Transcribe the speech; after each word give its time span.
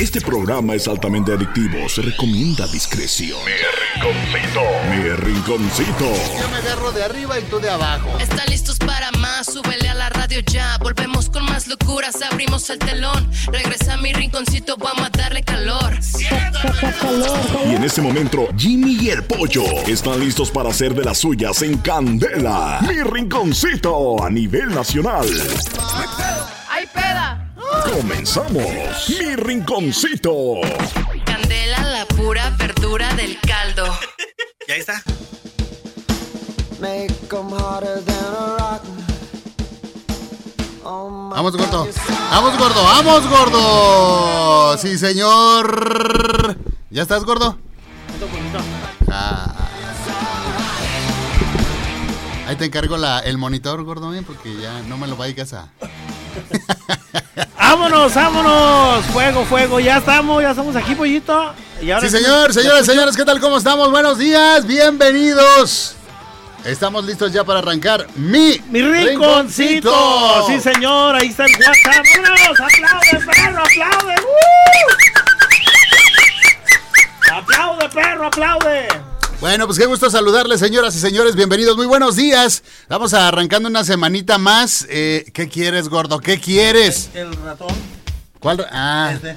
Este 0.00 0.18
programa 0.22 0.74
es 0.74 0.88
altamente 0.88 1.30
adictivo. 1.30 1.86
Se 1.86 2.00
recomienda 2.00 2.66
discreción. 2.68 3.38
Mi 3.44 3.52
rinconcito. 4.00 4.60
Mi 4.88 5.10
rinconcito. 5.10 6.40
Yo 6.40 6.48
me 6.48 6.56
agarro 6.56 6.90
de 6.92 7.04
arriba 7.04 7.38
y 7.38 7.42
tú 7.42 7.60
de 7.60 7.68
abajo. 7.68 8.08
¿Están 8.18 8.48
listos 8.48 8.78
para 8.78 9.10
más? 9.18 9.44
Súbele 9.52 9.90
a 9.90 9.94
la 9.94 10.08
radio 10.08 10.40
ya. 10.40 10.78
Volvemos 10.80 11.28
con 11.28 11.44
más 11.44 11.66
locuras, 11.66 12.16
abrimos 12.22 12.70
el 12.70 12.78
telón. 12.78 13.30
Regresa 13.52 13.92
a 13.92 13.96
mi 13.98 14.14
rinconcito, 14.14 14.78
vamos 14.78 15.04
a 15.04 15.10
darle 15.10 15.42
calor. 15.42 15.92
Y 17.66 17.74
en 17.74 17.84
este 17.84 18.00
momento, 18.00 18.48
Jimmy 18.56 18.96
y 19.02 19.10
el 19.10 19.22
pollo 19.24 19.64
están 19.86 20.18
listos 20.18 20.50
para 20.50 20.70
hacer 20.70 20.94
de 20.94 21.04
las 21.04 21.18
suyas 21.18 21.60
en 21.60 21.76
Candela. 21.76 22.80
Mi 22.88 23.02
rinconcito 23.02 24.24
a 24.24 24.30
nivel 24.30 24.74
nacional. 24.74 25.26
Comenzamos. 27.92 29.08
Mi 29.08 29.36
rinconcito. 29.36 30.60
Candela, 31.24 31.82
la 31.82 32.06
pura 32.06 32.50
verdura 32.50 33.12
del 33.14 33.38
caldo. 33.40 33.84
Ya 34.68 34.76
está. 34.76 35.02
Make 36.80 37.12
'em 37.30 37.52
harder 37.52 38.04
than 38.04 38.16
a 38.16 38.56
rock. 38.58 38.82
Oh, 40.84 41.30
Vamos, 41.34 41.56
gordo. 41.56 41.88
Vamos, 42.30 42.58
gordo. 42.58 42.82
Vamos, 42.82 43.28
gordo. 43.28 44.78
Sí, 44.78 44.96
señor. 44.96 46.56
¿Ya 46.90 47.02
estás, 47.02 47.24
gordo? 47.24 47.58
Ah. 49.10 49.68
Ahí 52.46 52.56
te 52.56 52.64
encargo 52.64 52.96
la, 52.96 53.20
el 53.20 53.38
monitor, 53.38 53.82
gordo, 53.84 54.12
¿eh? 54.14 54.22
porque 54.26 54.60
ya 54.60 54.80
no 54.82 54.96
me 54.98 55.06
lo 55.06 55.16
vayas 55.16 55.52
a... 55.52 55.68
¡Vámonos, 57.58 58.14
vámonos! 58.14 59.04
Fuego, 59.06 59.44
fuego, 59.44 59.80
ya 59.80 59.98
estamos, 59.98 60.42
ya 60.42 60.50
estamos 60.50 60.74
aquí, 60.76 60.94
pollito. 60.94 61.52
Y 61.80 61.90
ahora 61.90 62.08
Sí, 62.08 62.16
señor, 62.16 62.52
señoras, 62.52 62.84
señores, 62.86 63.16
¿qué 63.16 63.24
tal? 63.24 63.40
¿Cómo 63.40 63.58
estamos? 63.58 63.90
Buenos 63.90 64.18
días, 64.18 64.66
bienvenidos. 64.66 65.94
Estamos 66.64 67.04
listos 67.06 67.32
ya 67.32 67.42
para 67.42 67.60
arrancar 67.60 68.06
mi, 68.16 68.60
Mi 68.70 68.82
rinconcito. 68.82 70.46
Sí, 70.46 70.60
señor, 70.60 71.14
ahí 71.16 71.28
está 71.28 71.46
el 71.46 71.52
WhatsApp. 71.52 72.04
¡Vámonos! 72.14 72.39
Bueno, 79.40 79.66
pues 79.66 79.78
qué 79.78 79.86
gusto 79.86 80.10
saludarles, 80.10 80.60
señoras 80.60 80.94
y 80.94 80.98
señores. 80.98 81.34
Bienvenidos, 81.34 81.74
muy 81.76 81.86
buenos 81.86 82.14
días. 82.16 82.62
Vamos 82.88 83.14
arrancando 83.14 83.68
una 83.70 83.84
semanita 83.84 84.36
más. 84.36 84.86
Eh, 84.90 85.24
¿Qué 85.32 85.48
quieres, 85.48 85.88
gordo? 85.88 86.20
¿Qué 86.20 86.38
quieres? 86.38 87.08
El 87.14 87.32
ratón. 87.36 87.74
¿Cuál? 88.38 88.66
Ah, 88.70 89.12
Este, 89.14 89.32
te 89.32 89.36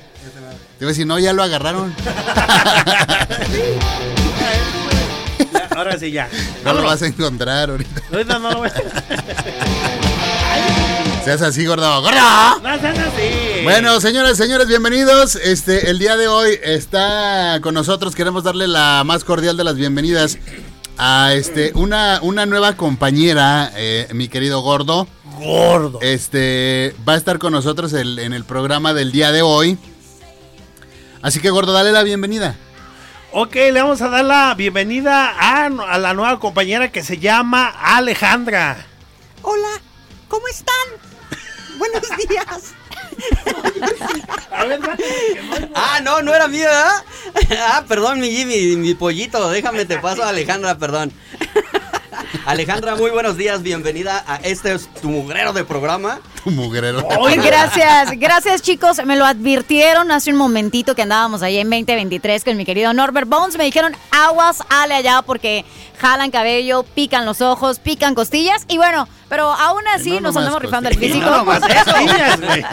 voy 0.86 0.86
a 0.86 0.88
decir, 0.88 1.08
no, 1.08 1.18
ya 1.20 1.31
lo 1.34 1.44
agarraron. 1.44 1.94
Ya, 5.52 5.68
ahora 5.76 5.98
sí, 6.00 6.12
ya. 6.12 6.30
No 6.64 6.74
lo 6.74 6.84
vas 6.84 7.02
a 7.02 7.08
encontrar 7.08 7.70
ahorita. 7.70 8.02
Ahorita 8.12 8.40
no 8.40 8.52
lo 8.52 8.58
voy 8.59 8.70
a... 8.70 8.74
Seas 11.23 11.41
así, 11.41 11.66
gordo. 11.66 12.02
¡Gordo! 12.02 12.59
No 12.61 12.79
sean 12.79 12.97
así. 12.97 13.63
Bueno, 13.63 14.02
señoras 14.02 14.33
y 14.33 14.35
señores, 14.43 14.67
bienvenidos. 14.67 15.35
Este, 15.35 15.89
el 15.89 15.97
día 15.99 16.17
de 16.17 16.27
hoy 16.27 16.59
está 16.61 17.59
con 17.61 17.73
nosotros. 17.73 18.13
Queremos 18.13 18.43
darle 18.43 18.67
la 18.67 19.03
más 19.05 19.23
cordial 19.23 19.55
de 19.55 19.63
las 19.63 19.75
bienvenidas 19.75 20.38
a 20.97 21.33
este 21.33 21.71
una, 21.75 22.19
una 22.21 22.45
nueva 22.45 22.75
compañera, 22.75 23.71
eh, 23.75 24.07
mi 24.13 24.27
querido 24.27 24.59
gordo. 24.61 25.07
Gordo. 25.39 25.99
Este 26.01 26.94
va 27.07 27.13
a 27.13 27.17
estar 27.17 27.39
con 27.39 27.53
nosotros 27.53 27.94
el- 27.94 28.19
en 28.19 28.33
el 28.33 28.44
programa 28.44 28.94
del 28.94 29.11
día 29.13 29.31
de 29.31 29.41
hoy. 29.41 29.77
Así 31.21 31.39
que, 31.39 31.49
gordo, 31.49 31.71
dale 31.71 31.94
la 31.94 32.03
bienvenida. 32.03 32.55
Ok, 33.31 33.55
le 33.55 33.81
vamos 33.81 34.01
a 34.01 34.09
dar 34.09 34.25
la 34.25 34.53
bienvenida 34.55 35.29
a, 35.39 35.66
a 35.66 35.97
la 35.97 36.13
nueva 36.13 36.38
compañera 36.39 36.91
que 36.91 37.01
se 37.01 37.17
llama 37.17 37.67
Alejandra. 37.81 38.85
Hola, 39.41 39.81
¿cómo 40.33 40.47
están? 40.47 41.77
Buenos 41.77 42.01
días. 42.27 42.73
A 44.49 44.66
ver, 44.66 44.79
Ah, 45.75 45.99
no, 46.01 46.23
no 46.23 46.33
era 46.33 46.47
mío, 46.47 46.66
¿verdad? 46.66 47.03
Ah, 47.69 47.83
perdón, 47.88 48.19
mi 48.19 48.31
Jimmy, 48.31 48.75
mi 48.77 48.95
pollito. 48.95 49.47
Déjame, 49.51 49.85
te 49.85 49.99
paso 49.99 50.23
a 50.23 50.29
Alejandra, 50.29 50.75
perdón. 50.79 51.13
Alejandra, 52.47 52.95
muy 52.95 53.11
buenos 53.11 53.38
días. 53.38 53.61
Bienvenida 53.61 54.23
a 54.27 54.38
este 54.38 54.73
es 54.73 54.91
tu 54.95 55.09
mugrero 55.09 55.53
de 55.53 55.66
programa. 55.66 56.19
Tu 56.44 56.52
mugrero. 56.52 57.08
Gracias, 57.38 58.12
gracias 58.18 58.62
chicos. 58.62 59.00
Me 59.06 59.16
lo 59.16 59.26
advirtieron 59.26 60.12
hace 60.12 60.31
un 60.31 60.38
momentito 60.38 60.94
que 60.96 61.04
andábamos 61.04 61.42
ahí 61.42 61.58
en 61.58 61.70
2023 61.70 62.44
con 62.44 62.58
mi 62.58 62.66
querido 62.66 62.94
Norbert 62.94 63.28
Bones. 63.30 63.58
Me 63.58 63.64
dijeron 63.64 63.96
aguas, 64.12 64.62
ale 64.70 64.96
allá 64.96 65.22
porque 65.22 65.64
jalan 66.00 66.31
cabello, 66.31 66.84
pican 66.84 67.26
los 67.26 67.42
ojos, 67.42 67.80
pican 67.80 68.14
costillas. 68.14 68.66
Y 68.68 68.78
bueno, 68.78 69.08
pero 69.30 69.52
aún 69.52 69.84
así 69.96 70.12
No 70.12 70.22
nos 70.22 70.38
andamos 70.38 70.62
rifando 70.62 70.90
el 70.90 70.98
físico. 70.98 71.26
No, 71.26 71.38
nomás 71.38 71.62
eso. 71.70 71.98
Niñas, 71.98 72.42
güey. 72.42 72.64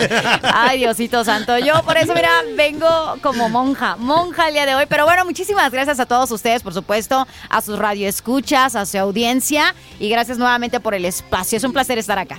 Ay, 0.43 0.79
Diosito 0.79 1.25
Santo. 1.25 1.57
Yo 1.59 1.83
por 1.85 1.97
eso, 1.97 2.13
mira, 2.15 2.31
vengo 2.57 2.89
como 3.23 3.49
monja, 3.49 3.97
monja 3.97 4.49
el 4.49 4.55
día 4.55 4.67
de 4.67 4.75
hoy. 4.75 4.87
Pero 4.89 5.05
bueno, 5.05 5.25
muchísimas 5.25 5.71
gracias 5.71 6.01
a 6.01 6.07
todos 6.07 6.31
ustedes, 6.33 6.63
por 6.63 6.75
supuesto, 6.75 7.27
a 7.49 7.61
sus 7.61 7.79
radioescuchas, 7.79 8.75
a 8.75 8.85
su 8.85 8.99
audiencia. 8.99 9.75
Y 10.01 10.09
gracias 10.09 10.39
nuevamente 10.39 10.81
por 10.81 10.95
el 10.95 11.05
espacio. 11.05 11.57
Es 11.57 11.65
un 11.65 11.73
placer 11.73 11.99
estar 11.99 12.19
acá. 12.19 12.39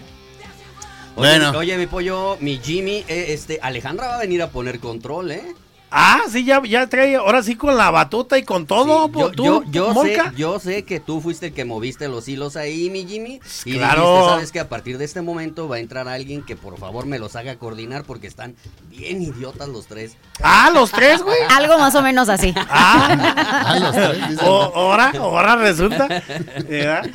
Oye, 1.16 1.30
Bueno. 1.30 1.52
oye, 1.58 1.78
mi 1.78 1.88
pollo, 1.88 2.38
mi 2.40 2.60
Jimmy, 2.64 3.04
eh, 3.08 3.26
este, 3.30 3.60
Alejandra 3.62 4.08
va 4.08 4.16
a 4.16 4.20
venir 4.20 4.42
a 4.42 4.50
poner 4.50 4.80
control, 4.80 5.32
¿eh? 5.32 5.44
Ah, 5.94 6.22
sí, 6.32 6.46
ya, 6.46 6.62
ya 6.66 6.88
trae, 6.88 7.18
ahora 7.18 7.44
sí 7.44 7.56
con 7.56 7.76
la 7.76 7.92
batuta 7.92 8.38
y 8.38 8.44
con 8.44 8.66
todo, 8.66 9.08
Sí, 9.08 9.20
yo, 9.20 9.32
tú, 9.32 9.44
yo, 9.44 9.64
yo 9.94 10.02
sé, 10.04 10.22
yo 10.38 10.60
sé 10.60 10.84
que 10.84 11.02
tú 11.02 11.20
fuiste 11.20 11.48
el 11.48 11.54
que 11.54 11.66
moviste 11.66 12.08
los 12.08 12.30
hilos 12.30 12.56
ahí, 12.56 12.90
mi 12.90 13.06
Jimmy. 13.06 13.42
Y 13.66 13.74
Claro. 13.74 14.02
dijiste, 14.10 14.30
sabes 14.30 14.52
que 14.54 14.60
a 14.62 14.70
partir 14.70 14.98
de 14.98 15.04
este 15.04 15.22
momento 15.22 15.68
va 15.68 15.76
a 15.76 15.80
entrar 15.80 16.08
alguien 16.08 16.44
que 16.44 16.56
por 16.56 16.78
favor 16.80 17.06
me 17.08 17.20
los 17.20 17.36
haga 17.36 17.58
coordinar 17.58 18.06
porque 18.06 18.28
están 18.28 18.56
bien 18.90 19.22
idiotas 19.22 19.68
los 19.68 19.86
tres. 19.88 20.16
Ah, 20.42 20.72
los 20.74 20.92
tres, 20.92 21.22
güey. 21.22 21.38
Algo 21.50 21.78
más 21.78 21.94
o 21.96 22.02
menos 22.02 22.30
así. 22.30 22.54
Ah, 22.56 23.34
Ah, 23.66 23.80
los 23.80 23.92
tres, 23.94 24.40
o- 24.44 24.72
ahora, 24.74 25.12
ahora 25.20 25.56
resulta. 25.58 26.08
¿verdad? 26.70 27.10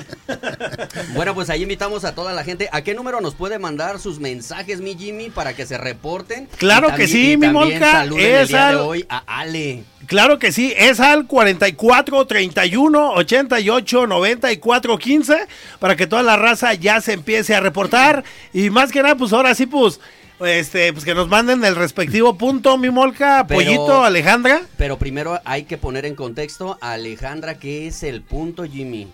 Bueno, 1.14 1.34
pues 1.34 1.48
ahí 1.50 1.62
invitamos 1.62 2.04
a 2.04 2.14
toda 2.14 2.32
la 2.32 2.44
gente. 2.44 2.68
¿A 2.72 2.82
qué 2.82 2.94
número 2.94 3.20
nos 3.20 3.34
puede 3.34 3.58
mandar 3.58 3.98
sus 4.00 4.20
mensajes, 4.20 4.80
mi 4.80 4.94
Jimmy, 4.96 5.30
para 5.30 5.54
que 5.54 5.64
se 5.66 5.78
reporten? 5.78 6.48
Claro 6.58 6.88
Y 6.90 6.92
que 6.96 7.08
sí, 7.08 7.32
y 7.32 7.36
mi 7.36 7.48
Molca, 7.48 7.92
saluden 7.92 8.46
al- 8.68 8.76
hoy 8.76 9.06
a 9.08 9.22
Ale. 9.40 9.84
Claro 10.06 10.38
que 10.38 10.52
sí, 10.52 10.72
es 10.76 11.00
al 11.00 11.26
44 11.26 12.26
31 12.26 13.12
88 13.14 14.06
94 14.06 14.98
15 14.98 15.36
para 15.78 15.96
que 15.96 16.06
toda 16.06 16.22
la 16.22 16.36
raza 16.36 16.74
ya 16.74 17.00
se 17.00 17.12
empiece 17.14 17.54
a 17.54 17.60
reportar 17.60 18.22
y 18.52 18.70
más 18.70 18.92
que 18.92 19.02
nada 19.02 19.16
pues 19.16 19.32
ahora 19.32 19.54
sí 19.54 19.66
pues 19.66 20.00
este 20.40 20.92
pues 20.92 21.04
que 21.04 21.14
nos 21.14 21.28
manden 21.28 21.64
el 21.64 21.74
respectivo 21.76 22.36
punto 22.36 22.76
mi 22.78 22.90
molca, 22.90 23.46
Pero- 23.48 23.60
pollito, 23.60 24.04
Alejandra. 24.04 24.60
Pero 24.76 24.98
primero 24.98 25.40
hay 25.44 25.64
que 25.64 25.78
poner 25.78 26.04
en 26.06 26.14
contexto 26.14 26.78
a 26.80 26.92
Alejandra, 26.92 27.58
¿qué 27.58 27.86
es 27.88 28.02
el 28.02 28.22
punto, 28.22 28.64
Jimmy? 28.64 29.08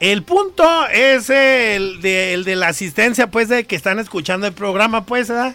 El 0.00 0.24
punto 0.24 0.64
es 0.88 1.30
el 1.30 2.02
de, 2.02 2.34
el 2.34 2.42
de 2.44 2.56
la 2.56 2.68
asistencia 2.68 3.28
pues 3.30 3.48
de 3.48 3.64
que 3.64 3.76
están 3.76 4.00
escuchando 4.00 4.46
el 4.48 4.52
programa 4.52 5.06
pues, 5.06 5.28
¿verdad? 5.28 5.54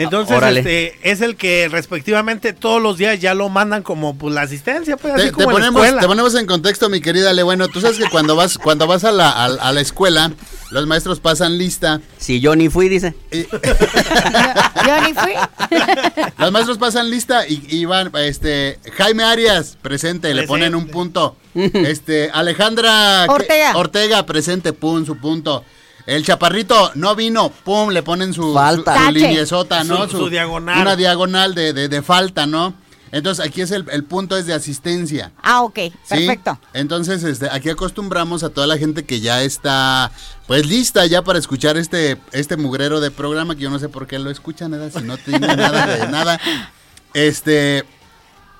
Entonces, 0.00 0.36
Órale. 0.36 0.60
este, 0.60 0.98
es 1.02 1.20
el 1.20 1.36
que 1.36 1.68
respectivamente 1.68 2.52
todos 2.52 2.80
los 2.80 2.96
días 2.98 3.18
ya 3.20 3.34
lo 3.34 3.48
mandan 3.48 3.82
como 3.82 4.16
pues, 4.16 4.32
la 4.34 4.42
asistencia, 4.42 4.96
pues 4.96 5.14
así 5.14 5.24
Te, 5.24 5.28
te 5.30 5.32
como 5.32 5.46
en 5.50 5.52
la 5.54 5.54
ponemos, 5.54 5.82
escuela. 5.84 6.00
te 6.00 6.06
ponemos 6.06 6.34
en 6.36 6.46
contexto, 6.46 6.88
mi 6.88 7.00
querida 7.00 7.30
Ale. 7.30 7.42
Bueno, 7.42 7.68
tú 7.68 7.80
sabes 7.80 7.98
que 7.98 8.08
cuando 8.08 8.36
vas, 8.36 8.58
cuando 8.58 8.86
vas 8.86 9.04
a 9.04 9.10
la, 9.12 9.28
a, 9.30 9.44
a 9.46 9.72
la 9.72 9.80
escuela, 9.80 10.30
los 10.70 10.86
maestros 10.86 11.18
pasan 11.20 11.58
lista. 11.58 12.00
Si 12.16 12.40
yo 12.40 12.54
ni 12.56 12.68
fui, 12.68 12.88
dice. 12.88 13.14
y- 13.32 13.42
Yo 14.86 15.00
ni 15.02 15.12
fui. 15.14 15.32
los 16.38 16.52
maestros 16.52 16.78
pasan 16.78 17.10
lista 17.10 17.46
y, 17.46 17.62
y 17.68 17.84
van, 17.84 18.10
este, 18.16 18.78
Jaime 18.96 19.24
Arias, 19.24 19.76
presente, 19.82 20.32
le 20.34 20.44
ponen 20.46 20.74
un 20.74 20.86
punto. 20.88 21.36
Este, 21.58 22.30
Alejandra. 22.32 23.24
Ortega. 23.28 23.76
Ortega, 23.76 24.24
presente, 24.26 24.72
pum, 24.72 25.04
su 25.04 25.16
punto. 25.16 25.64
El 26.08 26.24
chaparrito 26.24 26.90
no 26.94 27.14
vino, 27.14 27.50
pum, 27.50 27.90
le 27.90 28.02
ponen 28.02 28.32
su, 28.32 28.54
Falta. 28.54 28.94
su, 28.94 28.98
su 29.00 29.04
Tache. 29.06 29.18
liniezota, 29.18 29.84
¿no? 29.84 30.08
Su- 30.08 30.16
su 30.18 30.28
diagonal. 30.30 30.80
Una 30.80 30.96
diagonal 30.96 31.54
de, 31.54 31.74
de, 31.74 31.88
de 31.88 32.02
falta, 32.02 32.46
¿no? 32.46 32.72
Entonces 33.12 33.44
aquí 33.44 33.60
es 33.60 33.70
el, 33.70 33.84
el 33.90 34.04
punto 34.04 34.36
es 34.36 34.46
de 34.46 34.54
asistencia. 34.54 35.32
Ah, 35.42 35.62
ok, 35.62 35.78
¿sí? 35.78 35.92
perfecto. 36.08 36.58
Entonces, 36.72 37.24
este, 37.24 37.48
aquí 37.50 37.68
acostumbramos 37.70 38.42
a 38.42 38.48
toda 38.50 38.66
la 38.66 38.78
gente 38.78 39.04
que 39.04 39.20
ya 39.20 39.42
está, 39.42 40.10
pues 40.46 40.64
lista 40.66 41.04
ya 41.06 41.22
para 41.22 41.38
escuchar 41.38 41.76
este, 41.76 42.16
este 42.32 42.56
mugrero 42.56 43.00
de 43.00 43.10
programa, 43.10 43.54
que 43.54 43.62
yo 43.62 43.70
no 43.70 43.78
sé 43.78 43.88
por 43.90 44.06
qué 44.06 44.18
lo 44.18 44.30
escuchan, 44.30 44.70
nada, 44.70 44.90
si 44.90 45.00
no 45.02 45.16
tiene 45.18 45.46
nada 45.56 45.86
de 45.86 46.06
nada. 46.08 46.40
Este, 47.14 47.84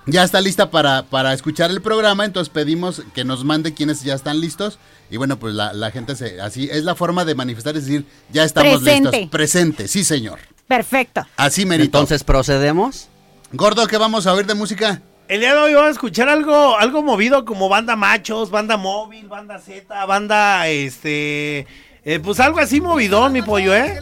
ya 0.06 0.22
está 0.22 0.40
lista 0.40 0.70
para, 0.70 1.02
para 1.04 1.32
escuchar 1.34 1.70
el 1.70 1.82
programa, 1.82 2.24
entonces 2.24 2.48
pedimos 2.52 3.02
que 3.14 3.24
nos 3.24 3.44
mande 3.44 3.74
quienes 3.74 4.02
ya 4.02 4.14
están 4.14 4.40
listos. 4.40 4.78
Y 5.10 5.16
bueno, 5.16 5.38
pues 5.38 5.54
la, 5.54 5.72
la 5.72 5.90
gente 5.90 6.14
se, 6.16 6.40
así 6.40 6.68
es 6.70 6.84
la 6.84 6.94
forma 6.94 7.24
de 7.24 7.34
manifestar, 7.34 7.76
es 7.76 7.86
decir, 7.86 8.04
ya 8.30 8.44
estamos 8.44 8.82
Presente. 8.82 9.10
listos. 9.10 9.30
Presente, 9.30 9.88
sí 9.88 10.04
señor. 10.04 10.38
Perfecto. 10.66 11.26
Así 11.36 11.64
merito. 11.64 11.86
Entonces, 11.86 12.24
¿procedemos? 12.24 13.08
Gordo, 13.52 13.86
¿qué 13.86 13.96
vamos 13.96 14.26
a 14.26 14.34
oír 14.34 14.46
de 14.46 14.54
música? 14.54 15.00
El 15.28 15.40
día 15.40 15.54
de 15.54 15.60
hoy 15.60 15.74
vamos 15.74 15.88
a 15.88 15.92
escuchar 15.92 16.28
algo, 16.28 16.78
algo 16.78 17.02
movido 17.02 17.44
como 17.44 17.68
banda 17.68 17.96
machos, 17.96 18.50
banda 18.50 18.76
móvil, 18.76 19.28
banda 19.28 19.58
Z, 19.58 20.04
banda 20.06 20.68
este. 20.68 21.66
eh, 22.04 22.20
pues 22.22 22.40
algo 22.40 22.58
así 22.60 22.80
movidón, 22.80 23.32
mi 23.32 23.42
pollo, 23.42 23.74
¿eh? 23.74 23.98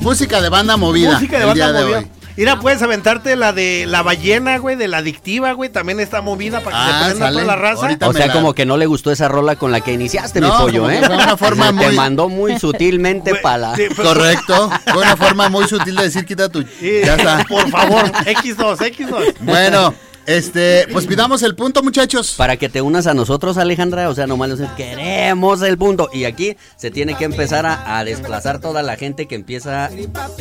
Música 0.00 0.40
de 0.40 0.48
banda 0.48 0.76
movida. 0.76 1.14
Música 1.14 1.38
de 1.38 1.44
banda 1.46 1.72
de 1.72 2.06
Mira, 2.36 2.58
puedes 2.60 2.80
aventarte 2.82 3.36
la 3.36 3.52
de 3.52 3.84
la 3.86 4.02
ballena, 4.02 4.56
güey, 4.58 4.74
de 4.76 4.88
la 4.88 4.98
adictiva, 4.98 5.52
güey, 5.52 5.70
también 5.70 6.00
está 6.00 6.22
movida 6.22 6.60
para 6.60 6.76
que 6.76 6.82
Ah, 6.82 6.98
se 7.00 7.04
prenda 7.10 7.26
sale. 7.26 7.40
toda 7.42 7.44
la 7.56 7.56
raza. 7.60 7.82
Ahorita 7.82 8.08
O 8.08 8.12
sea, 8.12 8.26
la- 8.28 8.32
como 8.32 8.54
que 8.54 8.64
no 8.64 8.76
le 8.76 8.86
gustó 8.86 9.10
esa 9.12 9.28
rola 9.28 9.56
con 9.56 9.70
la 9.70 9.80
que 9.80 9.92
iniciaste, 9.92 10.40
mi 10.40 10.46
No, 10.48 10.58
pollo, 10.58 10.82
como 10.82 10.90
¿eh? 10.92 11.02
fue 11.04 11.14
una 11.14 11.36
forma 11.36 11.66
Te 11.66 11.72
muy- 11.72 11.96
mandó 11.96 12.28
muy 12.28 12.58
sutilmente 12.60 13.34
para 13.36 13.58
la... 13.58 13.76
sí, 13.76 13.82
pues, 13.94 14.08
Correcto. 14.08 14.70
Fue 14.92 15.02
una 15.02 15.16
forma 15.16 15.48
muy 15.48 15.68
sutil 15.68 15.94
de 15.96 16.04
decir 16.04 16.24
quita 16.24 16.48
tu. 16.48 16.62
sí, 16.62 17.00
Ya 17.04 17.16
está. 17.16 17.44
Por 17.48 17.68
favor, 17.68 18.04
X2, 18.24 18.78
X2. 18.78 19.34
Bueno, 19.40 19.94
este, 20.26 20.86
pues 20.92 21.06
pidamos 21.06 21.42
el 21.42 21.54
punto, 21.54 21.82
muchachos. 21.82 22.34
Para 22.36 22.56
que 22.56 22.68
te 22.68 22.80
unas 22.80 23.06
a 23.06 23.14
nosotros, 23.14 23.56
Alejandra, 23.58 24.08
o 24.08 24.14
sea, 24.14 24.26
nomás 24.26 24.48
le 24.48 24.56
dicen, 24.56 24.70
queremos 24.76 25.62
el 25.62 25.78
punto. 25.78 26.08
Y 26.12 26.24
aquí 26.24 26.56
se 26.76 26.90
tiene 26.90 27.16
que 27.16 27.24
empezar 27.24 27.66
a, 27.66 27.98
a 27.98 28.04
desplazar 28.04 28.60
toda 28.60 28.82
la 28.82 28.96
gente 28.96 29.26
que 29.26 29.34
empieza 29.34 29.90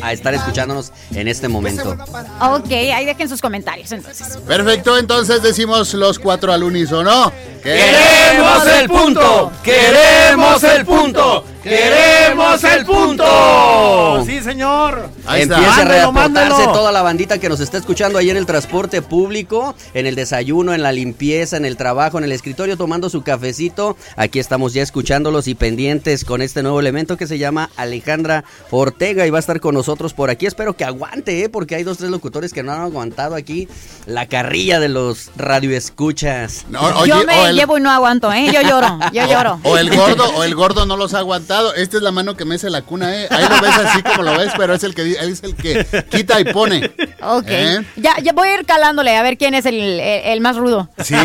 a 0.01 0.13
estar 0.13 0.33
escuchándonos 0.33 0.91
en 1.13 1.27
este 1.27 1.47
momento. 1.47 1.97
Ok, 2.41 2.71
ahí 2.71 3.05
dejen 3.05 3.29
sus 3.29 3.41
comentarios 3.41 3.91
entonces. 3.91 4.37
Perfecto, 4.47 4.97
entonces 4.97 5.41
decimos 5.41 5.93
los 5.93 6.19
cuatro 6.19 6.53
al 6.53 6.63
unísono. 6.63 7.31
¡Queremos 7.63 8.67
el 8.67 8.89
punto! 8.89 9.51
¡Queremos 9.63 10.63
el 10.63 10.85
punto! 10.85 11.45
¡Queremos 11.61 12.63
el 12.63 12.85
punto! 12.85 14.23
Sí, 14.25 14.41
señor. 14.41 15.09
Ahí 15.27 15.43
está. 15.43 15.57
Empieza 15.57 15.81
a 15.81 15.85
reportarse 15.85 16.11
mándalo. 16.11 16.71
toda 16.73 16.91
la 16.91 17.03
bandita 17.03 17.37
que 17.37 17.49
nos 17.49 17.59
está 17.59 17.77
escuchando 17.77 18.17
ahí 18.17 18.31
en 18.31 18.37
el 18.37 18.47
transporte 18.47 19.03
público, 19.03 19.70
en 19.93 20.05
el 20.07 20.15
desayuno, 20.15 20.73
en 20.73 20.83
la 20.83 20.91
limpieza, 20.91 21.57
en 21.57 21.65
el 21.65 21.77
trabajo, 21.77 22.17
en 22.17 22.23
el 22.23 22.31
escritorio, 22.31 22.77
tomando 22.77 23.09
su 23.09 23.21
cafecito. 23.23 23.97
Aquí 24.15 24.39
estamos 24.39 24.73
ya 24.73 24.81
escuchándolos 24.83 25.47
y 25.47 25.55
pendientes 25.55 26.25
con 26.25 26.41
este 26.41 26.61
nuevo 26.63 26.79
elemento 26.79 27.17
que 27.17 27.27
se 27.27 27.37
llama 27.37 27.69
Alejandra 27.77 28.43
Ortega 28.69 29.25
y 29.25 29.29
va 29.29 29.37
a 29.37 29.39
estar 29.39 29.59
con 29.59 29.73
nosotros 29.75 30.13
por 30.13 30.29
aquí. 30.29 30.45
Espero 30.45 30.75
que 30.75 30.83
aguante, 30.85 31.43
¿eh? 31.43 31.49
porque 31.49 31.75
hay 31.75 31.83
dos, 31.83 31.97
tres 31.97 32.09
locutores 32.09 32.53
que 32.53 32.63
no 32.63 32.71
han 32.71 32.81
aguantado 32.81 33.35
aquí 33.35 33.67
la 34.05 34.27
carrilla 34.27 34.79
de 34.79 34.89
los 34.89 35.31
radioescuchas. 35.35 36.65
No, 36.69 36.81
oye, 36.99 37.09
yo 37.09 37.23
me 37.25 37.49
el- 37.49 37.55
llevo 37.55 37.77
y 37.77 37.81
no 37.81 37.89
aguanto, 37.91 38.31
¿eh? 38.31 38.51
Yo 38.53 38.61
lloro, 38.61 38.99
yo 39.13 39.25
lloro. 39.27 39.59
O 39.63 39.77
el 39.77 39.89
gordo, 39.95 40.25
o 40.35 40.43
el 40.43 40.55
gordo 40.55 40.85
no 40.85 40.97
los 40.97 41.13
ha 41.13 41.19
aguantado. 41.19 41.73
Esta 41.75 41.97
es 41.97 42.03
la 42.03 42.11
mano 42.11 42.35
que 42.35 42.45
mece 42.45 42.69
la 42.69 42.81
cuna, 42.81 43.15
¿eh? 43.15 43.27
Ahí 43.29 43.43
lo 43.49 43.61
ves 43.61 43.75
así 43.77 44.01
como 44.03 44.23
lo 44.23 44.37
ves, 44.37 44.51
pero 44.57 44.73
es 44.73 44.83
el 44.83 44.93
que 44.93 45.11
es 45.11 45.43
el 45.43 45.55
que 45.55 45.85
quita 46.09 46.39
y 46.39 46.45
pone. 46.45 46.91
Ok. 47.21 47.45
¿Eh? 47.47 47.85
Ya, 47.97 48.15
ya 48.21 48.33
voy 48.33 48.49
a 48.49 48.59
ir 48.59 48.65
calándole 48.65 49.15
a 49.15 49.21
ver 49.23 49.37
quién 49.37 49.53
es 49.53 49.60
el, 49.65 49.79
el- 49.79 49.99
el 50.01 50.41
más 50.41 50.57
rudo. 50.57 50.89
Sí. 51.03 51.15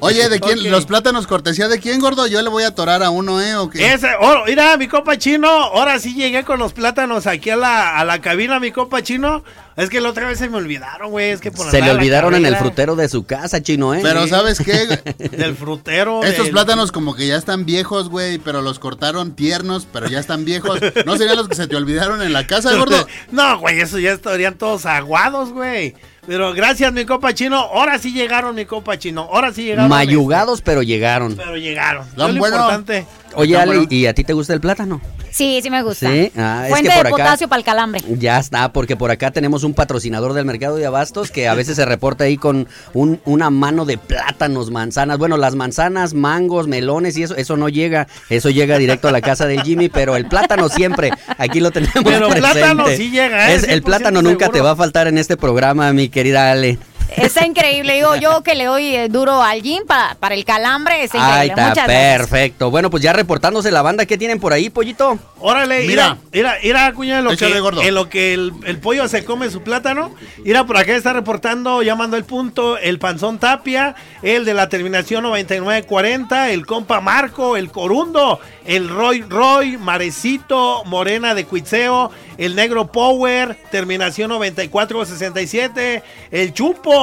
Oye, 0.00 0.28
¿de 0.28 0.40
quién? 0.40 0.70
¿Los 0.70 0.86
plátanos 0.86 1.26
cortesía 1.26 1.68
de 1.68 1.78
quién, 1.80 2.00
gordo? 2.00 2.26
Yo 2.26 2.40
le 2.42 2.48
voy 2.48 2.64
a 2.64 2.68
atorar 2.68 3.02
a 3.02 3.10
uno, 3.10 3.40
¿eh? 3.40 3.56
¿O 3.56 3.68
qué? 3.70 3.92
Ese, 3.94 4.08
oh, 4.20 4.44
mira, 4.46 4.76
mi 4.76 4.88
compa 4.88 5.16
chino, 5.18 5.48
ahora 5.48 5.98
sí 5.98 6.14
llegué 6.14 6.44
con 6.44 6.58
los 6.58 6.72
plátanos 6.72 7.26
aquí 7.26 7.50
a 7.50 7.56
la, 7.56 7.98
a 7.98 8.04
la 8.04 8.20
cabina, 8.20 8.60
mi 8.60 8.70
compa 8.72 9.02
chino. 9.02 9.42
Es 9.76 9.90
que 9.90 10.00
la 10.00 10.10
otra 10.10 10.28
vez 10.28 10.38
se 10.38 10.48
me 10.48 10.56
olvidaron, 10.56 11.10
güey. 11.10 11.30
Es 11.30 11.40
que 11.40 11.50
por 11.50 11.68
Se 11.70 11.80
le 11.82 11.90
olvidaron 11.90 12.34
en 12.34 12.46
el 12.46 12.54
frutero 12.56 12.94
de 12.94 13.08
su 13.08 13.24
casa, 13.26 13.60
chino, 13.62 13.92
¿eh? 13.94 14.00
Pero 14.02 14.26
¿sabes 14.28 14.60
qué? 14.60 14.86
Del 15.36 15.56
frutero. 15.56 16.22
Estos 16.22 16.44
del- 16.44 16.52
plátanos 16.52 16.92
como 16.92 17.14
que 17.16 17.26
ya 17.26 17.36
están 17.36 17.64
viejos, 17.66 18.08
güey, 18.08 18.38
pero 18.38 18.62
los 18.62 18.78
cortaron 18.78 19.34
tiernos, 19.34 19.86
pero 19.92 20.06
ya 20.08 20.20
están 20.20 20.44
viejos. 20.44 20.78
¿No 21.04 21.16
serían 21.16 21.36
los 21.36 21.48
que 21.48 21.56
se 21.56 21.66
te 21.66 21.74
olvidaron 21.76 22.22
en 22.22 22.32
la 22.32 22.46
casa, 22.46 22.72
gordo? 22.76 23.06
No, 23.32 23.58
güey, 23.58 23.80
eso 23.80 23.98
ya 23.98 24.12
estarían 24.12 24.54
todos 24.54 24.86
aguados, 24.86 25.50
güey. 25.52 25.94
Pero 26.26 26.54
gracias, 26.54 26.90
mi 26.92 27.04
compa 27.04 27.34
chino. 27.34 27.58
Ahora 27.58 27.98
sí 27.98 28.12
llegaron, 28.12 28.54
mi 28.54 28.64
compa 28.64 28.96
chino. 28.98 29.28
Ahora 29.30 29.52
sí 29.52 29.64
llegaron. 29.64 29.90
Mayugados, 29.90 30.62
pero 30.62 30.82
llegaron. 30.82 31.32
este, 31.32 31.42
Pero 31.44 31.56
llegaron. 31.58 32.06
Lo 32.16 32.28
Es 32.28 32.34
lo 32.34 32.40
bueno. 32.40 32.56
importante. 32.56 33.06
Oye, 33.36 33.56
Ale, 33.56 33.66
bueno. 33.76 33.86
¿y 33.90 34.06
a 34.06 34.14
ti 34.14 34.24
te 34.24 34.32
gusta 34.32 34.52
el 34.54 34.60
plátano? 34.60 35.00
Sí, 35.30 35.58
sí 35.62 35.68
me 35.70 35.82
gusta. 35.82 36.08
Sí, 36.12 36.30
ah, 36.36 36.62
es 36.66 36.70
Fuente 36.70 36.90
que 36.90 36.94
por 36.94 37.02
de 37.06 37.08
acá- 37.08 37.24
potasio 37.24 37.48
para 37.48 37.58
el 37.58 37.64
calambre. 37.64 38.00
Ya 38.18 38.38
está, 38.38 38.72
porque 38.72 38.96
por 38.96 39.10
acá 39.10 39.32
tenemos 39.32 39.64
un 39.64 39.74
patrocinador 39.74 40.32
del 40.32 40.44
mercado 40.44 40.76
de 40.76 40.86
abastos 40.86 41.32
que 41.32 41.48
a 41.48 41.54
veces 41.54 41.74
se 41.74 41.84
reporta 41.84 42.24
ahí 42.24 42.36
con 42.36 42.68
un- 42.92 43.20
una 43.24 43.50
mano 43.50 43.84
de 43.84 43.98
plátanos, 43.98 44.70
manzanas. 44.70 45.18
Bueno, 45.18 45.36
las 45.36 45.56
manzanas, 45.56 46.14
mangos, 46.14 46.68
melones 46.68 47.16
y 47.16 47.24
eso, 47.24 47.34
eso 47.34 47.56
no 47.56 47.68
llega, 47.68 48.06
eso 48.30 48.48
llega 48.50 48.78
directo 48.78 49.08
a 49.08 49.12
la 49.12 49.20
casa 49.20 49.46
del 49.46 49.62
Jimmy, 49.62 49.88
pero 49.88 50.14
el 50.14 50.26
plátano 50.26 50.68
siempre, 50.68 51.10
aquí 51.36 51.58
lo 51.58 51.72
tenemos 51.72 51.94
Pero 52.04 52.28
presente. 52.28 52.60
plátano 52.60 52.86
sí 52.96 53.10
llega, 53.10 53.50
¿eh? 53.50 53.54
Es- 53.56 53.64
el 53.64 53.82
100% 53.82 53.84
plátano 53.84 54.22
nunca 54.22 54.50
te 54.50 54.60
va 54.60 54.70
a 54.72 54.76
faltar 54.76 55.08
en 55.08 55.18
este 55.18 55.36
programa, 55.36 55.92
mi 55.92 56.08
querida 56.08 56.52
Ale. 56.52 56.78
Está 57.16 57.46
increíble. 57.46 57.94
Digo, 57.94 58.16
yo 58.16 58.42
que 58.42 58.54
le 58.54 58.64
doy 58.64 58.94
eh, 58.96 59.08
duro 59.08 59.40
al 59.42 59.62
gym 59.62 59.84
para, 59.86 60.14
para 60.16 60.34
el 60.34 60.44
calambre. 60.44 61.04
Está 61.04 61.18
Ahí 61.18 61.48
increíble. 61.48 61.52
está, 61.52 61.68
Muchas 61.68 61.86
gracias. 61.86 62.18
perfecto. 62.18 62.70
Bueno, 62.70 62.90
pues 62.90 63.02
ya 63.02 63.12
reportándose 63.12 63.70
la 63.70 63.82
banda, 63.82 64.04
¿qué 64.06 64.18
tienen 64.18 64.40
por 64.40 64.52
ahí, 64.52 64.68
pollito? 64.70 65.18
Órale, 65.38 65.86
Mira. 65.86 66.16
mira, 66.32 66.54
mira, 66.54 66.58
mira, 66.62 66.92
cuña, 66.94 67.18
en 67.18 67.24
lo 67.24 67.32
Échale, 67.32 67.52
que, 67.54 67.60
gordo. 67.60 67.82
en 67.82 67.94
lo 67.94 68.08
que 68.08 68.32
el, 68.34 68.52
el 68.64 68.78
pollo 68.78 69.06
se 69.08 69.24
come 69.24 69.50
su 69.50 69.62
plátano. 69.62 70.14
Mira, 70.44 70.64
por 70.66 70.76
acá 70.78 70.94
está 70.96 71.12
reportando, 71.12 71.82
llamando 71.82 72.16
el 72.16 72.24
punto, 72.24 72.78
el 72.78 72.98
panzón 72.98 73.38
Tapia, 73.38 73.94
el 74.22 74.44
de 74.44 74.54
la 74.54 74.68
terminación 74.68 75.22
9940, 75.24 76.50
el 76.50 76.64
compa 76.66 77.00
Marco, 77.00 77.56
el 77.56 77.70
Corundo, 77.70 78.40
el 78.64 78.88
Roy 78.88 79.22
Roy, 79.22 79.76
Marecito, 79.76 80.82
Morena 80.86 81.34
de 81.34 81.44
Cuitseo, 81.44 82.10
el 82.38 82.56
Negro 82.56 82.90
Power, 82.90 83.56
terminación 83.70 84.30
9467, 84.30 86.02
el 86.30 86.52
Chupo. 86.54 86.93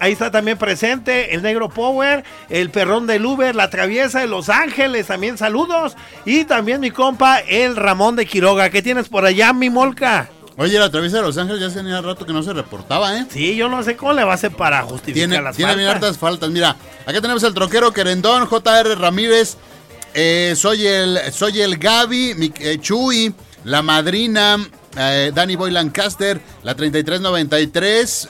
Ahí 0.00 0.12
está 0.12 0.30
también 0.30 0.56
presente 0.58 1.34
el 1.34 1.42
Negro 1.42 1.68
Power, 1.68 2.22
el 2.48 2.70
Perrón 2.70 3.06
del 3.08 3.26
Uber, 3.26 3.54
la 3.56 3.68
Traviesa 3.68 4.20
de 4.20 4.28
Los 4.28 4.48
Ángeles, 4.48 5.08
también 5.08 5.36
saludos. 5.36 5.96
Y 6.24 6.44
también 6.44 6.80
mi 6.80 6.90
compa, 6.92 7.38
el 7.40 7.74
Ramón 7.74 8.14
de 8.14 8.24
Quiroga. 8.26 8.70
¿Qué 8.70 8.80
tienes 8.80 9.08
por 9.08 9.24
allá, 9.24 9.52
mi 9.52 9.70
molca? 9.70 10.28
Oye, 10.56 10.78
la 10.78 10.90
traviesa 10.90 11.16
de 11.18 11.22
Los 11.24 11.36
Ángeles 11.38 11.60
ya 11.60 11.72
tenía 11.76 12.00
rato 12.00 12.24
que 12.26 12.32
no 12.32 12.42
se 12.44 12.52
reportaba, 12.52 13.16
¿eh? 13.18 13.26
Sí, 13.30 13.56
yo 13.56 13.68
no 13.68 13.82
sé 13.82 13.96
cómo 13.96 14.12
le 14.12 14.22
va 14.24 14.32
a 14.32 14.34
hacer 14.34 14.50
para 14.52 14.82
justificar 14.82 15.28
Tiene, 15.28 15.42
las 15.42 15.56
tiene 15.56 15.74
bien 15.76 15.88
faltas. 15.88 16.04
hartas 16.08 16.18
faltas. 16.18 16.50
Mira, 16.50 16.76
acá 17.06 17.20
tenemos 17.20 17.42
el 17.44 17.54
troquero 17.54 17.92
Querendón, 17.92 18.46
JR 18.46 18.96
Ramírez, 18.98 19.56
eh, 20.14 20.54
soy 20.56 20.86
el 20.86 21.18
soy 21.32 21.60
el 21.60 21.76
Gaby, 21.76 22.34
mi- 22.36 22.52
eh, 22.60 22.78
Chuy, 22.80 23.32
la 23.64 23.82
madrina, 23.82 24.58
eh, 24.96 25.30
Danny 25.34 25.54
Boy 25.56 25.70
Lancaster, 25.70 26.40
la 26.64 26.74
3393. 26.74 28.28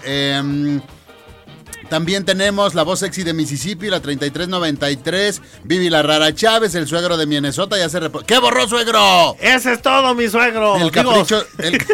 También 1.89 2.25
tenemos 2.25 2.75
la 2.75 2.83
voz 2.83 3.01
sexy 3.01 3.23
de 3.23 3.33
Mississippi, 3.33 3.89
la 3.89 4.01
3393. 4.01 5.43
Vivi 5.65 5.91
la 5.91 6.03
rara 6.03 6.35
Chávez, 6.35 6.75
el 6.75 6.87
suegro 6.87 7.17
de 7.17 7.27
Minnesota, 7.27 7.79
ya 7.79 7.89
se. 7.89 8.01
¿Qué 8.27 8.39
borró, 8.39 8.69
suegro? 8.69 9.37
Ese 9.41 9.73
es 9.73 9.83
todo, 9.83 10.15
mi 10.15 10.29
suegro. 10.29 10.77
El 10.77 10.91
capricho. 10.91 11.45
El, 11.59 11.79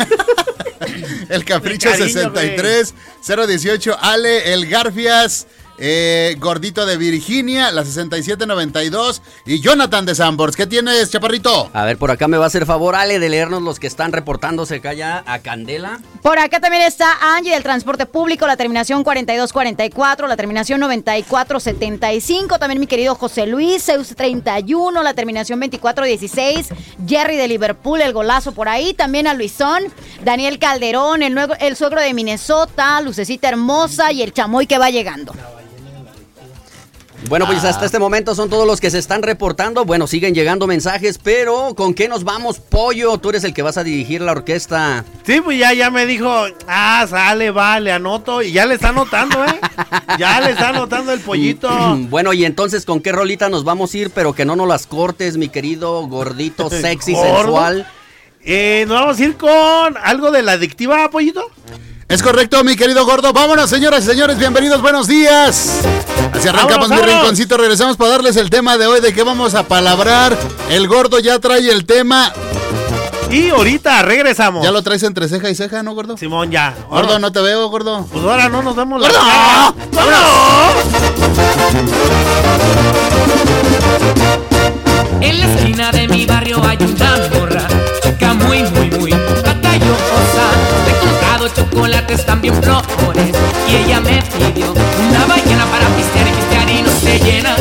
el 1.28 1.44
capricho 1.44 1.90
cariño, 1.90 2.08
63 2.08 2.94
018 3.26 3.96
Ale, 4.00 4.52
el 4.52 4.66
Garfias, 4.68 5.46
eh, 5.78 6.37
Gordito 6.38 6.87
de 6.87 6.97
Virginia, 6.97 7.71
la 7.71 7.85
6792 7.85 9.23
y 9.47 9.61
Jonathan 9.61 10.07
de 10.07 10.14
Sambors. 10.14 10.57
¿Qué 10.57 10.66
tienes, 10.66 11.11
chaparrito? 11.11 11.71
A 11.73 11.85
ver, 11.85 11.99
por 11.99 12.11
acá 12.11 12.28
me 12.28 12.37
va 12.37 12.45
a 12.45 12.47
hacer 12.47 12.66
favor, 12.66 12.95
Ale, 12.95 13.19
de 13.19 13.28
leernos 13.28 13.62
los 13.62 13.81
que 13.81 13.87
están 13.87 14.12
reportándose 14.12 14.76
acá 14.76 14.93
ya 14.93 15.25
a 15.26 15.40
Candela. 15.40 16.00
Por 16.23 16.38
acá 16.38 16.61
también 16.61 16.83
está 16.85 17.37
Angie 17.37 17.52
del 17.52 17.62
transporte 17.62 18.07
público, 18.07 18.47
la 18.47 18.57
terminación 18.57 19.02
4244, 19.02 20.26
la 20.26 20.37
terminación 20.37 20.81
9475. 20.81 22.59
También 22.59 22.81
mi 22.81 22.87
querido 22.87 23.14
José 23.14 23.47
Luis, 23.47 23.85
Zeus 23.85 24.14
31, 24.14 25.02
la 25.02 25.14
terminación 25.14 25.61
2416. 25.61 26.69
Jerry 27.07 27.37
de 27.37 27.49
Liverpool, 27.49 28.00
el 28.00 28.12
golazo 28.12 28.52
por 28.52 28.69
ahí. 28.69 28.95
También 28.95 29.26
a 29.26 29.35
Luisón, 29.35 29.85
Daniel 30.25 30.59
Calderón, 30.59 31.23
el, 31.23 31.35
nuevo, 31.35 31.54
el 31.61 31.76
suegro 31.76 32.00
de 32.00 32.14
Minnesota, 32.14 33.00
Lucecita 33.00 33.49
Hermosa 33.49 34.12
y 34.12 34.23
el 34.23 34.33
chamoy 34.33 34.66
que 34.66 34.78
va 34.78 34.90
llegando. 34.90 35.35
Bueno, 37.28 37.47
pues 37.47 37.64
Ah. 37.64 37.71
hasta 37.71 37.87
este 37.87 37.99
momento 37.99 38.35
son 38.35 38.50
todos 38.50 38.66
los 38.66 38.81
que 38.81 38.90
se 38.90 38.99
están 38.99 39.23
reportando. 39.23 39.85
Bueno, 39.85 40.07
siguen 40.07 40.35
llegando 40.35 40.66
mensajes, 40.66 41.19
pero 41.19 41.75
¿con 41.75 41.95
qué 41.95 42.07
nos 42.09 42.23
vamos, 42.23 42.59
Pollo? 42.61 43.16
Tú 43.19 43.31
eres 43.31 43.45
el 43.45 43.54
que 43.54 43.62
vas 43.62 43.78
a 43.78 43.85
dirigir 43.85 44.21
la 44.21 44.33
orquesta. 44.33 45.04
Sí, 45.25 45.40
pues 45.40 45.59
ya, 45.59 45.73
ya 45.73 45.90
me 45.90 46.04
dijo, 46.04 46.31
ah, 46.69 47.07
sale, 47.09 47.50
vale, 47.50 47.93
anoto. 47.93 48.43
Y 48.43 48.52
ya 48.52 48.66
le 48.66 48.75
está 48.75 48.90
anotando, 48.90 49.43
¿eh? 49.45 49.59
ya 50.19 50.40
le 50.40 50.50
está 50.50 50.69
anotando 50.69 51.12
el 51.12 51.21
pollito. 51.21 51.69
Bueno, 52.14 52.33
y 52.33 52.45
entonces, 52.45 52.85
¿con 52.85 53.00
qué 53.00 53.11
rolita 53.12 53.49
nos 53.49 53.64
vamos 53.64 53.93
a 53.95 53.99
ir? 53.99 54.11
Pero 54.11 54.35
que 54.35 54.45
no 54.45 54.54
nos 54.57 54.69
las 54.69 54.87
cortes, 54.87 55.37
mi 55.37 55.49
querido 55.49 56.07
gordito, 56.07 56.69
sexy, 56.71 57.12
Gordo. 57.14 57.37
sensual. 57.38 57.87
Eh, 58.45 58.85
nos 58.87 59.00
vamos 59.00 59.19
a 59.19 59.25
ir 59.25 59.37
con 59.37 59.97
algo 60.02 60.31
de 60.31 60.43
la 60.43 60.52
adictiva, 60.52 61.11
pollito. 61.11 61.50
Es 62.08 62.23
correcto, 62.23 62.62
mi 62.62 62.76
querido 62.76 63.04
gordo. 63.06 63.32
Vámonos, 63.32 63.68
señoras 63.70 64.04
y 64.04 64.06
señores, 64.08 64.38
bienvenidos, 64.38 64.80
buenos 64.82 65.06
días. 65.08 65.80
Así 66.32 66.49
arrancamos 66.49 66.88
Vámonos, 66.88 66.90
mi 66.90 66.96
vámonos. 66.96 67.20
rinconcito. 67.23 67.56
Regresamos 67.56 67.96
para 67.96 68.11
darles 68.11 68.37
el 68.37 68.50
tema 68.50 68.76
de 68.76 68.87
hoy 68.87 69.00
de 69.00 69.12
qué 69.12 69.23
vamos 69.23 69.54
a 69.54 69.62
palabrar. 69.64 70.37
El 70.68 70.87
gordo 70.87 71.18
ya 71.18 71.38
trae 71.38 71.68
el 71.70 71.87
tema. 71.87 72.32
Y 73.30 73.49
ahorita 73.50 74.02
regresamos. 74.02 74.62
Ya 74.62 74.70
lo 74.70 74.82
traes 74.82 75.02
entre 75.02 75.28
ceja 75.28 75.49
y 75.49 75.54
ceja, 75.54 75.82
¿no, 75.82 75.94
gordo? 75.94 76.16
Simón, 76.16 76.50
ya. 76.50 76.75
Gordo, 76.88 77.18
no 77.18 77.32
te 77.32 77.40
veo, 77.40 77.68
gordo. 77.68 78.06
Pues 78.12 78.23
ahora 78.23 78.49
no 78.49 78.62
nos 78.62 78.76
vemos 78.76 79.00
la 79.00 79.08
¡Gordo! 79.08 79.20
cara. 79.25 79.75
En 85.20 85.40
la 85.40 85.46
esquina 85.46 85.90
de 85.90 86.06
mi 86.08 86.26
barrio 86.26 86.62
hay 86.64 86.76
una 86.80 87.16
morra, 87.38 87.66
chica 88.02 88.34
muy, 88.34 88.62
muy, 88.64 88.90
muy 88.90 89.11
chocolates, 92.14 92.26
también 92.26 92.62
flores, 92.62 93.33
y 93.68 93.76
ella 93.76 94.00
me 94.00 94.23
pidió 94.23 94.73
una 94.73 95.26
ballena 95.26 95.66
para 95.66 95.87
pistear 95.97 96.28
y 96.28 96.33
pistear 96.33 96.71
y 96.71 96.83
no 96.83 96.90
se 96.90 97.18
llena, 97.18 97.56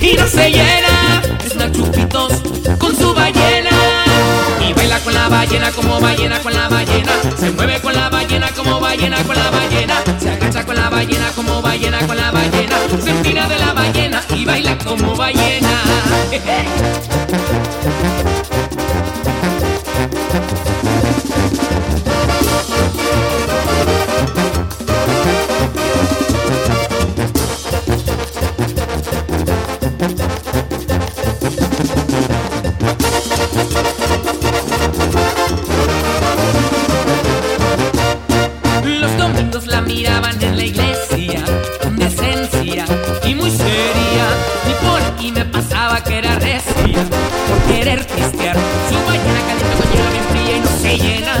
y 0.00 0.16
no 0.16 0.26
se 0.26 0.50
llena. 0.50 1.22
Una 1.54 1.72
chupitos 1.72 2.32
con 2.78 2.96
su 2.96 3.14
ballena. 3.14 3.70
Y 4.60 4.72
baila 4.72 4.98
con 5.00 5.14
la 5.14 5.28
ballena 5.28 5.70
como 5.70 6.00
ballena 6.00 6.40
con 6.40 6.52
la 6.52 6.68
ballena. 6.68 7.12
Se 7.38 7.50
mueve 7.50 7.80
con 7.80 7.94
la 7.94 8.08
ballena 8.08 8.48
como 8.56 8.80
ballena 8.80 9.22
con 9.22 9.36
la 9.36 9.50
ballena. 9.50 10.02
Se 10.18 10.30
agacha 10.30 10.64
con 10.64 10.76
la 10.76 10.90
ballena 10.90 11.30
como 11.36 11.62
ballena 11.62 12.06
con 12.06 12.16
la 12.16 12.30
ballena. 12.32 12.76
Se 13.02 13.10
empina 13.10 13.48
de 13.48 13.58
la 13.58 13.72
ballena 13.72 14.22
y 14.34 14.44
baila 14.44 14.76
como 14.78 15.14
ballena. 15.14 15.70
miraban 40.04 40.42
en 40.42 40.56
la 40.58 40.64
iglesia 40.64 41.42
con 41.82 41.96
decencia 41.96 42.84
y 43.24 43.34
muy 43.34 43.50
seria. 43.50 44.26
Y 44.70 44.84
por 44.84 45.00
aquí 45.00 45.32
me 45.32 45.46
pasaba 45.46 46.04
que 46.04 46.18
era 46.18 46.38
recia 46.38 47.02
por 47.48 47.58
querer 47.72 48.06
pistear. 48.06 48.56
Su 48.88 48.96
ballena 49.06 49.40
caliente 49.48 49.84
hielo 49.92 50.10
bien 50.12 50.26
fría 50.30 50.56
y 50.56 50.60
no 50.60 50.72
se 50.82 50.98
llena, 50.98 51.34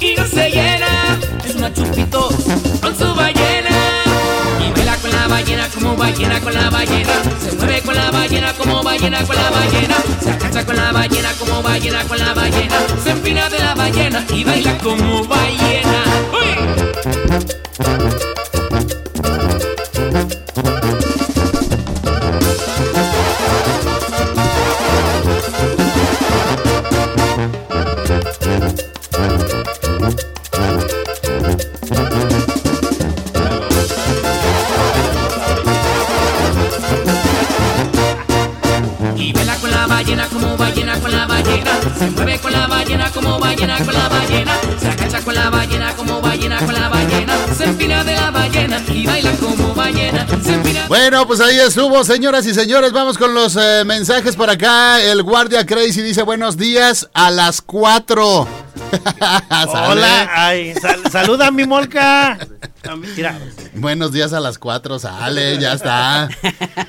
y 0.00 0.14
no 0.16 0.26
se 0.26 0.50
llena. 0.50 1.18
Es 1.44 1.54
una 1.56 1.74
chupito 1.74 2.28
con 2.80 2.96
su 2.96 3.14
ballena. 3.14 3.76
Y 4.66 4.72
baila 4.72 4.96
con 4.96 5.12
la 5.12 5.28
ballena 5.28 5.68
como 5.74 5.96
ballena 5.96 6.40
con 6.40 6.54
la 6.54 6.70
ballena. 6.70 7.14
Se 7.44 7.52
mueve 7.56 7.82
con 7.82 7.94
la 7.96 8.10
ballena 8.10 8.52
como 8.54 8.82
ballena 8.82 9.22
con 9.24 9.36
la 9.36 9.50
ballena. 9.50 9.96
Se 10.22 10.30
agacha 10.30 10.64
con 10.64 10.76
la 10.76 10.92
ballena 10.92 11.32
como 11.38 11.62
ballena 11.62 12.02
con 12.04 12.18
la 12.18 12.32
ballena. 12.32 12.76
Se 13.04 13.10
empina 13.10 13.50
de 13.50 13.58
la 13.58 13.74
ballena 13.74 14.24
y 14.30 14.42
baila 14.42 14.78
como 14.78 15.22
ballena. 15.26 16.02
¡Uy! 16.32 17.55
Ballena 43.76 43.84
con 43.84 43.94
la 43.94 44.08
ballena. 44.08 44.52
Se 44.80 44.88
agacha 44.88 45.20
con 45.22 45.34
la 45.34 45.50
ballena 45.50 45.94
como 45.96 46.20
ballena 46.20 46.58
con 46.58 46.74
la 46.74 46.88
ballena. 46.88 47.34
Se 47.56 47.64
empina 47.64 48.04
de 48.04 48.14
la 48.14 48.30
ballena 48.30 48.82
y 48.88 49.06
baila 49.06 49.32
como 49.32 49.74
ballena. 49.74 50.26
Se 50.42 50.54
empina 50.54 50.86
Bueno, 50.88 51.26
pues 51.26 51.40
ahí 51.40 51.58
estuvo, 51.58 52.02
señoras 52.04 52.46
y 52.46 52.54
señores. 52.54 52.92
Vamos 52.92 53.18
con 53.18 53.34
los 53.34 53.56
eh, 53.56 53.82
mensajes 53.84 54.36
por 54.36 54.48
acá. 54.50 55.00
El 55.02 55.22
guardia 55.22 55.66
Crazy 55.66 56.02
dice 56.02 56.22
buenos 56.22 56.56
días 56.56 57.08
a 57.14 57.30
las 57.30 57.60
4. 57.60 58.48
Hola, 59.88 60.30
ay, 60.34 60.74
sal- 60.74 61.02
saluda 61.10 61.48
a 61.48 61.50
mi 61.50 61.66
molca. 61.66 62.38
Mira, 63.16 63.36
Buenos 63.74 64.12
días 64.12 64.32
a 64.32 64.38
las 64.38 64.58
4, 64.58 64.98
sale, 65.00 65.58
ya 65.58 65.72
está. 65.72 66.28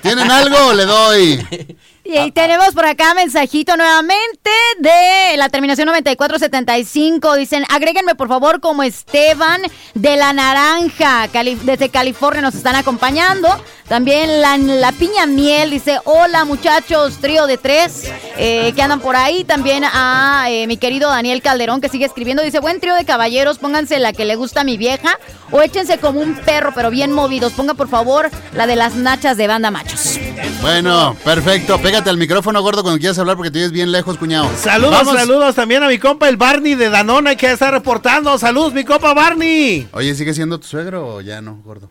¿Tienen 0.03 0.29
algo? 0.29 0.73
Le 0.73 0.85
doy. 0.85 1.75
Y 2.03 2.15
ahí 2.17 2.31
tenemos 2.31 2.69
por 2.73 2.85
acá 2.85 3.13
mensajito 3.15 3.75
nuevamente 3.75 4.46
de 4.79 5.37
la 5.37 5.49
terminación 5.49 5.87
9475. 5.87 7.35
Dicen, 7.35 7.63
agréguenme 7.69 8.15
por 8.15 8.27
favor 8.27 8.59
como 8.59 8.83
Esteban 8.83 9.61
de 9.93 10.15
la 10.17 10.33
Naranja, 10.33 11.27
Cali- 11.31 11.55
desde 11.63 11.89
California 11.89 12.41
nos 12.41 12.55
están 12.55 12.75
acompañando. 12.75 13.47
También 13.87 14.41
la, 14.41 14.57
la 14.57 14.91
Piña 14.91 15.25
Miel 15.27 15.71
dice, 15.71 15.99
hola 16.03 16.43
muchachos, 16.43 17.19
trío 17.21 17.47
de 17.47 17.57
tres 17.57 18.11
eh, 18.37 18.73
que 18.75 18.81
andan 18.81 18.99
por 18.99 19.15
ahí. 19.15 19.45
También 19.45 19.83
a 19.85 20.47
eh, 20.49 20.67
mi 20.67 20.75
querido 20.75 21.09
Daniel 21.09 21.41
Calderón 21.41 21.79
que 21.79 21.87
sigue 21.87 22.05
escribiendo. 22.05 22.43
Dice, 22.43 22.59
buen 22.59 22.81
trío 22.81 22.95
de 22.95 23.05
caballeros, 23.05 23.59
pónganse 23.59 23.99
la 23.99 24.11
que 24.11 24.25
le 24.25 24.35
gusta 24.35 24.61
a 24.61 24.63
mi 24.65 24.75
vieja 24.75 25.17
o 25.51 25.61
échense 25.61 25.99
como 25.99 26.19
un 26.19 26.35
perro, 26.35 26.73
pero 26.75 26.89
bien 26.89 27.13
movidos. 27.13 27.53
Ponga 27.53 27.75
por 27.75 27.87
favor 27.87 28.29
la 28.53 28.67
de 28.67 28.75
las 28.75 28.95
nachas 28.95 29.37
de 29.37 29.47
banda 29.47 29.71
machos. 29.71 30.19
Bueno, 30.61 31.15
perfecto. 31.23 31.79
Pégate 31.79 32.09
al 32.09 32.17
micrófono, 32.17 32.61
gordo, 32.61 32.81
cuando 32.83 32.99
quieras 32.99 33.17
hablar 33.19 33.37
porque 33.37 33.51
te 33.51 33.59
oyes 33.59 33.71
bien 33.71 33.93
lejos, 33.93 34.17
cuñado. 34.17 34.49
saludos, 34.57 34.91
Vamos. 35.05 35.15
saludos 35.15 35.55
también 35.55 35.81
a 35.83 35.87
mi 35.87 35.97
compa 35.97 36.27
el 36.27 36.35
Barney 36.35 36.75
de 36.75 36.89
Danona 36.89 37.37
que 37.37 37.49
está 37.53 37.71
reportando. 37.71 38.37
Saludos, 38.37 38.73
mi 38.73 38.83
compa 38.83 39.13
Barney. 39.13 39.87
Oye, 39.93 40.13
¿sigue 40.13 40.33
siendo 40.33 40.59
tu 40.59 40.67
suegro 40.67 41.07
o 41.15 41.21
ya 41.21 41.39
no, 41.41 41.61
gordo? 41.63 41.89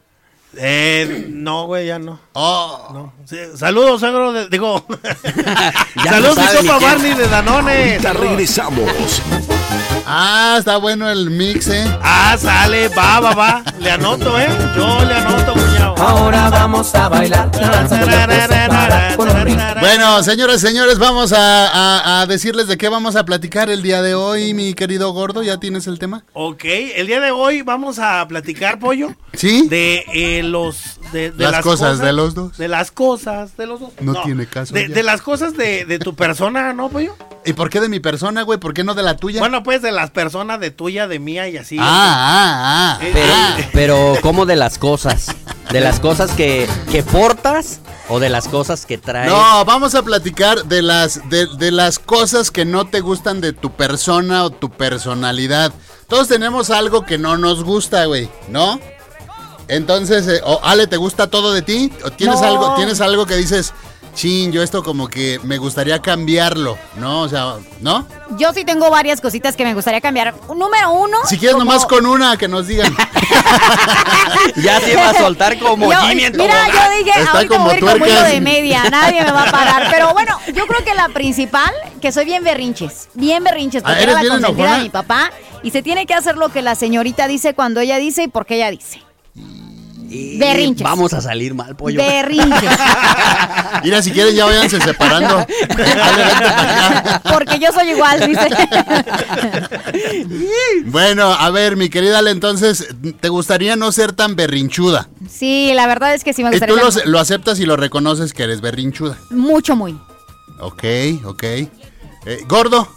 Eh, 0.58 1.26
no, 1.30 1.66
güey, 1.66 1.86
ya 1.86 1.98
no. 1.98 2.18
Oh, 2.32 2.88
No. 2.92 3.12
Sí, 3.26 3.36
saludos, 3.56 4.00
suegro. 4.00 4.32
de- 4.32 4.48
digo. 4.48 4.86
Saludos, 6.04 6.36
no 6.38 6.62
mi 6.62 6.68
quién. 6.68 6.80
Barney 6.90 7.14
de 7.14 7.28
Danone. 7.28 7.98
Ya 8.00 8.12
regresamos. 8.12 8.90
Ah, 10.06 10.56
está 10.58 10.76
bueno 10.76 11.10
el 11.10 11.30
mix, 11.30 11.68
¿eh? 11.68 11.84
Ah, 12.02 12.36
sale, 12.40 12.88
va, 12.88 13.18
va, 13.20 13.34
va. 13.34 13.62
Le 13.80 13.90
anoto, 13.90 14.38
¿eh? 14.38 14.48
Yo 14.76 15.04
le 15.04 15.14
anoto, 15.14 15.52
cuñado. 15.52 15.65
Ahora 15.97 16.50
vamos 16.50 16.95
a 16.95 17.09
bailar. 17.09 17.50
Bueno, 19.81 20.23
señores, 20.23 20.61
señores, 20.61 20.99
vamos 20.99 21.33
a, 21.33 21.69
a- 21.69 22.21
a 22.23 22.26
decirles 22.26 22.66
de 22.69 22.76
qué 22.76 22.88
vamos 22.88 23.16
a 23.16 23.25
platicar 23.25 23.71
el 23.71 23.83
día 23.83 24.02
de 24.02 24.14
hoy, 24.14 24.52
mi 24.55 24.75
querido 24.75 25.12
gordo. 25.12 25.43
¿Ya 25.43 25.59
tienes 25.59 25.87
el 25.87 25.99
tema? 25.99 26.25
Ok, 26.33 26.64
el 26.64 27.07
día 27.07 27.21
de 27.21 27.31
hoy 27.31 27.62
vamos 27.62 27.99
a 27.99 28.26
platicar, 28.28 28.78
pollo. 28.78 29.14
¿Sí? 29.33 29.69
De 29.69 30.05
eh, 30.12 30.43
los. 30.43 30.99
De, 31.12 31.31
de 31.31 31.50
Las 31.50 31.62
cosas 31.62 31.99
de 31.99 32.12
los 32.12 32.35
dos. 32.35 32.57
De 32.59 32.69
las 32.69 32.90
cosas 32.90 33.57
de 33.57 33.66
los 33.66 33.81
dos. 33.81 33.90
No 34.00 34.21
tiene 34.23 34.47
caso 34.47 34.75
de 34.75 35.02
las 35.02 35.23
cosas 35.23 35.57
de, 35.57 35.85
de 35.85 35.99
tu 35.99 36.14
persona, 36.14 36.73
¿no, 36.73 36.88
pollo? 36.88 37.14
¿Y 37.47 37.53
por 37.53 37.71
qué 37.71 37.81
de 37.81 37.88
mi 37.88 38.00
persona, 38.00 38.43
güey? 38.43 38.59
¿Por 38.59 38.75
qué 38.75 38.83
no 38.85 38.95
de 38.95 39.03
la 39.03 39.17
tuya? 39.17 39.38
Bueno, 39.41 39.62
pues 39.62 39.81
de 39.81 39.93
las 39.93 40.11
personas 40.11 40.59
de 40.61 40.71
tuya, 40.73 41.07
de 41.07 41.19
mía 41.21 41.49
y 41.49 41.57
así. 41.57 41.79
ah, 41.81 41.85
ah, 41.85 42.99
ah. 43.00 43.05
Eh, 43.05 43.11
Pero, 43.15 43.33
ah. 43.35 43.57
pero 43.73 44.15
¿cómo 44.21 44.47
de 44.47 44.57
las 44.57 44.79
cosas? 44.79 45.26
¿De 45.71 45.81
las 45.81 46.00
cosas 46.00 46.33
que, 46.33 46.69
que 46.91 47.03
portas 47.03 47.81
o 48.09 48.19
de 48.21 48.29
las 48.31 48.49
cosas 48.49 48.85
que 48.87 48.99
traes? 48.99 49.31
No, 49.31 49.65
vamos 49.65 49.95
a 49.95 50.03
platicar 50.03 50.65
de 50.65 50.83
las, 50.83 51.29
de, 51.31 51.47
de 51.59 51.71
las 51.71 51.99
cosas 51.99 52.50
que 52.50 52.65
no 52.65 52.87
te 52.88 53.00
gustan 53.00 53.41
de 53.41 53.53
tu 53.53 53.71
persona 53.73 54.45
o 54.45 54.50
tu 54.50 54.71
personalidad. 54.71 55.73
Todos 56.09 56.29
tenemos 56.29 56.71
algo 56.71 57.05
que 57.05 57.19
no 57.19 57.37
nos 57.37 57.62
gusta, 57.65 58.05
güey, 58.07 58.29
¿no? 58.49 58.79
Entonces, 59.69 60.29
eh, 60.29 60.41
o 60.45 60.61
Ale, 60.62 60.87
¿te 60.87 60.97
gusta 60.97 61.29
todo 61.29 61.53
de 61.53 61.62
ti? 61.62 61.93
¿O 62.05 62.11
tienes 62.11 62.41
No. 62.41 62.47
algo, 62.47 62.75
tienes 62.76 63.00
algo 63.00 63.26
que 63.26 63.35
dices, 63.37 63.73
chin, 64.16 64.50
yo 64.50 64.62
esto 64.62 64.82
como 64.82 65.06
que 65.08 65.38
me 65.44 65.58
gustaría 65.58 66.00
cambiarlo, 66.00 66.76
¿no? 66.96 67.20
O 67.23 67.28
sea, 67.28 67.54
¿no? 67.80 68.04
Yo 68.38 68.52
sí 68.52 68.64
tengo 68.64 68.90
varias 68.90 69.20
cositas 69.20 69.54
que 69.54 69.62
me 69.64 69.75
gustaría 69.75 70.00
cambiar. 70.00 70.35
Número 70.49 70.90
uno. 70.90 71.18
Si 71.28 71.38
quieres 71.38 71.54
como- 71.54 71.64
nomás 71.66 71.87
con 71.87 72.04
una, 72.06 72.37
que 72.37 72.49
nos 72.49 72.66
digan. 72.66 72.92
Ya 74.56 74.80
te 74.80 74.92
iba 74.92 75.11
a 75.11 75.14
soltar 75.14 75.58
como 75.58 75.92
Yo- 75.92 75.99
Jimmy 76.00 76.25
en 76.25 76.37
mira, 76.37 76.66
yo 76.68 76.99
dije, 76.99 77.18
Está 77.20 77.32
ahorita 77.32 77.40
me 77.40 77.49
como 77.49 77.64
voy 77.64 77.75
a 77.75 77.76
ir 77.76 77.85
como 77.85 78.23
de 78.30 78.40
media, 78.40 78.85
nadie 78.90 79.23
me 79.23 79.30
va 79.32 79.42
a 79.44 79.50
parar. 79.50 79.88
Pero 79.92 80.12
bueno, 80.12 80.38
yo 80.54 80.66
creo 80.66 80.85
que 80.85 80.94
la 80.94 81.08
principal, 81.11 81.73
que 82.00 82.11
soy 82.12 82.25
bien 82.25 82.42
berrinches, 82.42 83.08
bien 83.14 83.44
berrinches, 83.44 83.82
Ah, 83.85 83.88
porque 83.88 84.02
¿eres 84.04 84.14
era 84.14 84.23
la 84.25 84.28
consentida 84.30 84.49
enojona? 84.64 84.76
de 84.78 84.82
mi 84.85 84.90
papá. 84.90 85.30
Y 85.62 85.70
se 85.70 85.82
tiene 85.82 86.06
que 86.06 86.14
hacer 86.14 86.37
lo 86.37 86.49
que 86.50 86.62
la 86.62 86.75
señorita 86.75 87.28
dice 87.28 87.54
cuando 87.54 87.80
ella 87.80 87.96
dice 87.99 88.25
y 88.25 88.28
por 88.28 88.46
qué 88.46 88.56
ella 88.56 88.70
dice. 88.70 89.02
Y 90.08 90.38
Berrinches. 90.38 90.82
Vamos 90.84 91.12
a 91.12 91.20
salir 91.20 91.54
mal, 91.54 91.75
pollo. 91.76 91.98
Berrinches. 92.00 92.70
Mira, 93.84 94.02
si 94.02 94.10
quieren 94.12 94.34
ya 94.34 94.44
váyanse 94.46 94.80
separando. 94.80 95.44
Porque 97.32 97.58
yo 97.58 97.72
soy 97.72 97.90
igual, 97.90 98.20
dice. 98.26 98.48
Bueno, 100.86 101.32
a 101.32 101.50
ver, 101.50 101.76
mi 101.76 101.88
querida 101.88 102.18
Ale, 102.18 102.30
entonces, 102.30 102.88
¿te 103.20 103.28
gustaría 103.28 103.76
no 103.76 103.92
ser 103.92 104.12
tan 104.12 104.36
berrinchuda? 104.36 105.08
Sí, 105.30 105.72
la 105.75 105.86
verdad 105.86 106.14
es 106.14 106.25
que 106.25 106.32
sí 106.32 106.42
me 106.42 106.50
Y 106.50 106.52
gustaría. 106.52 106.75
tú 106.75 106.80
lo, 107.04 107.10
lo 107.12 107.18
aceptas 107.18 107.58
y 107.60 107.66
lo 107.66 107.76
reconoces 107.76 108.32
que 108.32 108.44
eres 108.44 108.60
berrinchuda. 108.60 109.16
Mucho, 109.30 109.76
muy. 109.76 109.98
Ok, 110.60 110.84
ok. 111.25 111.42
Eh, 111.42 111.70
gordo, 112.48 112.88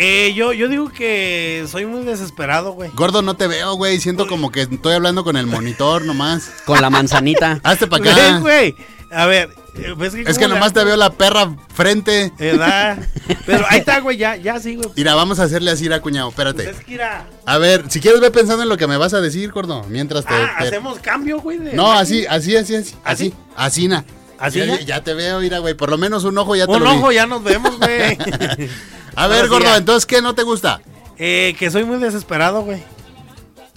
Eh, 0.00 0.32
yo, 0.34 0.52
yo 0.52 0.68
digo 0.68 0.90
que 0.90 1.66
soy 1.68 1.84
muy 1.84 2.04
desesperado, 2.04 2.70
güey. 2.72 2.90
Gordo, 2.94 3.20
no 3.20 3.34
te 3.36 3.48
veo, 3.48 3.74
güey. 3.74 3.98
Siento 3.98 4.28
como 4.28 4.52
que 4.52 4.62
estoy 4.62 4.94
hablando 4.94 5.24
con 5.24 5.36
el 5.36 5.46
monitor 5.46 6.04
nomás. 6.04 6.50
Con 6.64 6.80
la 6.80 6.88
manzanita. 6.88 7.58
Hazte 7.64 7.88
para 7.88 8.12
acá. 8.12 8.38
güey. 8.38 8.76
A 9.10 9.26
ver, 9.26 9.50
eh, 9.74 9.94
pues 9.96 10.14
Es 10.14 10.24
¿cómo 10.26 10.38
que 10.38 10.48
le 10.48 10.54
nomás 10.54 10.72
te 10.72 10.84
veo 10.84 10.94
la 10.96 11.10
perra 11.10 11.56
frente. 11.74 12.30
¿Verdad? 12.38 12.98
Pero 13.46 13.64
ahí 13.68 13.78
está, 13.80 13.98
güey, 14.00 14.16
ya, 14.18 14.36
ya 14.36 14.60
sí, 14.60 14.76
güey. 14.76 14.88
Mira, 14.94 15.14
vamos 15.16 15.40
a 15.40 15.44
hacerle 15.44 15.70
así, 15.72 15.90
a 15.92 16.00
cuñado. 16.00 16.30
Pues 16.30 16.46
Espérate. 16.46 16.78
es 16.78 16.84
que 16.84 17.00
A 17.46 17.58
ver, 17.58 17.86
si 17.88 18.00
quieres 18.00 18.20
ve 18.20 18.30
pensando 18.30 18.62
en 18.62 18.68
lo 18.68 18.76
que 18.76 18.86
me 18.86 18.98
vas 18.98 19.14
a 19.14 19.20
decir, 19.20 19.50
gordo. 19.50 19.84
Mientras 19.88 20.24
te. 20.26 20.34
Ah, 20.34 20.56
te- 20.60 20.68
hacemos 20.68 21.00
cambio, 21.00 21.40
güey. 21.40 21.58
de 21.58 21.72
No, 21.72 21.90
así, 21.90 22.24
así, 22.26 22.54
así, 22.54 22.76
así. 22.76 22.94
Así, 23.02 23.34
así, 23.56 23.88
na. 23.88 24.04
¿Así 24.38 24.60
ya, 24.60 24.66
ya? 24.66 24.80
ya 24.80 25.02
te 25.02 25.14
veo, 25.14 25.40
mira, 25.40 25.58
güey. 25.58 25.74
Por 25.74 25.90
lo 25.90 25.98
menos 25.98 26.22
un 26.22 26.38
ojo 26.38 26.54
ya 26.54 26.66
te 26.66 26.72
Un 26.72 26.84
lo 26.84 26.90
vi. 26.92 26.96
ojo, 26.98 27.10
ya 27.10 27.26
nos 27.26 27.42
vemos, 27.42 27.76
güey. 27.78 28.16
A 29.18 29.26
ver, 29.26 29.48
gordo, 29.48 29.74
entonces, 29.76 30.06
¿qué 30.06 30.22
no 30.22 30.34
te 30.34 30.42
gusta? 30.42 30.80
eh, 31.18 31.54
que 31.58 31.70
soy 31.70 31.84
muy 31.84 31.98
desesperado, 31.98 32.62
güey. 32.62 32.82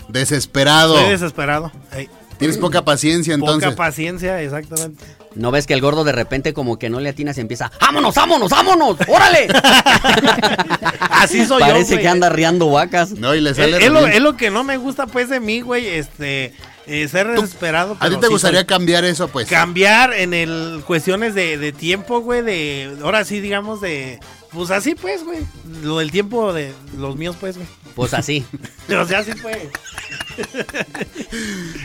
Desesperado. 0.07 0.95
Soy 0.95 1.09
desesperado. 1.09 1.71
Ey, 1.93 2.09
Tienes 2.37 2.57
poca 2.57 2.83
paciencia, 2.83 3.33
entonces. 3.33 3.63
Poca 3.69 3.75
paciencia, 3.75 4.41
exactamente. 4.41 5.03
¿No 5.35 5.51
ves 5.51 5.67
que 5.67 5.73
el 5.73 5.81
gordo 5.81 6.03
de 6.03 6.11
repente 6.11 6.53
como 6.53 6.77
que 6.79 6.89
no 6.89 6.99
le 6.99 7.09
atinas 7.09 7.37
y 7.37 7.41
empieza, 7.41 7.71
¡vámonos, 7.79 8.13
vámonos, 8.15 8.49
vámonos! 8.49 8.97
¡Órale! 9.07 9.47
Así 11.09 11.45
soy 11.45 11.61
yo, 11.61 11.67
Parece 11.67 11.93
güey. 11.93 12.01
que 12.03 12.07
anda 12.09 12.29
riando 12.29 12.69
vacas. 12.69 13.11
no, 13.11 13.33
y 13.35 13.41
le 13.41 13.51
Es, 13.51 13.57
sale. 13.57 13.77
es 13.77 13.89
lo, 13.91 13.99
re 13.99 14.05
bien. 14.07 14.17
es 14.17 14.21
lo 14.23 14.37
que 14.37 14.49
no 14.51 14.63
me 14.63 14.77
gusta, 14.77 15.07
pues, 15.07 15.29
de 15.29 15.39
mí, 15.39 15.61
güey. 15.61 15.87
Este, 15.87 16.53
eh, 16.87 17.07
ser 17.07 17.27
desesperado. 17.27 17.95
¿A 17.99 18.09
ti 18.09 18.15
te 18.17 18.27
sí 18.27 18.33
gustaría 18.33 18.61
soy- 18.61 18.67
cambiar 18.67 19.05
eso, 19.05 19.27
pues? 19.27 19.47
cambiar 19.47 20.13
en 20.13 20.33
el 20.33 20.81
cuestiones 20.85 21.35
de, 21.35 21.57
de 21.57 21.71
tiempo, 21.71 22.21
güey, 22.21 22.41
de 22.41 22.97
ahora 23.03 23.23
sí 23.23 23.39
digamos 23.39 23.81
de 23.81 24.19
pues 24.53 24.71
así 24.71 24.95
pues, 24.95 25.23
güey, 25.23 25.39
lo 25.83 25.99
del 25.99 26.11
tiempo 26.11 26.53
de 26.53 26.73
los 26.97 27.15
míos 27.15 27.35
pues, 27.39 27.57
güey. 27.57 27.67
Pues 27.95 28.13
así. 28.13 28.45
O 28.89 29.05
sea, 29.05 29.19
así 29.19 29.31
pues. 29.41 29.57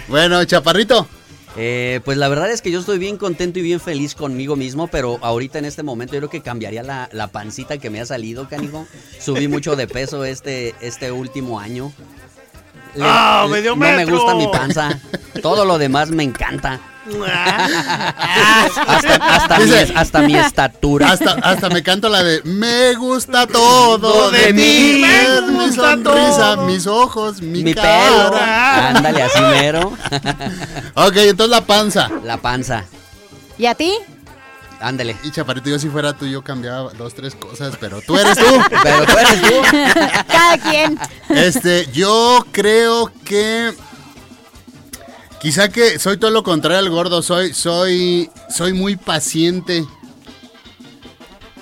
Bueno, 0.09 0.45
chaparrito. 0.45 1.07
Eh, 1.59 2.01
pues 2.05 2.19
la 2.19 2.29
verdad 2.29 2.51
es 2.51 2.61
que 2.61 2.71
yo 2.71 2.81
estoy 2.81 2.99
bien 2.99 3.17
contento 3.17 3.59
y 3.59 3.63
bien 3.63 3.81
feliz 3.81 4.15
conmigo 4.15 4.57
mismo, 4.57 4.89
pero 4.89 5.19
ahorita 5.23 5.59
en 5.59 5.65
este 5.65 5.83
momento 5.83 6.13
yo 6.15 6.21
creo 6.21 6.31
que 6.31 6.43
cambiaría 6.43 6.83
la, 6.83 7.09
la 7.13 7.29
pancita 7.29 7.79
que 7.79 7.89
me 7.89 8.01
ha 8.01 8.07
salido, 8.07 8.49
canijo. 8.49 8.87
Subí 9.19 9.49
mucho 9.49 9.75
de 9.75 9.87
peso 9.87 10.25
este, 10.25 10.75
este 10.81 11.13
último 11.13 11.59
año. 11.59 11.93
Le- 12.97 13.05
¡Ah, 13.05 13.43
le- 13.45 13.51
medio 13.53 13.71
no 13.77 13.77
me 13.77 14.05
gusta 14.05 14.35
mi 14.35 14.47
panza. 14.49 14.99
Todo 15.43 15.65
lo 15.65 15.79
demás 15.79 16.11
me 16.11 16.23
encanta. 16.25 16.81
Ah, 17.29 18.67
Hasta, 19.29 19.59
mi, 19.59 19.65
Dice- 19.65 19.93
hasta 19.95 20.23
mi 20.23 20.37
estatura. 20.37 21.13
Hasta, 21.13 21.33
hasta 21.35 21.69
me 21.71 21.83
canto 21.83 22.09
la 22.09 22.23
de 22.23 22.43
Me 22.45 22.95
gusta 22.95 23.47
todo 23.47 24.31
de, 24.33 24.47
De 24.47 24.53
mí. 24.53 24.63
mí, 24.63 25.01
me 25.03 25.41
mi 25.53 25.67
gusta 25.67 25.93
sonrisa, 25.93 26.55
todo. 26.57 26.67
mis 26.67 26.87
ojos, 26.87 27.41
mi, 27.43 27.63
mi 27.63 27.75
cara. 27.75 28.31
pelo. 28.31 28.37
Ándale, 28.99 29.23
así 29.23 29.41
mero. 29.41 29.93
Ok, 30.95 31.17
entonces 31.17 31.51
la 31.51 31.61
panza. 31.65 32.11
La 32.25 32.39
panza. 32.39 32.85
¿Y 33.59 33.67
a 33.67 33.75
ti? 33.75 33.93
Ándale. 34.81 35.17
Y 35.25 35.31
chaparrito, 35.31 35.71
yo 35.71 35.79
si 35.79 35.89
fuera 35.89 36.13
tú, 36.13 36.27
yo 36.27 36.43
cambiaba 36.43 36.93
dos, 36.93 37.15
tres 37.15 37.35
cosas, 37.35 37.77
pero 37.81 38.01
tú 38.03 38.17
eres 38.17 38.37
tú. 38.37 38.45
Pero 38.83 39.07
tú 39.07 39.13
eres 39.19 39.43
tú. 39.43 39.79
Cada 40.29 40.59
quien. 40.59 40.99
Este, 41.31 41.87
yo 41.93 42.45
creo 42.53 43.11
que 43.25 43.73
quizá 45.41 45.69
que 45.69 45.99
soy 45.99 46.19
todo 46.19 46.31
lo 46.31 46.43
contrario 46.43 46.79
al 46.79 46.91
gordo, 46.91 47.23
soy 47.23 47.55
soy 47.55 48.31
soy 48.51 48.73
muy 48.75 48.97
paciente. 48.97 49.85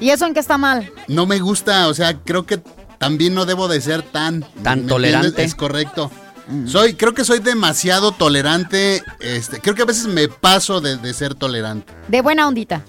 ¿Y 0.00 0.11
eso 0.11 0.26
en 0.26 0.35
qué 0.35 0.40
está 0.40 0.59
mal? 0.59 0.90
No 1.06 1.25
me 1.25 1.38
gusta, 1.38 1.87
o 1.88 1.94
sea, 1.94 2.18
creo 2.18 2.44
que 2.47 2.61
también 2.99 3.33
no 3.35 3.47
debo 3.47 3.68
de 3.68 3.80
ser 3.80 4.02
tan 4.02 4.42
Tan 4.62 4.83
¿me 4.83 4.88
tolerante. 4.88 5.28
entiendes? 5.28 5.52
Es 5.52 5.54
correcto. 5.54 6.11
Soy, 6.66 6.94
creo 6.94 7.14
que 7.14 7.25
soy 7.25 7.38
demasiado 7.38 8.12
tolerante. 8.12 9.02
Este, 9.21 9.61
creo 9.61 9.75
que 9.75 9.83
a 9.83 9.87
veces 9.87 10.06
me 10.09 10.28
paso 10.28 10.80
de, 10.83 10.99
de 10.99 11.14
ser 11.14 11.35
tolerante. 11.35 11.90
De 12.09 12.20
buena 12.20 12.46
ondita. 12.46 12.85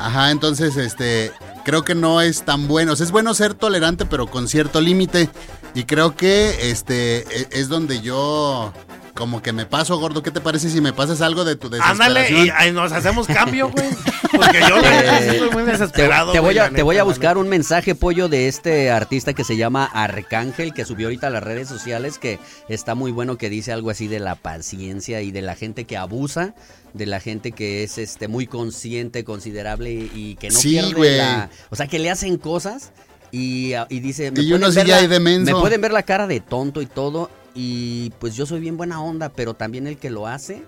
Ajá, 0.00 0.30
entonces, 0.30 0.76
este, 0.78 1.30
creo 1.64 1.84
que 1.84 1.94
no 1.94 2.20
es 2.22 2.42
tan 2.44 2.66
bueno. 2.68 2.92
O 2.92 2.96
sea, 2.96 3.04
es 3.04 3.12
bueno 3.12 3.34
ser 3.34 3.52
tolerante, 3.54 4.06
pero 4.06 4.26
con 4.26 4.48
cierto 4.48 4.80
límite. 4.80 5.28
Y 5.74 5.84
creo 5.84 6.16
que, 6.16 6.70
este, 6.70 7.18
e- 7.38 7.48
es 7.52 7.68
donde 7.68 8.00
yo, 8.00 8.72
como 9.20 9.42
que 9.42 9.52
me 9.52 9.66
paso, 9.66 9.98
gordo. 9.98 10.22
¿Qué 10.22 10.30
te 10.30 10.40
parece 10.40 10.70
si 10.70 10.80
me 10.80 10.94
pasas 10.94 11.20
algo 11.20 11.44
de 11.44 11.54
tu 11.54 11.68
desesperación? 11.68 12.16
ándale 12.16 12.68
y 12.68 12.72
nos 12.72 12.90
hacemos 12.90 13.26
cambio, 13.26 13.68
güey. 13.70 13.86
Porque 14.32 14.60
yo 14.66 14.78
estoy 14.78 15.50
muy 15.50 15.64
Te, 15.64 15.72
desesperado. 15.72 16.32
te 16.32 16.40
voy 16.40 16.54
güey, 16.54 16.58
a, 16.66 16.70
te 16.70 16.82
voy 16.82 16.96
a 16.96 17.02
buscar 17.04 17.36
un 17.36 17.48
mensaje, 17.48 17.94
pollo, 17.94 18.28
de 18.28 18.48
este 18.48 18.90
artista 18.90 19.34
que 19.34 19.44
se 19.44 19.56
llama 19.58 19.84
Arcángel, 19.84 20.72
que 20.72 20.84
subió 20.86 21.08
ahorita 21.08 21.26
a 21.26 21.30
las 21.30 21.42
redes 21.42 21.68
sociales, 21.68 22.18
que 22.18 22.38
está 22.70 22.94
muy 22.94 23.12
bueno, 23.12 23.36
que 23.36 23.50
dice 23.50 23.72
algo 23.72 23.90
así 23.90 24.08
de 24.08 24.20
la 24.20 24.36
paciencia 24.36 25.20
y 25.20 25.30
de 25.32 25.42
la 25.42 25.54
gente 25.54 25.84
que 25.84 25.98
abusa, 25.98 26.54
de 26.94 27.04
la 27.06 27.20
gente 27.20 27.52
que 27.52 27.82
es 27.82 27.98
este 27.98 28.26
muy 28.28 28.46
consciente, 28.46 29.22
considerable 29.24 29.92
y, 29.92 30.10
y 30.14 30.34
que 30.36 30.48
no 30.48 30.58
Sí, 30.58 30.70
pierde 30.70 30.94
güey. 30.94 31.16
la... 31.18 31.50
O 31.70 31.76
sea, 31.76 31.86
que 31.86 31.98
le 31.98 32.10
hacen 32.10 32.38
cosas 32.38 32.92
y, 33.32 33.72
y 33.90 34.00
dice... 34.00 34.32
Y 34.34 34.52
uno 34.52 34.66
pueden 34.68 34.74
ver 34.74 34.86
ya 34.86 34.94
la- 34.94 35.00
hay 35.02 35.06
de. 35.08 35.20
Me 35.20 35.52
pueden 35.52 35.80
ver 35.82 35.92
la 35.92 36.04
cara 36.04 36.26
de 36.26 36.40
tonto 36.40 36.80
y 36.80 36.86
todo, 36.86 37.30
y 37.54 38.10
pues 38.18 38.34
yo 38.36 38.46
soy 38.46 38.60
bien 38.60 38.76
buena 38.76 39.02
onda, 39.02 39.28
pero 39.30 39.54
también 39.54 39.86
el 39.86 39.96
que 39.98 40.10
lo 40.10 40.26
hace, 40.26 40.64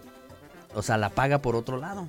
o 0.74 0.82
sea, 0.82 0.96
la 0.98 1.10
paga 1.10 1.38
por 1.38 1.56
otro 1.56 1.78
lado. 1.78 2.08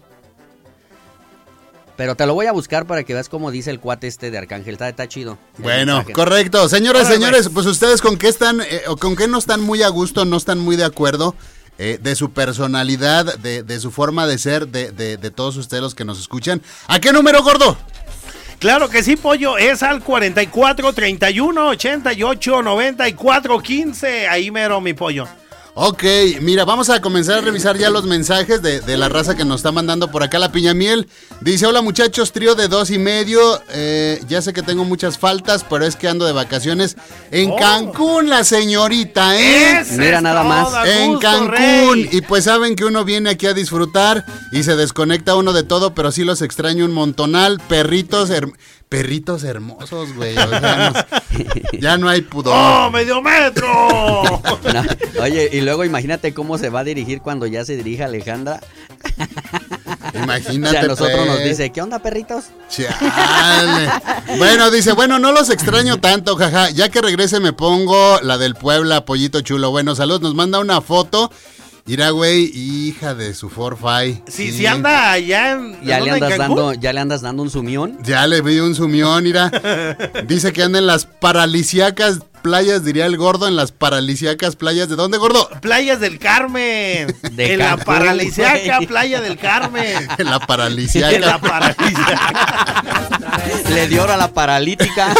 Pero 1.95 2.15
te 2.15 2.25
lo 2.25 2.33
voy 2.33 2.47
a 2.47 2.51
buscar 2.51 2.87
para 2.87 3.03
que 3.03 3.13
veas 3.13 3.29
cómo 3.29 3.51
dice 3.51 3.69
el 3.69 3.79
cuate 3.79 4.07
este 4.07 4.31
de 4.31 4.37
Arcángel. 4.39 4.73
Está, 4.73 4.89
está 4.89 5.07
chido. 5.07 5.37
Bueno, 5.59 5.97
mensaje. 5.97 6.13
correcto. 6.13 6.67
Señores, 6.67 7.07
señores, 7.07 7.49
pues 7.53 7.67
ustedes 7.67 8.01
con 8.01 8.17
qué 8.17 8.29
están, 8.29 8.61
eh, 8.61 8.81
o 8.87 8.97
con 8.97 9.15
qué 9.15 9.27
no 9.27 9.37
están 9.37 9.61
muy 9.61 9.83
a 9.83 9.89
gusto, 9.89 10.25
no 10.25 10.37
están 10.37 10.57
muy 10.57 10.75
de 10.75 10.85
acuerdo 10.85 11.35
eh, 11.77 11.99
de 12.01 12.15
su 12.15 12.31
personalidad, 12.31 13.37
de, 13.37 13.61
de 13.61 13.79
su 13.79 13.91
forma 13.91 14.25
de 14.25 14.39
ser, 14.39 14.69
de, 14.69 14.91
de- 14.91 15.17
de 15.17 15.31
todos 15.31 15.55
ustedes 15.55 15.83
los 15.83 15.93
que 15.93 16.03
nos 16.03 16.19
escuchan. 16.19 16.63
¿A 16.87 16.99
qué 16.99 17.13
número, 17.13 17.43
gordo? 17.43 17.77
Claro 18.59 18.89
que 18.89 19.03
sí, 19.03 19.15
pollo. 19.15 19.57
Es 19.57 19.83
al 19.83 20.01
44 20.01 20.93
31 20.93 21.67
88 21.67 22.63
94 22.63 23.59
15. 23.59 24.27
Ahí 24.27 24.51
mero, 24.51 24.79
mi 24.81 24.93
pollo. 24.93 25.27
Ok, 25.75 26.03
mira, 26.41 26.65
vamos 26.65 26.91
a 26.91 27.01
comenzar 27.01 27.39
a 27.39 27.41
revisar 27.41 27.75
ya 27.79 27.89
los 27.89 28.05
mensajes 28.05 28.61
de, 28.61 28.79
de 28.81 28.95
la 28.95 29.09
raza 29.09 29.35
que 29.35 29.43
nos 29.43 29.55
está 29.61 29.71
mandando 29.71 30.11
por 30.11 30.21
acá 30.21 30.37
la 30.37 30.51
piñamiel. 30.51 31.07
Dice, 31.41 31.65
hola 31.65 31.81
muchachos, 31.81 32.31
trío 32.31 32.53
de 32.53 32.67
dos 32.67 32.91
y 32.91 32.99
medio. 32.99 33.59
Eh, 33.69 34.21
ya 34.27 34.43
sé 34.43 34.53
que 34.53 34.61
tengo 34.61 34.85
muchas 34.85 35.17
faltas, 35.17 35.65
pero 35.67 35.83
es 35.83 35.95
que 35.95 36.07
ando 36.07 36.27
de 36.27 36.31
vacaciones 36.31 36.95
en 37.31 37.49
Oh. 37.49 37.55
Cancún, 37.55 38.29
la 38.29 38.43
señorita, 38.43 39.35
¿eh? 39.39 39.83
Mira 39.97 40.21
nada 40.21 40.43
más. 40.43 40.87
En 40.87 41.17
Cancún. 41.17 41.49
rey. 41.51 42.09
Y 42.11 42.21
pues 42.21 42.43
saben 42.43 42.75
que 42.75 42.85
uno 42.85 43.03
viene 43.03 43.31
aquí 43.31 43.47
a 43.47 43.53
disfrutar 43.55 44.25
y 44.51 44.61
se 44.61 44.75
desconecta 44.75 45.35
uno 45.35 45.53
de 45.53 45.63
todo, 45.63 45.95
pero 45.95 46.11
sí 46.11 46.23
los 46.23 46.43
extraño 46.43 46.85
un 46.85 46.91
montonal. 46.93 47.59
Perritos, 47.67 48.29
perritos 48.93 49.43
hermosos, 49.43 50.13
güey. 50.13 50.37
o 50.37 50.49
sea, 50.49 51.07
ya 51.79 51.97
no 51.97 52.07
hay 52.07 52.21
pudor. 52.21 52.53
¡Oh, 52.55 52.91
medio 52.91 53.23
metro! 53.23 53.67
No, 54.73 54.81
oye, 55.21 55.49
y 55.51 55.61
luego 55.61 55.83
imagínate 55.83 56.33
cómo 56.33 56.57
se 56.57 56.69
va 56.69 56.79
a 56.79 56.83
dirigir 56.83 57.21
cuando 57.21 57.45
ya 57.45 57.65
se 57.65 57.75
dirija 57.75 58.05
Alejandra. 58.05 58.59
Imagínate. 60.13 60.69
o 60.69 60.71
sea, 60.71 60.81
a 60.81 60.87
nosotros 60.87 61.25
nos 61.27 61.35
pues. 61.37 61.49
dice, 61.49 61.71
¿qué 61.71 61.81
onda, 61.81 61.99
perritos? 61.99 62.45
Chale. 62.69 63.89
Bueno, 64.37 64.71
dice, 64.71 64.93
bueno, 64.93 65.19
no 65.19 65.31
los 65.31 65.49
extraño 65.49 65.99
tanto, 65.99 66.35
jaja. 66.35 66.69
Ya 66.69 66.89
que 66.89 67.01
regrese 67.01 67.39
me 67.39 67.53
pongo 67.53 68.19
la 68.21 68.37
del 68.37 68.55
Puebla, 68.55 69.05
pollito 69.05 69.41
chulo. 69.41 69.69
Bueno, 69.71 69.95
salud, 69.95 70.21
nos 70.21 70.33
manda 70.33 70.59
una 70.59 70.81
foto. 70.81 71.31
Irá, 71.85 72.11
güey, 72.11 72.45
hija 72.45 73.13
de 73.13 73.33
su 73.33 73.49
forfai. 73.49 74.23
Si, 74.27 74.53
si 74.53 74.65
anda 74.65 75.11
allá 75.11 75.51
en. 75.51 75.81
Ya 75.83 75.97
¿en 75.97 76.05
le 76.05 76.09
en 76.11 76.23
andas 76.23 76.37
dando, 76.37 76.73
ya 76.73 76.93
le 76.93 76.99
andas 77.01 77.21
dando 77.21 77.43
un 77.43 77.49
sumión. 77.49 77.97
Ya 78.03 78.25
le 78.25 78.41
vi 78.41 78.59
un 78.59 78.73
sumión, 78.73 79.21
mira. 79.21 79.51
Dice 80.25 80.53
que 80.53 80.63
anda 80.63 80.79
en 80.79 80.87
las 80.87 81.05
paralisiacas 81.05 82.19
playas, 82.41 82.85
diría 82.85 83.05
el 83.05 83.17
gordo, 83.17 83.49
en 83.49 83.57
las 83.57 83.73
paralisiacas 83.73 84.55
playas. 84.55 84.87
¿De 84.87 84.95
dónde, 84.95 85.17
gordo? 85.17 85.49
Playas 85.61 85.99
del 85.99 86.19
Carmen. 86.19 87.13
De 87.33 87.53
en 87.53 87.59
la 87.59 87.75
paralisiaca 87.75 88.79
playa 88.87 89.19
del 89.19 89.37
Carmen. 89.37 89.83
En 89.95 90.07
la 90.07 90.15
En 90.17 90.29
la 90.29 90.39
paralisiaca. 90.39 91.39
paralisiaca. 91.39 92.31
Le 93.69 93.87
dio 93.89 94.03
hora 94.03 94.13
a 94.13 94.17
la 94.17 94.33
paralítica. 94.33 95.13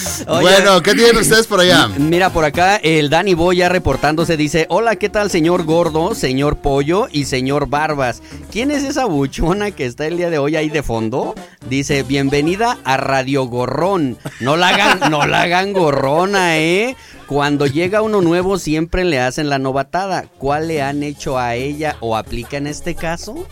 Oye, 0.28 0.40
Bueno, 0.42 0.82
¿qué 0.82 0.94
tienen 0.94 1.16
ustedes 1.20 1.46
por 1.46 1.60
allá? 1.60 1.88
Mira, 1.88 2.30
por 2.30 2.44
acá 2.44 2.76
el 2.76 3.10
Dani 3.10 3.34
Boya 3.34 3.68
reportándose 3.68 4.36
dice, 4.36 4.66
hola, 4.68 4.96
¿qué 4.96 5.08
tal 5.08 5.30
señor 5.30 5.64
Gordo, 5.64 6.14
señor 6.14 6.56
Pollo 6.56 7.08
y 7.10 7.24
señor 7.24 7.68
Barbas? 7.68 8.22
¿Quién 8.50 8.70
es 8.70 8.82
esa 8.82 9.04
buchona 9.04 9.70
que 9.70 9.86
está 9.86 10.06
el 10.06 10.16
día 10.16 10.30
de 10.30 10.38
hoy 10.38 10.56
ahí 10.56 10.68
de 10.68 10.82
fondo? 10.82 11.34
Dice, 11.68 12.02
bienvenida 12.02 12.78
a 12.84 12.96
Radio 12.96 13.44
Gorrón. 13.44 14.18
No 14.40 14.56
la 14.56 14.68
hagan, 14.68 15.10
no 15.10 15.26
la 15.26 15.42
hagan 15.42 15.72
gorrona, 15.72 16.58
¿eh? 16.58 16.96
Cuando 17.26 17.66
llega 17.66 18.02
uno 18.02 18.22
nuevo 18.22 18.58
siempre 18.58 19.04
le 19.04 19.20
hacen 19.20 19.48
la 19.48 19.58
novatada. 19.60 20.24
¿Cuál 20.38 20.66
le 20.66 20.82
han 20.82 21.02
hecho 21.04 21.38
a 21.38 21.54
ella 21.54 21.96
o 22.00 22.16
aplica 22.16 22.56
en 22.56 22.66
este 22.66 22.96
caso? 22.96 23.46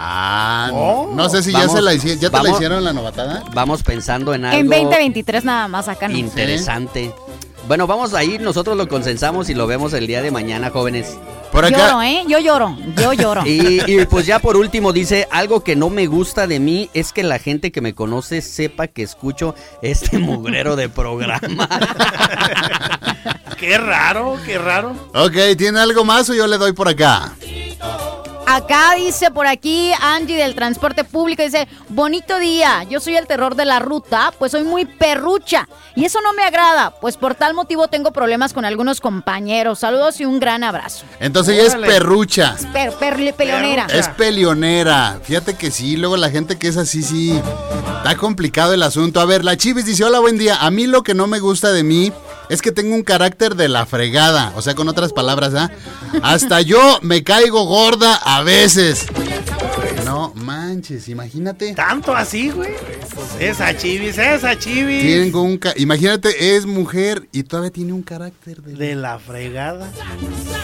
Ah, 0.00 0.70
Oh. 0.72 1.10
no 1.14 1.28
sé 1.28 1.42
si 1.42 1.50
ya 1.52 1.68
se 1.68 1.82
la 1.82 1.92
hicieron. 1.92 2.20
¿Ya 2.20 2.30
te 2.30 2.42
la 2.42 2.50
hicieron 2.50 2.84
la 2.84 2.92
novatada? 2.92 3.42
Vamos 3.52 3.82
pensando 3.82 4.32
en 4.32 4.44
algo 4.44 4.58
En 4.60 4.68
2023 4.68 5.44
nada 5.44 5.66
más 5.68 5.88
acá 5.88 6.06
no. 6.08 6.16
interesante. 6.16 7.12
Bueno, 7.66 7.86
vamos 7.86 8.14
a 8.14 8.24
ir, 8.24 8.40
nosotros 8.40 8.76
lo 8.78 8.88
consensamos 8.88 9.50
y 9.50 9.54
lo 9.54 9.66
vemos 9.66 9.92
el 9.92 10.06
día 10.06 10.22
de 10.22 10.30
mañana, 10.30 10.70
jóvenes. 10.70 11.18
Por 11.52 11.64
acá. 11.66 11.76
Lloro, 11.76 12.02
¿eh? 12.02 12.24
Yo 12.28 12.38
lloro, 12.38 12.76
yo 12.96 13.12
lloro. 13.12 13.42
Y, 13.46 13.82
y, 14.00 14.06
pues 14.06 14.24
ya 14.24 14.38
por 14.38 14.56
último 14.56 14.92
dice, 14.92 15.26
algo 15.30 15.62
que 15.64 15.76
no 15.76 15.90
me 15.90 16.06
gusta 16.06 16.46
de 16.46 16.60
mí 16.60 16.88
es 16.94 17.12
que 17.12 17.22
la 17.24 17.38
gente 17.38 17.72
que 17.72 17.80
me 17.80 17.94
conoce 17.94 18.40
sepa 18.40 18.86
que 18.86 19.02
escucho 19.02 19.54
este 19.82 20.18
mugrero 20.18 20.76
de 20.76 20.88
programa. 20.88 21.68
Qué 23.58 23.76
raro, 23.76 24.36
qué 24.46 24.56
raro. 24.56 24.92
Ok, 25.14 25.34
¿tiene 25.56 25.80
algo 25.80 26.04
más 26.04 26.30
o 26.30 26.34
yo 26.34 26.46
le 26.46 26.58
doy 26.58 26.72
por 26.72 26.86
acá? 26.88 27.32
Acá 28.50 28.94
dice 28.96 29.30
por 29.30 29.46
aquí 29.46 29.92
Angie 30.00 30.36
del 30.36 30.54
transporte 30.54 31.04
público, 31.04 31.42
dice, 31.42 31.68
bonito 31.90 32.38
día, 32.38 32.82
yo 32.84 32.98
soy 32.98 33.14
el 33.16 33.26
terror 33.26 33.54
de 33.56 33.66
la 33.66 33.78
ruta, 33.78 34.32
pues 34.38 34.52
soy 34.52 34.64
muy 34.64 34.86
perrucha 34.86 35.68
y 35.94 36.06
eso 36.06 36.22
no 36.22 36.32
me 36.32 36.42
agrada, 36.44 36.94
pues 36.98 37.18
por 37.18 37.34
tal 37.34 37.52
motivo 37.52 37.88
tengo 37.88 38.10
problemas 38.10 38.54
con 38.54 38.64
algunos 38.64 39.02
compañeros. 39.02 39.80
Saludos 39.80 40.18
y 40.20 40.24
un 40.24 40.40
gran 40.40 40.64
abrazo. 40.64 41.04
Entonces 41.20 41.58
ella 41.58 41.66
es 41.66 41.74
perrucha. 41.76 42.56
Per, 42.72 42.92
per- 42.94 43.34
peleonera. 43.34 43.86
Es 43.92 44.08
pelionera. 44.08 45.20
Fíjate 45.22 45.54
que 45.54 45.70
sí, 45.70 45.98
luego 45.98 46.16
la 46.16 46.30
gente 46.30 46.56
que 46.58 46.68
es 46.68 46.78
así, 46.78 47.02
sí. 47.02 47.38
Está 47.98 48.16
complicado 48.16 48.72
el 48.72 48.82
asunto. 48.82 49.20
A 49.20 49.26
ver, 49.26 49.44
la 49.44 49.58
Chivis 49.58 49.84
dice: 49.84 50.04
Hola, 50.04 50.20
buen 50.20 50.38
día. 50.38 50.56
A 50.60 50.70
mí 50.70 50.86
lo 50.86 51.02
que 51.02 51.12
no 51.14 51.26
me 51.26 51.40
gusta 51.40 51.70
de 51.72 51.82
mí 51.82 52.12
es 52.48 52.62
que 52.62 52.72
tengo 52.72 52.94
un 52.94 53.02
carácter 53.02 53.54
de 53.54 53.68
la 53.68 53.86
fregada. 53.86 54.52
O 54.56 54.62
sea, 54.62 54.74
con 54.74 54.88
otras 54.88 55.12
palabras, 55.12 55.54
¿ah? 55.54 55.70
Hasta 56.22 56.60
yo 56.62 56.98
me 57.02 57.22
caigo 57.22 57.64
gorda 57.64 58.14
a 58.16 58.42
veces. 58.42 59.06
No 60.04 60.32
manches, 60.34 61.08
imagínate. 61.08 61.74
Tanto 61.74 62.16
así, 62.16 62.50
güey. 62.50 62.70
Esa 63.38 63.76
chivis, 63.76 64.16
esa 64.16 64.58
chivis. 64.58 65.02
Tengo 65.02 65.42
un 65.42 65.58
ca- 65.58 65.74
imagínate, 65.76 66.56
es 66.56 66.64
mujer 66.64 67.28
y 67.30 67.42
todavía 67.42 67.70
tiene 67.70 67.92
un 67.92 68.02
carácter 68.02 68.62
de, 68.62 68.72
De 68.74 68.94
la 68.94 69.18
fregada. 69.18 69.90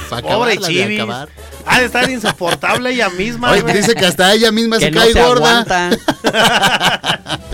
pa' 0.08 0.22
Pobre 0.22 0.52
de 0.52 0.58
chivis. 0.58 0.98
acabar. 1.00 1.28
Ha 1.66 1.80
de 1.80 1.86
estar 1.86 2.08
insoportable 2.10 2.90
ella 2.90 3.10
misma, 3.10 3.50
Oye, 3.50 3.62
dice 3.74 3.94
que 3.94 4.06
hasta 4.06 4.32
ella 4.32 4.50
misma 4.50 4.78
que 4.78 4.86
se 4.86 4.90
no 4.90 5.00
cae 5.00 5.12
se 5.12 5.22
gorda. 5.22 5.90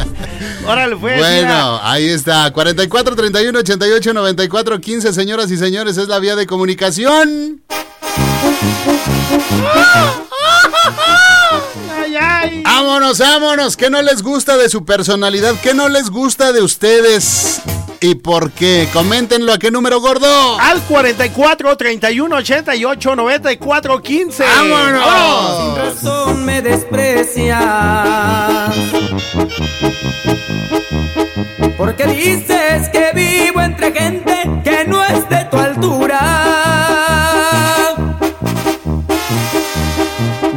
Órale, 0.66 0.96
pues. 0.96 1.18
Bueno, 1.18 1.40
mira. 1.40 1.90
ahí 1.90 2.08
está. 2.08 2.50
44 2.52 3.16
31 3.16 3.58
88 3.58 4.12
94 4.12 4.80
15, 4.80 5.12
señoras 5.12 5.50
y 5.50 5.56
señores, 5.56 5.96
es 5.96 6.08
la 6.08 6.18
vía 6.18 6.36
de 6.36 6.46
comunicación. 6.46 7.62
Ay, 11.96 12.16
ay. 12.16 12.62
Vámonos, 12.62 13.18
vámonos. 13.18 13.76
¿Qué 13.76 13.90
no 13.90 14.00
les 14.02 14.22
gusta 14.22 14.56
de 14.56 14.68
su 14.68 14.84
personalidad? 14.84 15.54
¿Qué 15.62 15.74
no 15.74 15.88
les 15.88 16.10
gusta 16.10 16.52
de 16.52 16.62
ustedes? 16.62 17.60
¿Y 18.02 18.14
por 18.14 18.50
qué? 18.52 18.88
Coméntenlo 18.94 19.52
a 19.52 19.58
qué 19.58 19.70
número 19.70 20.00
gordo. 20.00 20.58
Al 20.58 20.80
44 20.82 21.76
31 21.76 22.34
88 22.36 23.16
94 23.16 24.02
15. 24.02 24.44
¡Vámonos! 24.44 25.78
razón 25.78 26.44
me 26.46 26.62
desprecias. 26.62 27.60
Porque 31.76 32.06
dices 32.06 32.88
que 32.90 33.10
vivo 33.14 33.60
entre 33.60 33.92
gente 33.92 34.50
que 34.64 34.84
no 34.86 35.04
es 35.04 35.28
de 35.28 35.44
tu 35.46 35.56
altura. 35.56 36.20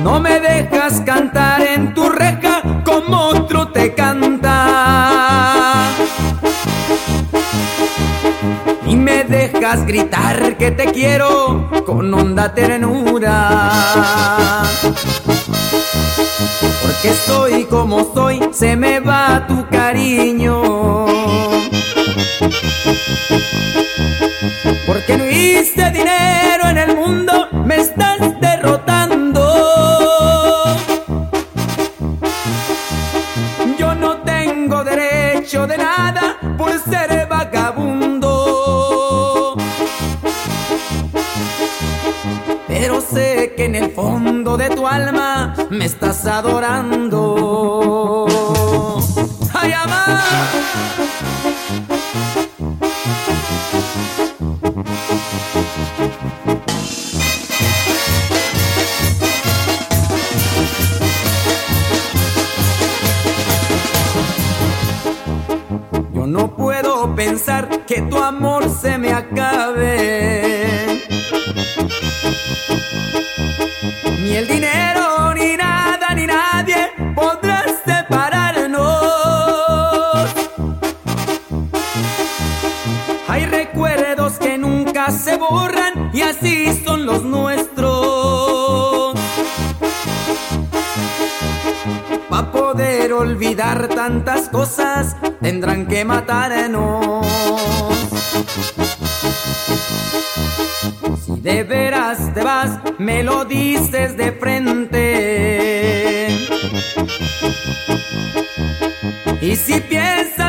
No 0.04 0.20
me 0.20 0.40
dejas 0.40 1.02
cantar 1.02 1.62
en 1.62 1.94
tu 1.94 2.10
reja 2.10 2.62
como 2.84 3.28
otro 3.28 3.68
te 3.70 3.94
canta. 3.94 5.90
Y 8.86 8.96
me 8.96 9.24
dejas 9.24 9.86
gritar 9.86 10.58
que 10.58 10.72
te 10.72 10.92
quiero 10.92 11.70
con 11.86 12.12
honda 12.14 12.54
ternura. 12.54 14.64
Porque 16.82 17.14
soy 17.26 17.43
como 17.84 18.14
soy, 18.14 18.40
se 18.54 18.78
me 18.78 19.02
va 19.02 19.46
tu 19.46 19.68
cariño. 19.68 21.06
Porque 24.88 25.18
no 25.18 25.26
hice 25.26 25.92
dinero 25.92 26.70
en 26.70 26.78
el 26.78 26.96
mundo, 26.96 27.50
me 27.52 27.76
estás 27.76 28.20
derrotando. 28.40 29.44
Yo 33.78 33.94
no 33.96 34.16
tengo 34.20 34.86
derecho 34.86 35.68
de 35.68 35.78
nada 35.78 36.38
por 36.58 36.72
ser 36.80 37.28
vagabundo. 37.28 38.24
Pero 42.66 43.02
sé 43.02 43.54
que 43.58 43.66
en 43.66 43.76
el 43.76 43.92
fondo 43.92 44.56
de 44.56 44.70
tu 44.70 44.88
alma 44.88 45.54
me 45.70 45.86
estás 45.86 46.26
adorando. 46.26 47.03
Son 86.84 87.06
los 87.06 87.24
nuestros. 87.24 87.94
Pa' 92.30 92.52
poder 92.52 93.14
olvidar 93.14 93.88
tantas 93.90 94.50
cosas, 94.50 95.16
tendrán 95.42 95.88
que 95.88 96.04
matarnos. 96.06 97.26
Si 101.24 101.40
de 101.42 101.64
veras 101.64 102.34
te 102.34 102.44
vas, 102.44 102.80
me 102.98 103.24
lo 103.24 103.46
dices 103.46 104.18
de 104.18 104.32
frente. 104.32 105.84
Y 109.42 109.56
si 109.56 109.80
piensas 109.82 110.43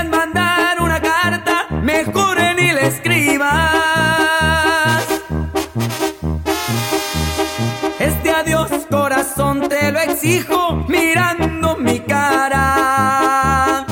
exijo 10.24 10.76
mirando 10.88 11.76
mi 11.76 12.00
cara. 12.00 13.86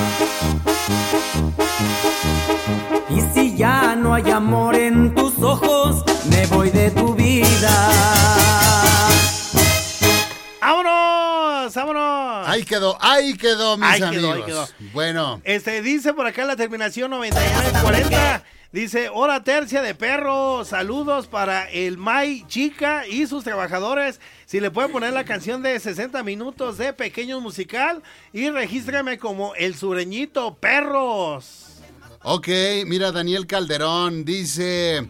Y 3.11 3.21
si 3.35 3.55
ya 3.57 3.95
no 3.95 4.15
hay 4.15 4.31
amor 4.31 4.75
en 4.75 5.15
tus 5.15 5.39
ojos, 5.43 6.03
me 6.31 6.47
voy 6.47 6.71
de 6.71 6.91
tu 6.91 7.15
vida. 7.15 7.91
¡Vámonos! 10.61 11.75
¡Vámonos! 11.75 12.49
Ahí 12.49 12.65
quedó, 12.65 12.97
ahí 13.01 13.35
quedó, 13.37 13.77
mis 13.77 13.87
Ahí 13.89 14.01
quedó, 14.01 14.09
amigos. 14.09 14.35
ahí 14.35 14.43
quedó. 14.45 14.69
Bueno, 14.95 15.41
Este 15.45 15.83
dice 15.83 16.15
por 16.15 16.27
acá 16.27 16.45
la 16.45 16.57
terminación 16.57 17.11
9940. 17.11 18.43
Dice, 18.73 19.11
hora 19.13 19.45
tercia 19.45 19.83
de 19.83 19.95
perro. 19.95 20.65
Saludos 20.65 21.27
para 21.27 21.71
el 21.71 21.99
May 21.99 22.47
Chica 22.49 23.07
y 23.07 23.27
sus 23.27 23.45
trabajadores. 23.45 24.19
Si 24.47 24.61
le 24.61 24.71
pueden 24.71 24.91
poner 24.91 25.13
la 25.13 25.25
canción 25.25 25.63
de 25.63 25.79
60 25.79 26.23
minutos 26.23 26.79
de 26.79 26.95
Pequeño 26.95 27.43
Musical 27.43 28.03
y 28.33 28.49
regístrame 28.49 29.19
como 29.19 29.55
el 29.57 29.75
sureñito 29.75 30.55
perros. 30.55 31.83
ok, 32.23 32.49
mira, 32.87 33.13
Daniel 33.13 33.47
Calderón 33.47 34.25
dice. 34.25 35.07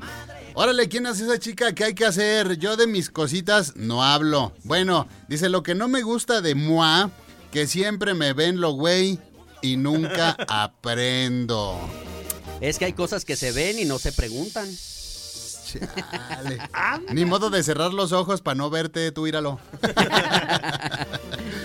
Órale, 0.55 0.89
¿quién 0.89 1.07
es 1.07 1.21
esa 1.21 1.39
chica? 1.39 1.73
¿Qué 1.73 1.85
hay 1.85 1.95
que 1.95 2.05
hacer? 2.05 2.59
Yo 2.59 2.77
de 2.77 2.89
mis 2.89 3.11
cositas 3.11 3.77
no 3.77 4.03
hablo. 4.03 4.53
Bueno, 4.65 5.07
dice 5.29 5.49
lo 5.49 5.63
que 5.63 5.77
no 5.77 5.87
me 5.87 6.03
gusta 6.03 6.41
de 6.41 6.57
Mua, 6.57 7.11
que 7.53 7.69
siempre 7.69 8.13
me 8.15 8.33
ven 8.33 8.61
lo 8.61 8.73
güey 8.73 9.21
y 9.63 9.77
nunca 9.77 10.37
aprendo. 10.49 11.79
Es 12.63 12.79
que 12.79 12.85
hay 12.85 12.93
cosas 12.93 13.25
que 13.25 13.35
se 13.35 13.51
ven 13.51 13.81
y 13.81 13.85
no 13.85 13.99
se 13.99 14.13
preguntan. 14.13 14.69
Chale. 15.81 16.59
Ni 17.13 17.25
modo 17.25 17.51
de 17.51 17.63
cerrar 17.63 17.93
los 17.93 18.13
ojos 18.13 18.41
para 18.43 18.55
no 18.55 18.71
verte, 18.71 19.13
tú 19.13 19.27
íralo. 19.27 19.59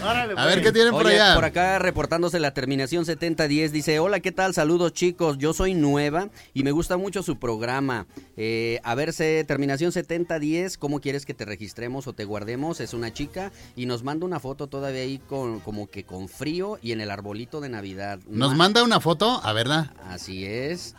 Órale, 0.04 0.34
A 0.38 0.46
ver 0.46 0.56
pues. 0.56 0.66
qué 0.68 0.72
tienen 0.72 0.92
por 0.94 1.08
allá. 1.08 1.34
por 1.36 1.44
acá 1.46 1.80
reportándose 1.80 2.40
la 2.40 2.54
terminación 2.54 3.06
7010 3.06 3.72
dice, 3.72 4.00
hola, 4.00 4.20
¿qué 4.20 4.32
tal? 4.32 4.54
Saludos 4.54 4.94
chicos, 4.94 5.38
yo 5.38 5.54
soy 5.54 5.74
nueva 5.74 6.30
y 6.54 6.64
me 6.64 6.72
gusta 6.72 6.98
mucho 6.98 7.24
su 7.24 7.38
programa. 7.40 8.06
Eh, 8.38 8.80
a 8.84 8.96
verse, 8.96 9.44
terminación 9.48 9.92
7010, 9.92 10.78
¿cómo 10.78 11.02
quieres 11.02 11.26
que 11.26 11.34
te 11.34 11.46
registremos 11.46 12.08
o 12.08 12.14
te 12.14 12.26
guardemos? 12.26 12.80
Es 12.80 12.94
una 12.94 13.12
chica 13.12 13.52
y 13.76 13.86
nos 13.86 14.04
manda 14.04 14.26
una 14.26 14.40
foto 14.40 14.68
todavía 14.68 15.02
ahí 15.02 15.18
con 15.20 15.60
como 15.60 15.88
que 15.90 16.04
con 16.06 16.30
frío 16.30 16.78
y 16.82 16.92
en 16.94 17.02
el 17.02 17.12
arbolito 17.12 17.60
de 17.60 17.70
Navidad. 17.70 18.20
Nos 18.28 18.52
Ma- 18.52 18.58
manda 18.58 18.84
una 18.84 19.00
foto, 19.02 19.42
a 19.44 19.52
verla. 19.54 19.94
Así 20.10 20.46
es. 20.46 20.96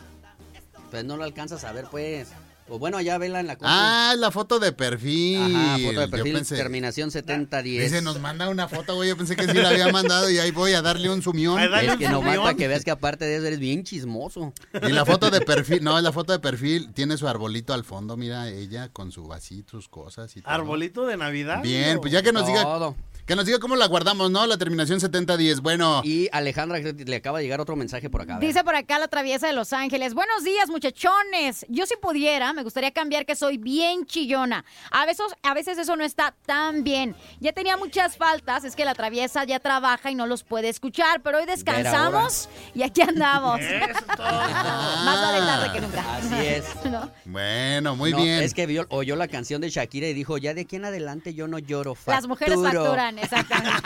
Pues 0.91 1.05
no 1.05 1.17
lo 1.17 1.23
alcanzas 1.23 1.63
a 1.63 1.71
ver, 1.71 1.85
pues. 1.89 2.27
O 2.69 2.79
bueno, 2.79 3.01
ya 3.01 3.17
vela 3.17 3.39
en 3.39 3.47
la 3.47 3.55
compu. 3.55 3.67
Ah, 3.69 4.13
la 4.17 4.31
foto 4.31 4.59
de 4.59 4.71
perfil. 4.71 5.55
Ajá, 5.55 5.77
foto 5.79 5.99
de 5.99 6.05
Yo 6.05 6.11
perfil, 6.11 6.33
pensé- 6.35 6.55
terminación 6.57 7.11
7010. 7.11 7.83
Dice, 7.91 8.01
nos 8.01 8.19
manda 8.19 8.49
una 8.49 8.67
foto, 8.67 8.95
güey. 8.95 9.09
Yo 9.09 9.17
pensé 9.17 9.35
que 9.35 9.47
sí 9.47 9.53
la 9.53 9.69
había 9.69 9.91
mandado 9.91 10.29
y 10.29 10.37
ahí 10.39 10.51
voy 10.51 10.73
a 10.73 10.81
darle 10.81 11.09
un 11.09 11.21
sumión. 11.21 11.59
Es 11.59 11.69
que 11.97 12.07
subión. 12.07 12.23
para 12.43 12.53
que 12.53 12.67
veas 12.67 12.83
que 12.83 12.91
aparte 12.91 13.25
de 13.25 13.37
eso 13.37 13.45
eres 13.47 13.59
bien 13.59 13.83
chismoso. 13.83 14.53
Y 14.81 14.91
la 14.91 15.05
foto 15.05 15.29
de 15.29 15.41
perfil, 15.41 15.83
no, 15.83 15.99
la 15.99 16.11
foto 16.11 16.31
de 16.33 16.39
perfil 16.39 16.91
tiene 16.93 17.17
su 17.17 17.27
arbolito 17.27 17.73
al 17.73 17.83
fondo, 17.83 18.17
mira, 18.17 18.49
ella 18.49 18.89
con 18.89 19.11
su 19.11 19.25
vasito, 19.27 19.71
sus 19.71 19.89
cosas 19.89 20.35
y 20.37 20.41
todo. 20.41 20.51
Arbolito 20.53 21.05
de 21.05 21.17
Navidad. 21.17 21.61
Bien, 21.63 21.95
¿no? 21.95 22.01
pues 22.01 22.13
ya 22.13 22.21
que 22.21 22.31
nos 22.31 22.45
diga, 22.45 22.63
Todo. 22.63 22.95
Que 23.29 23.35
nos 23.35 23.45
diga 23.45 23.59
cómo 23.59 23.75
la 23.75 23.85
guardamos, 23.85 24.31
¿no? 24.31 24.47
La 24.47 24.57
terminación 24.57 24.99
7010. 24.99 25.61
Bueno, 25.61 26.01
Y 26.03 26.27
Alejandra, 26.31 26.79
le 26.79 27.15
acaba 27.15 27.37
de 27.37 27.43
llegar 27.43 27.61
otro 27.61 27.75
mensaje 27.75 28.09
por 28.09 28.23
acá. 28.23 28.39
Dice 28.39 28.63
por 28.63 28.75
acá 28.75 28.97
la 28.97 29.07
traviesa 29.07 29.45
de 29.45 29.53
Los 29.53 29.71
Ángeles. 29.71 30.15
Buenos 30.15 30.43
días, 30.43 30.67
muchachones. 30.67 31.63
Yo 31.69 31.85
si 31.85 31.95
pudiera, 31.97 32.51
me 32.53 32.63
gustaría 32.63 32.89
cambiar 32.89 33.27
que 33.27 33.35
soy 33.35 33.59
bien 33.59 34.07
chillona. 34.07 34.65
A 34.89 35.05
veces, 35.05 35.27
a 35.43 35.53
veces 35.53 35.77
eso 35.77 35.95
no 35.95 36.03
está 36.03 36.33
tan 36.47 36.83
bien. 36.83 37.15
Ya 37.39 37.53
tenía 37.53 37.77
muchas 37.77 38.17
faltas, 38.17 38.63
es 38.63 38.75
que 38.75 38.83
la 38.83 38.95
traviesa 38.95 39.43
ya 39.43 39.59
trabaja 39.59 40.09
y 40.09 40.15
no 40.15 40.25
los 40.25 40.43
puede 40.43 40.69
escuchar, 40.69 41.21
pero 41.21 41.37
hoy 41.37 41.45
descansamos 41.45 42.49
y 42.73 42.81
aquí 42.81 43.01
andamos. 43.03 43.59
Eso 43.89 43.99
todo. 44.17 44.25
Más 45.05 45.21
vale 45.21 45.39
tarde 45.45 45.71
que 45.73 45.81
nunca. 45.81 46.15
Así 46.15 46.35
es. 46.47 46.65
¿No? 46.85 47.11
bueno, 47.25 47.95
muy 47.95 48.09
No, 48.09 48.17
bien. 48.23 48.41
Es 48.41 48.55
que 48.55 48.65
vio- 48.65 48.87
oyó 48.89 49.15
la 49.15 49.27
canción 49.27 49.61
de 49.61 49.69
Shakira 49.69 50.07
y 50.07 50.15
dijo, 50.15 50.39
ya 50.39 50.55
de 50.55 50.61
aquí 50.61 50.77
en 50.77 50.85
adelante 50.85 51.35
yo 51.35 51.47
no 51.47 51.59
lloro, 51.59 51.95
Las 52.07 52.25
mujeres 52.27 52.55
facturo". 52.59 52.85
facturan, 52.85 53.18
exactamente. 53.21 53.81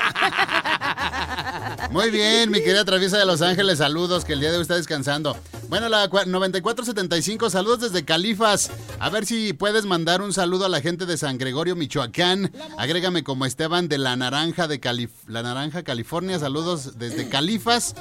Muy 1.91 2.09
bien, 2.09 2.49
mi 2.49 2.59
querida 2.59 2.83
Traviesa 2.85 3.17
de 3.17 3.25
Los 3.25 3.41
Ángeles, 3.41 3.77
saludos, 3.77 4.25
que 4.25 4.33
el 4.33 4.39
día 4.39 4.49
de 4.51 4.57
hoy 4.57 4.63
está 4.63 4.75
descansando. 4.75 5.37
Bueno, 5.69 5.89
la 5.89 6.09
cua- 6.09 6.25
9475, 6.25 7.49
saludos 7.49 7.81
desde 7.81 8.03
Califas. 8.05 8.71
A 8.99 9.09
ver 9.09 9.25
si 9.25 9.53
puedes 9.53 9.85
mandar 9.85 10.21
un 10.21 10.33
saludo 10.33 10.65
a 10.65 10.69
la 10.69 10.81
gente 10.81 11.05
de 11.05 11.17
San 11.17 11.37
Gregorio, 11.37 11.75
Michoacán. 11.75 12.51
Agrégame 12.77 13.23
como 13.23 13.45
Esteban 13.45 13.87
de 13.89 13.97
La 13.99 14.15
Naranja 14.15 14.67
de 14.67 14.79
Calif- 14.81 15.09
La 15.27 15.43
Naranja, 15.43 15.83
California. 15.83 16.39
Saludos 16.39 16.97
desde 16.97 17.29
Califas. 17.29 17.95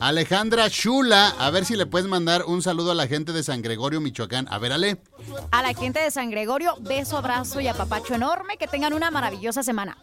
Alejandra 0.00 0.68
Shula, 0.68 1.28
a 1.38 1.50
ver 1.50 1.64
si 1.64 1.76
le 1.76 1.86
puedes 1.86 2.08
mandar 2.08 2.44
un 2.44 2.62
saludo 2.62 2.92
a 2.92 2.94
la 2.94 3.06
gente 3.08 3.32
de 3.32 3.42
San 3.42 3.62
Gregorio, 3.62 4.00
Michoacán. 4.00 4.46
A 4.50 4.58
ver, 4.58 4.72
Ale. 4.72 4.98
A 5.50 5.62
la 5.62 5.74
gente 5.74 6.00
de 6.00 6.10
San 6.10 6.30
Gregorio, 6.30 6.76
beso, 6.80 7.16
abrazo 7.16 7.60
y 7.60 7.68
apapacho 7.68 8.14
enorme. 8.14 8.56
Que 8.56 8.66
tengan 8.66 8.92
una 8.92 9.10
maravillosa 9.10 9.62
semana. 9.62 9.98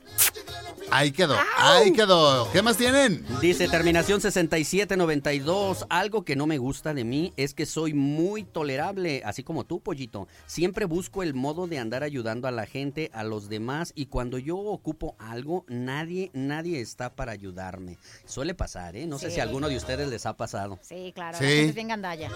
Ahí 0.91 1.12
quedó, 1.12 1.36
ahí 1.58 1.91
quedó. 1.91 2.51
¿Qué 2.51 2.62
más 2.63 2.77
tienen? 2.77 3.23
Dice 3.41 3.67
terminación 3.67 4.21
6792. 4.21 5.86
Algo 5.89 6.25
que 6.25 6.36
no 6.36 6.47
me 6.47 6.58
gusta 6.58 6.93
de 6.93 7.03
mí 7.03 7.34
es 7.38 7.53
que 7.53 7.67
soy 7.67 7.93
muy 7.93 8.43
tolerable, 8.43 9.21
así 9.23 9.43
como 9.43 9.65
tú, 9.65 9.82
pollito. 9.82 10.27
Siempre 10.47 10.86
busco 10.86 11.21
el 11.21 11.36
modo 11.36 11.67
de 11.67 11.77
andar 11.77 12.03
ayudando 12.03 12.47
a 12.47 12.51
la 12.51 12.65
gente, 12.65 13.12
a 13.13 13.23
los 13.23 13.49
demás, 13.49 13.91
y 13.95 14.08
cuando 14.08 14.39
yo 14.39 14.58
ocupo 14.58 15.15
algo, 15.19 15.63
nadie, 15.67 16.32
nadie 16.34 16.82
está 16.82 17.15
para 17.15 17.34
ayudarme. 17.34 17.97
Suele 18.25 18.55
pasar, 18.55 18.95
¿eh? 18.95 19.05
No 19.05 19.19
sé 19.19 19.29
si 19.29 19.39
a 19.39 19.43
alguno 19.43 19.69
de 19.69 19.77
ustedes 19.77 20.08
les 20.08 20.25
ha 20.25 20.38
pasado. 20.38 20.79
Sí, 20.82 21.12
claro. 21.13 21.38
Sí. 21.38 21.43
La 21.43 21.49
gente 21.49 21.69
es 21.69 21.75
bien 21.75 21.88
gandalla. 21.89 22.32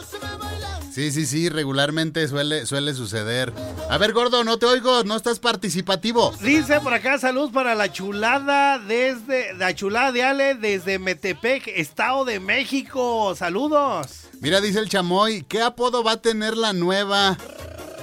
Sí, 0.91 1.11
sí, 1.11 1.25
sí, 1.25 1.49
regularmente 1.49 2.27
suele, 2.27 2.67
suele 2.67 2.72
suceder. 2.93 3.53
A 3.89 3.97
ver, 3.97 4.13
gordo, 4.13 4.43
no 4.43 4.57
te 4.57 4.65
oigo, 4.65 5.03
no 5.03 5.15
estás 5.15 5.39
participativo. 5.39 6.33
Dice 6.41 6.79
por 6.81 6.93
acá, 6.93 7.17
salud 7.17 7.51
para 7.51 7.75
la 7.75 7.91
chulada 7.91 8.79
desde, 8.79 9.53
la 9.53 9.75
chulada 9.75 10.11
de 10.11 10.23
Ale 10.23 10.55
desde 10.55 10.99
Metepec, 10.99 11.67
Estado 11.67 12.25
de 12.25 12.39
México. 12.39 13.35
Saludos. 13.35 14.27
Mira, 14.39 14.61
dice 14.61 14.79
el 14.79 14.89
chamoy, 14.89 15.43
¿qué 15.43 15.61
apodo 15.61 16.03
va 16.03 16.13
a 16.13 16.21
tener 16.21 16.57
la 16.57 16.73
nueva? 16.73 17.37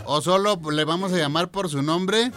¿O 0.04 0.20
solo 0.20 0.60
le 0.70 0.84
vamos 0.84 1.12
a 1.12 1.16
llamar 1.16 1.50
por 1.50 1.68
su 1.68 1.82
nombre? 1.82 2.32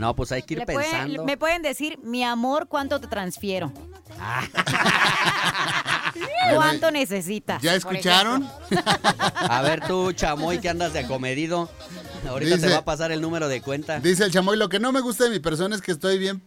No, 0.00 0.14
pues 0.16 0.32
hay 0.32 0.42
que 0.42 0.54
ir 0.54 0.60
Le 0.60 0.66
pueden- 0.66 0.90
pensando. 0.90 1.24
me 1.24 1.36
pueden 1.36 1.62
decir, 1.62 1.98
mi 2.02 2.24
amor, 2.24 2.66
¿cuánto 2.68 3.00
te 3.00 3.06
transfiero? 3.06 3.72
¿Cuánto 6.54 6.90
necesitas? 6.90 7.62
¿Ya 7.62 7.74
escucharon? 7.74 8.48
A 9.36 9.62
ver 9.62 9.80
tú, 9.86 10.12
chamoy, 10.12 10.58
que 10.58 10.68
andas 10.68 10.92
de 10.92 11.00
acomedido. 11.00 11.70
Ahorita 12.28 12.56
Dice- 12.56 12.66
te 12.66 12.72
va 12.72 12.80
a 12.80 12.84
pasar 12.84 13.12
el 13.12 13.20
número 13.20 13.48
de 13.48 13.62
cuenta. 13.62 14.00
Dice 14.00 14.24
el 14.24 14.32
chamoy, 14.32 14.56
lo 14.56 14.68
que 14.68 14.80
no 14.80 14.92
me 14.92 15.00
gusta 15.00 15.24
de 15.24 15.30
mi 15.30 15.38
persona 15.38 15.74
es 15.76 15.82
que 15.82 15.92
estoy 15.92 16.18
bien 16.18 16.40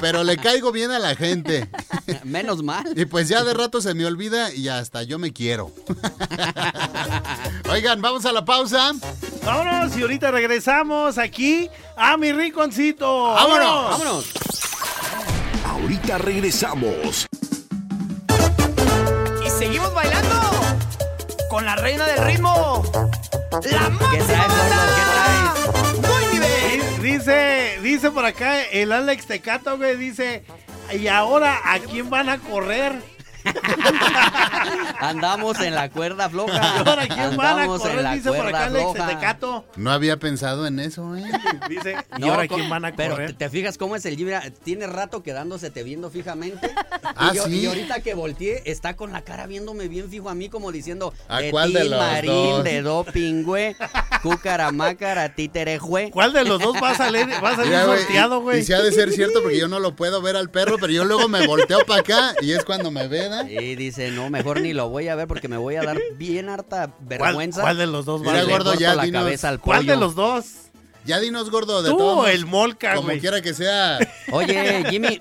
pero 0.00 0.24
le 0.24 0.36
caigo 0.36 0.72
bien 0.72 0.90
a 0.90 0.98
la 0.98 1.14
gente. 1.14 1.68
Menos 2.24 2.62
mal. 2.62 2.86
Y 2.96 3.04
pues 3.04 3.28
ya 3.28 3.44
de 3.44 3.54
rato 3.54 3.80
se 3.80 3.94
me 3.94 4.06
olvida 4.06 4.52
y 4.52 4.68
hasta 4.68 5.02
yo 5.02 5.18
me 5.18 5.32
quiero. 5.32 5.70
Oigan, 7.70 8.00
vamos 8.00 8.24
a 8.24 8.32
la 8.32 8.44
pausa. 8.44 8.92
Vámonos 9.44 9.96
y 9.96 10.02
ahorita 10.02 10.30
regresamos 10.30 11.18
aquí 11.18 11.68
a 11.96 12.16
mi 12.16 12.32
rinconcito. 12.32 13.34
¡Vámonos! 13.34 13.90
Vámonos. 13.90 14.24
Ahorita 15.66 16.18
regresamos. 16.18 17.26
Y 19.44 19.50
seguimos 19.50 19.92
bailando 19.94 20.40
con 21.50 21.64
la 21.64 21.76
reina 21.76 22.06
del 22.06 22.24
ritmo. 22.24 22.82
La 23.52 23.90
¿Qué 24.10 24.18
traes, 24.18 25.47
Dice, 27.08 27.78
dice 27.82 28.10
por 28.10 28.26
acá 28.26 28.64
el 28.64 28.92
Alex 28.92 29.24
Tecato, 29.24 29.78
dice, 29.78 30.44
¿y 30.92 31.06
ahora 31.08 31.58
a 31.64 31.78
quién 31.78 32.10
van 32.10 32.28
a 32.28 32.36
correr? 32.36 32.92
Andamos 35.00 35.60
en 35.60 35.74
la 35.74 35.90
cuerda 35.90 36.28
floja. 36.28 36.52
¿Y 36.76 36.78
ahora 36.88 37.06
quién 37.06 37.36
van 37.36 37.46
a 37.46 37.50
Andamos 37.50 37.80
en 37.82 37.88
correr? 37.88 38.02
la 38.02 38.14
Dice 38.14 38.28
por 38.30 38.38
acá 38.38 38.50
cuerda 38.50 38.64
Alex 38.66 38.92
floja. 38.92 39.08
Tecato. 39.08 39.64
No 39.76 39.90
había 39.92 40.16
pensado 40.18 40.66
en 40.66 40.80
eso, 40.80 41.16
¿eh? 41.16 41.24
Dice, 41.68 41.96
¿y 42.16 42.20
No, 42.20 42.32
ahora 42.32 42.48
quién 42.48 42.68
van 42.68 42.84
a 42.84 42.92
Pero 42.94 43.14
correr? 43.14 43.30
te, 43.32 43.34
te 43.44 43.50
fijas 43.50 43.78
cómo 43.78 43.96
es 43.96 44.04
el 44.06 44.16
Jimmy. 44.16 44.32
Tiene 44.64 44.86
rato 44.86 45.22
quedándose 45.22 45.70
te 45.70 45.82
viendo 45.82 46.10
fijamente. 46.10 46.70
Ah, 47.20 47.30
y, 47.32 47.36
yo- 47.36 47.44
¿sí? 47.46 47.60
y 47.60 47.66
ahorita 47.66 48.00
que 48.00 48.14
volteé, 48.14 48.62
está 48.66 48.94
con 48.94 49.12
la 49.12 49.22
cara 49.22 49.46
viéndome 49.46 49.88
bien 49.88 50.08
fijo 50.10 50.28
a 50.28 50.34
mí, 50.34 50.48
como 50.48 50.70
diciendo: 50.72 51.12
¿A 51.28 51.40
de 51.40 51.50
cuál 51.50 51.68
ti, 51.70 51.74
de 51.78 51.84
los 51.86 51.98
Marín, 51.98 52.30
dos? 52.32 52.64
de 52.64 52.82
doping, 52.82 53.42
güey. 53.44 53.74
Cúcaramácara, 54.22 55.34
títere, 55.34 55.78
güey. 55.78 56.10
¿Cuál 56.10 56.32
de 56.32 56.44
los 56.44 56.60
dos 56.60 56.76
va 56.82 56.90
a 56.90 56.94
salir, 56.96 57.26
va 57.42 57.50
a 57.50 57.56
salir 57.56 57.70
Mira, 57.70 57.86
güey, 57.86 57.98
sorteado, 58.00 58.38
y- 58.38 58.42
güey? 58.42 58.60
Y 58.60 58.64
si 58.64 58.72
ha 58.72 58.80
de 58.80 58.92
ser 58.92 59.10
cierto 59.12 59.42
porque 59.42 59.58
yo 59.58 59.68
no 59.68 59.80
lo 59.80 59.96
puedo 59.96 60.22
ver 60.22 60.36
al 60.36 60.50
perro, 60.50 60.76
pero 60.78 60.92
yo 60.92 61.04
luego 61.04 61.28
me 61.28 61.46
volteo 61.46 61.80
para 61.86 62.00
acá 62.00 62.34
y 62.40 62.52
es 62.52 62.64
cuando 62.64 62.90
me 62.90 63.08
ve, 63.08 63.28
¿da? 63.28 63.50
Y 63.50 63.74
dice: 63.74 64.10
No, 64.10 64.30
mejor 64.30 64.60
ni 64.60 64.72
lo 64.74 64.87
voy 64.88 65.08
a 65.08 65.14
ver 65.14 65.26
porque 65.28 65.48
me 65.48 65.56
voy 65.56 65.76
a 65.76 65.82
dar 65.82 65.98
bien 66.16 66.48
harta 66.48 66.88
¿Cuál, 66.88 67.18
vergüenza. 67.20 67.60
cuál 67.62 67.76
de 67.78 67.86
los 67.86 68.04
dos 68.04 68.22
va 68.26 68.32
Mira, 68.32 68.44
gordo, 68.44 68.74
ya 68.74 68.94
la 68.94 69.04
dinos, 69.04 69.22
cabeza 69.22 69.48
al 69.48 69.60
¿Cuál 69.60 69.86
de 69.86 69.92
pollo. 69.94 70.00
los 70.06 70.14
dos? 70.14 70.44
Ya 71.04 71.18
dinos, 71.20 71.50
gordo, 71.50 71.82
de 71.82 71.90
¿Tú 71.90 71.96
todo. 71.96 72.16
o 72.18 72.26
el 72.26 72.44
Molca, 72.44 72.94
Como 72.96 73.06
güey? 73.08 73.20
quiera 73.20 73.40
que 73.40 73.54
sea. 73.54 73.98
Oye, 74.30 74.84
Jimmy, 74.90 75.20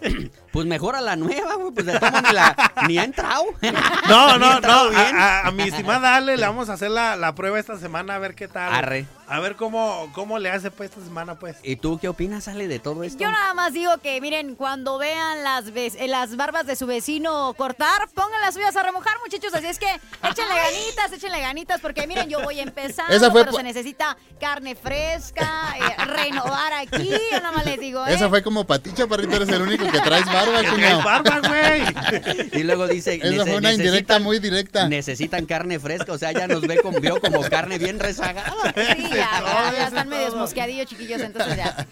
pues 0.58 0.66
mejor 0.66 0.96
a 0.96 1.02
la 1.02 1.16
nueva, 1.16 1.54
güey. 1.54 1.72
Pues 1.72 1.86
de 1.86 2.00
todo 2.00 2.20
ni, 2.20 2.34
la, 2.34 2.74
ni 2.88 2.98
ha 2.98 3.04
entrado. 3.04 3.44
No, 4.10 4.40
no, 4.40 4.60
no. 4.62 4.98
A, 4.98 5.10
a- 5.10 5.48
a 5.48 5.52
mi 5.52 5.64
estimada 5.64 6.16
Ale 6.16 6.36
le 6.36 6.48
vamos 6.48 6.68
a 6.70 6.74
hacer 6.74 6.90
la, 6.90 7.16
la 7.16 7.36
prueba 7.36 7.60
esta 7.60 7.78
semana 7.78 8.16
a 8.16 8.18
ver 8.18 8.34
qué 8.34 8.48
tal. 8.48 8.74
Arre. 8.74 9.06
A 9.30 9.40
ver 9.42 9.56
cómo, 9.58 10.10
cómo 10.14 10.40
le 10.40 10.50
hace 10.50 10.72
pues 10.72 10.90
esta 10.90 11.04
semana, 11.04 11.36
pues. 11.36 11.58
¿Y 11.62 11.76
tú 11.76 12.00
qué 12.00 12.08
opinas, 12.08 12.48
Ale, 12.48 12.68
de 12.70 12.80
todo 12.80 13.04
esto? 13.04 13.22
Yo 13.22 13.30
nada 13.30 13.54
más 13.54 13.74
digo 13.74 13.92
que, 13.98 14.20
miren, 14.22 14.56
cuando 14.56 14.98
vean 14.98 15.44
las, 15.44 15.66
eh, 15.76 16.08
las 16.08 16.38
barbas 16.38 16.66
de 16.66 16.76
su 16.78 16.88
vecino 16.88 17.54
cortar, 17.58 18.08
pongan 18.16 18.40
las 18.42 18.54
suyas 18.56 18.76
a 18.78 18.82
remojar, 18.84 19.14
muchachos. 19.24 19.54
Así 19.54 19.68
es 19.68 19.78
que 19.78 19.86
échenle 20.24 20.56
ganitas, 20.56 21.12
échenle 21.12 21.42
ganitas, 21.42 21.82
porque 21.82 22.08
miren, 22.08 22.30
yo 22.30 22.42
voy 22.42 22.62
empezando, 22.62 23.14
Esa 23.14 23.30
fue 23.30 23.44
pero 23.44 23.58
se 23.58 23.64
necesita 23.64 24.18
carne 24.40 24.76
fresca, 24.76 25.76
eh, 25.78 26.06
renovar 26.06 26.72
aquí, 26.74 27.10
yo 27.32 27.38
nada 27.42 27.52
más 27.52 27.66
les 27.66 27.80
digo, 27.82 28.08
¿eh? 28.08 28.14
Esa 28.14 28.30
fue 28.30 28.42
como 28.42 28.66
paticha, 28.66 29.08
parrito, 29.08 29.36
eres 29.36 29.50
el 29.50 29.62
único 29.62 29.86
que 29.92 30.00
traes 30.00 30.26
barba, 30.26 30.47
¡Que 30.52 30.68
cuñado. 30.70 31.02
traes 31.02 31.04
barba, 31.04 31.42
güey! 31.48 32.60
Y 32.60 32.64
luego 32.64 32.88
dice... 32.88 33.16
Esa 33.16 33.26
nece- 33.28 33.46
fue 33.48 33.56
una 33.58 33.74
indirecta 33.74 34.20
muy 34.20 34.40
directa. 34.40 34.88
Necesitan 34.90 35.46
carne 35.46 35.80
fresca, 35.80 36.12
o 36.14 36.18
sea, 36.18 36.32
ya 36.32 36.48
nos 36.48 36.62
ve 36.62 36.78
como, 36.82 37.00
vio 37.00 37.20
como 37.22 37.42
carne 37.42 37.78
bien 37.78 38.00
rezagada. 38.00 38.54
Sí, 38.76 39.04
ya, 39.10 39.16
ya, 39.16 39.42
ya 39.44 39.70
Eso 39.78 39.88
están 39.88 40.00
es 40.00 40.06
medio 40.20 40.36
mosqueadillos, 40.36 40.86
chiquillos, 40.88 41.22
entonces 41.22 41.56
ya. 41.58 41.88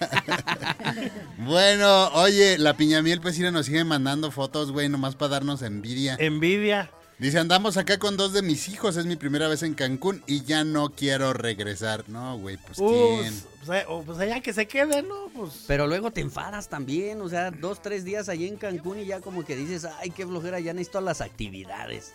Bueno, 1.38 2.08
oye, 2.14 2.58
la 2.58 2.76
piñamiel 2.76 3.22
pues 3.22 3.36
sí 3.36 3.42
nos 3.42 3.66
sigue 3.66 3.84
mandando 3.84 4.32
fotos, 4.32 4.72
güey, 4.72 4.90
nomás 4.90 5.16
para 5.16 5.30
darnos 5.30 5.62
envidia. 5.62 6.16
Envidia. 6.20 6.90
Dice, 7.18 7.40
andamos 7.40 7.78
acá 7.78 7.98
con 7.98 8.18
dos 8.18 8.34
de 8.34 8.42
mis 8.42 8.68
hijos, 8.68 8.98
es 8.98 9.06
mi 9.06 9.16
primera 9.16 9.48
vez 9.48 9.64
en 9.64 9.74
Cancún 9.74 10.22
y 10.28 10.44
ya 10.44 10.66
no 10.66 10.90
quiero 10.90 11.32
regresar. 11.32 12.10
No, 12.10 12.38
güey, 12.38 12.58
pues 12.58 12.78
quién. 12.78 13.34
Pues, 13.34 13.48
pues, 13.66 13.82
eh, 13.82 13.86
o, 13.88 14.04
pues 14.04 14.20
allá 14.20 14.42
que 14.42 14.52
se 14.52 14.68
quede, 14.68 15.02
¿no? 15.02 15.30
Pues. 15.34 15.64
Pero 15.66 15.88
luego 15.88 16.12
te 16.12 16.20
enfadas 16.20 16.68
también, 16.68 17.22
o 17.22 17.30
sea, 17.30 17.52
dos, 17.52 17.82
tres 17.82 18.04
días 18.04 18.28
allí 18.28 18.48
en 18.48 18.58
Cancún 18.58 19.00
y 19.00 19.06
ya 19.06 19.22
como 19.22 19.46
que 19.46 19.56
dices, 19.56 19.86
ay, 19.86 20.10
qué 20.10 20.26
flojera, 20.26 20.60
ya 20.60 20.74
necesito 20.74 21.00
las 21.00 21.22
actividades. 21.22 22.14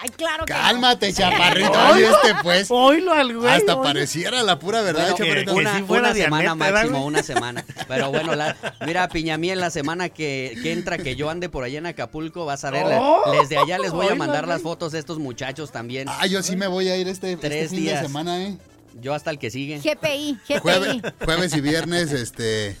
Ay, 0.00 0.08
claro 0.10 0.44
que 0.46 0.52
no. 0.52 0.58
Cálmate, 0.58 1.12
chaparrito. 1.14 1.72
Ay, 1.74 2.04
este 2.04 2.34
pues. 2.42 2.66
Oílo 2.70 3.12
al 3.12 3.34
güey. 3.36 3.48
Hasta 3.52 3.72
oílo. 3.74 3.82
pareciera 3.82 4.42
la 4.42 4.58
pura 4.58 4.82
verdad, 4.82 5.02
Bueno, 5.10 5.16
chaparrito. 5.16 5.54
que 5.54 5.60
una, 5.60 5.76
sí 5.78 5.82
fuera 5.84 6.02
una 6.10 6.14
semana 6.14 6.42
Dianeta, 6.42 6.64
¿verdad, 6.64 6.80
máximo, 6.82 7.06
una 7.06 7.22
semana. 7.22 7.64
Pero 7.88 8.10
bueno, 8.10 8.34
la, 8.34 8.56
mira, 8.86 9.08
Piñamí, 9.16 9.54
la 9.54 9.70
semana 9.70 10.08
que, 10.08 10.56
que 10.62 10.72
entra, 10.72 10.98
que 10.98 11.16
yo 11.16 11.30
ande 11.30 11.48
por 11.48 11.64
allá 11.64 11.78
en 11.78 11.86
Acapulco, 11.86 12.44
vas 12.44 12.64
a 12.64 12.70
ver, 12.70 12.84
Oh, 12.98 13.32
desde 13.40 13.56
allá 13.58 13.78
les 13.78 13.92
voy 13.92 14.08
a 14.08 14.14
mandar 14.14 14.46
las 14.46 14.62
fotos 14.62 14.92
de 14.92 14.98
estos 14.98 15.18
muchachos 15.18 15.72
también. 15.72 16.08
Ah, 16.10 16.26
yo 16.26 16.42
sí 16.42 16.56
me 16.56 16.66
voy 16.66 16.88
a 16.88 16.96
ir 16.96 17.08
este, 17.08 17.32
este 17.32 17.48
Tres 17.48 17.70
fin 17.70 17.80
días. 17.80 18.00
de 18.00 18.06
semana, 18.06 18.42
¿eh? 18.42 18.56
Yo 19.00 19.12
hasta 19.12 19.30
el 19.30 19.38
que 19.38 19.50
sigue. 19.50 19.78
GPI, 19.78 20.38
GPI. 20.48 20.58
Jueves, 20.60 20.96
jueves 21.24 21.54
y 21.54 21.60
viernes, 21.60 22.12
este. 22.12 22.76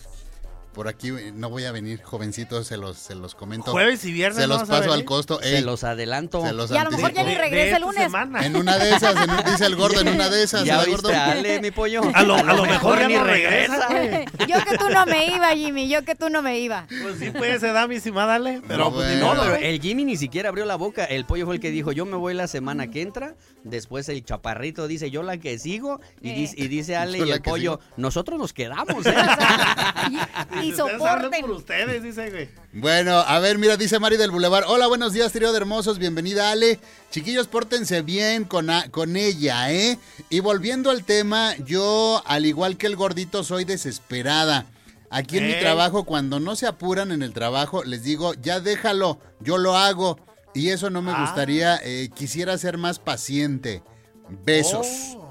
Por 0.76 0.88
aquí 0.88 1.08
eh, 1.08 1.32
no 1.34 1.48
voy 1.48 1.64
a 1.64 1.72
venir, 1.72 2.02
jovencitos, 2.02 2.66
se 2.66 2.76
los, 2.76 2.98
se 2.98 3.14
los 3.14 3.34
comento. 3.34 3.70
Jueves 3.72 4.04
y 4.04 4.12
viernes 4.12 4.42
Se 4.42 4.46
los 4.46 4.64
paso 4.64 4.92
al 4.92 5.06
costo. 5.06 5.40
Se 5.42 5.62
los 5.62 5.82
adelanto. 5.84 6.42
se 6.44 6.52
los 6.52 6.70
Y 6.70 6.76
a 6.76 6.84
lo 6.84 6.90
mejor 6.90 7.14
ya 7.14 7.24
ni 7.24 7.34
regresa 7.34 7.76
el 7.76 7.82
lunes. 7.82 8.02
semana. 8.02 8.44
En 8.44 8.54
una 8.56 8.76
de 8.76 8.90
esas, 8.94 9.16
en 9.16 9.30
un- 9.30 9.42
dice 9.44 9.64
el 9.64 9.74
gordo, 9.74 10.02
en 10.02 10.08
una 10.08 10.28
de 10.28 10.42
esas. 10.42 10.64
¿Ya 10.64 10.82
el 10.82 10.90
gordo. 10.90 11.08
oíste, 11.08 11.18
Ale, 11.22 11.60
mi 11.62 11.70
pollo? 11.70 12.02
A 12.12 12.22
lo, 12.24 12.34
a 12.34 12.42
lo 12.52 12.66
mejor 12.66 12.98
ya 13.00 13.08
ni 13.08 13.14
no 13.14 13.24
regresa. 13.24 13.88
Yo 14.46 14.56
que 14.64 14.76
tú 14.76 14.90
no 14.92 15.06
me 15.06 15.34
iba, 15.34 15.48
Jimmy, 15.56 15.88
yo 15.88 16.04
que 16.04 16.14
tú 16.14 16.28
no 16.28 16.42
me 16.42 16.60
iba. 16.60 16.86
Pues 17.02 17.18
sí, 17.18 17.30
pues 17.30 17.58
se 17.60 17.72
da 17.72 17.88
mi 17.88 17.98
cima, 17.98 18.26
dale. 18.26 18.60
Pero 18.68 18.84
No, 18.84 18.92
pues 18.92 19.06
bueno. 19.08 19.34
No, 19.34 19.40
pero 19.40 19.54
güey. 19.56 19.64
el 19.66 19.80
Jimmy 19.80 20.04
ni 20.04 20.16
siquiera 20.18 20.50
abrió 20.50 20.66
la 20.66 20.76
boca. 20.76 21.06
El 21.06 21.24
pollo 21.24 21.46
fue 21.46 21.54
el 21.54 21.60
que 21.62 21.70
dijo, 21.70 21.92
yo 21.92 22.04
me 22.04 22.16
voy 22.18 22.34
la 22.34 22.48
semana 22.48 22.90
que 22.90 23.00
entra. 23.00 23.34
Después 23.64 24.08
el 24.10 24.22
chaparrito 24.24 24.86
dice, 24.86 25.10
yo 25.10 25.22
la 25.22 25.38
que 25.38 25.58
sigo. 25.58 26.00
Y, 26.20 26.30
Eh. 26.30 26.34
dice, 26.34 26.54
y 26.58 26.68
dice 26.68 26.96
Ale 26.98 27.18
Yo 27.18 27.24
y 27.26 27.30
el 27.32 27.40
pollo, 27.40 27.80
sigo. 27.80 27.92
nosotros 27.96 28.38
nos 28.38 28.52
quedamos, 28.52 29.06
¿eh? 29.06 29.14
Y, 30.66 30.70
y 30.70 30.72
Ustedes 30.72 31.02
hablan 31.02 31.30
por 31.30 31.40
soporten. 31.40 31.50
ustedes, 31.50 32.02
dice, 32.02 32.30
güey. 32.30 32.48
Bueno, 32.72 33.18
a 33.18 33.38
ver, 33.38 33.58
mira, 33.58 33.76
dice 33.76 33.98
Mari 33.98 34.16
del 34.16 34.30
Boulevard. 34.30 34.64
Hola, 34.68 34.86
buenos 34.86 35.12
días, 35.12 35.32
trío 35.32 35.50
de 35.52 35.56
hermosos. 35.58 35.98
Bienvenida, 35.98 36.50
Ale. 36.50 36.78
Chiquillos, 37.10 37.46
pórtense 37.48 38.02
bien 38.02 38.44
con, 38.44 38.70
a- 38.70 38.88
con 38.90 39.16
ella, 39.16 39.72
¿eh? 39.72 39.98
Y 40.30 40.40
volviendo 40.40 40.90
al 40.90 41.04
tema, 41.04 41.54
yo, 41.64 42.22
al 42.26 42.46
igual 42.46 42.76
que 42.76 42.86
el 42.86 42.96
gordito, 42.96 43.44
soy 43.44 43.64
desesperada. 43.64 44.66
Aquí 45.08 45.38
en 45.38 45.46
mi 45.46 45.52
Ey. 45.52 45.60
trabajo, 45.60 46.04
cuando 46.04 46.40
no 46.40 46.56
se 46.56 46.66
apuran 46.66 47.12
en 47.12 47.22
el 47.22 47.32
trabajo, 47.32 47.84
les 47.84 48.02
digo, 48.02 48.34
ya 48.34 48.60
déjalo, 48.60 49.20
yo 49.40 49.56
lo 49.58 49.76
hago. 49.76 50.18
Y 50.52 50.70
eso 50.70 50.90
no 50.90 51.00
me 51.02 51.12
Ah. 51.12 51.20
gustaría, 51.20 51.78
eh, 51.84 52.08
quisiera 52.14 52.56
ser 52.58 52.76
más 52.78 52.98
paciente. 52.98 53.82
Besos. 54.44 54.86
Oh. 55.16 55.25